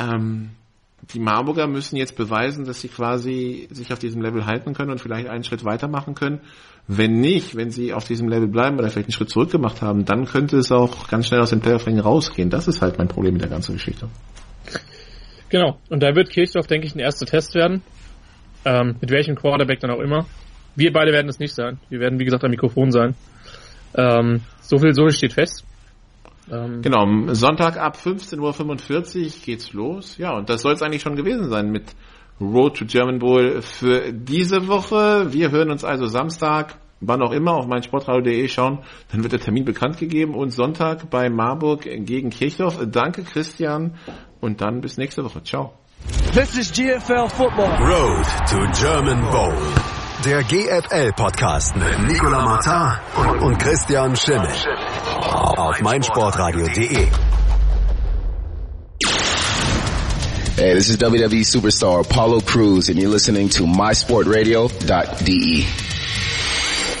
Ähm, 0.00 0.50
die 1.12 1.20
Marburger 1.20 1.68
müssen 1.68 1.96
jetzt 1.96 2.16
beweisen, 2.16 2.64
dass 2.64 2.80
sie 2.80 2.88
quasi 2.88 3.68
sich 3.70 3.92
auf 3.92 4.00
diesem 4.00 4.20
Level 4.20 4.46
halten 4.46 4.74
können 4.74 4.90
und 4.90 5.00
vielleicht 5.00 5.28
einen 5.28 5.44
Schritt 5.44 5.64
weitermachen 5.64 6.16
können. 6.16 6.40
Wenn 6.88 7.20
nicht, 7.20 7.54
wenn 7.54 7.70
sie 7.70 7.94
auf 7.94 8.08
diesem 8.08 8.28
Level 8.28 8.48
bleiben 8.48 8.76
oder 8.76 8.90
vielleicht 8.90 9.06
einen 9.06 9.12
Schritt 9.12 9.30
zurück 9.30 9.52
gemacht 9.52 9.82
haben, 9.82 10.04
dann 10.04 10.24
könnte 10.24 10.56
es 10.56 10.72
auch 10.72 11.06
ganz 11.06 11.28
schnell 11.28 11.40
aus 11.40 11.50
dem 11.50 11.60
Playoff-Ring 11.60 12.00
rausgehen. 12.00 12.50
Das 12.50 12.66
ist 12.66 12.82
halt 12.82 12.98
mein 12.98 13.08
Problem 13.08 13.34
mit 13.34 13.42
der 13.42 13.50
ganzen 13.50 13.74
Geschichte. 13.74 14.08
Genau, 15.54 15.78
und 15.88 16.02
da 16.02 16.16
wird 16.16 16.30
Kirchdorf, 16.30 16.66
denke 16.66 16.88
ich, 16.88 16.96
ein 16.96 16.98
erster 16.98 17.26
Test 17.26 17.54
werden. 17.54 17.84
Ähm, 18.64 18.96
mit 19.00 19.12
welchem 19.12 19.36
Quarterback 19.36 19.78
dann 19.78 19.92
auch 19.92 20.00
immer. 20.00 20.26
Wir 20.74 20.92
beide 20.92 21.12
werden 21.12 21.28
es 21.28 21.38
nicht 21.38 21.54
sein. 21.54 21.78
Wir 21.88 22.00
werden, 22.00 22.18
wie 22.18 22.24
gesagt, 22.24 22.42
am 22.42 22.50
Mikrofon 22.50 22.90
sein. 22.90 23.14
Ähm, 23.94 24.40
so 24.60 24.78
viel, 24.78 24.92
so 24.94 25.02
viel 25.04 25.12
steht 25.12 25.32
fest. 25.34 25.64
Ähm, 26.50 26.82
genau, 26.82 27.06
Sonntag 27.34 27.76
ab 27.76 27.96
15.45 27.96 28.40
Uhr 28.40 29.32
geht's 29.44 29.72
los. 29.72 30.18
Ja, 30.18 30.36
und 30.36 30.50
das 30.50 30.62
soll 30.62 30.72
es 30.72 30.82
eigentlich 30.82 31.02
schon 31.02 31.14
gewesen 31.14 31.48
sein 31.48 31.70
mit 31.70 31.84
Road 32.40 32.76
to 32.78 32.84
German 32.84 33.20
Bowl 33.20 33.62
für 33.62 34.12
diese 34.12 34.66
Woche. 34.66 35.32
Wir 35.32 35.52
hören 35.52 35.70
uns 35.70 35.84
also 35.84 36.06
Samstag, 36.06 36.80
wann 37.06 37.22
auch 37.22 37.32
immer, 37.32 37.54
auf 37.54 37.66
meinsportradio.de 37.66 38.48
schauen. 38.48 38.80
Dann 39.10 39.22
wird 39.22 39.32
der 39.32 39.40
Termin 39.40 39.64
bekannt 39.64 39.98
gegeben 39.98 40.34
und 40.34 40.50
Sonntag 40.50 41.08
bei 41.10 41.28
Marburg 41.30 41.82
gegen 41.82 42.30
Kirchdorf. 42.30 42.78
Danke, 42.90 43.22
Christian. 43.24 43.94
Und 44.40 44.60
dann 44.60 44.80
bis 44.80 44.96
nächste 44.96 45.24
Woche. 45.24 45.42
Ciao. 45.42 45.72
This 46.34 46.56
is 46.56 46.70
GFL 46.72 47.28
Football. 47.28 47.70
Road 47.80 48.24
to 48.48 48.58
German 48.78 49.20
Bowl. 49.30 49.54
Der 50.24 50.42
GFL-Podcast 50.42 51.76
mit 51.76 52.08
Nicola 52.08 52.42
Martin 52.42 52.98
und 53.42 53.58
Christian 53.58 54.16
Schimmel. 54.16 54.48
Auf 55.20 55.80
meinsportradio.de. 55.80 57.08
Hey, 60.56 60.74
this 60.74 60.88
is 60.88 60.98
WWE 60.98 61.44
superstar 61.44 62.00
Apollo 62.00 62.40
Cruz 62.42 62.88
and 62.88 62.98
you're 62.98 63.10
listening 63.10 63.48
to 63.50 63.64
mysportradio.de. 63.64 65.83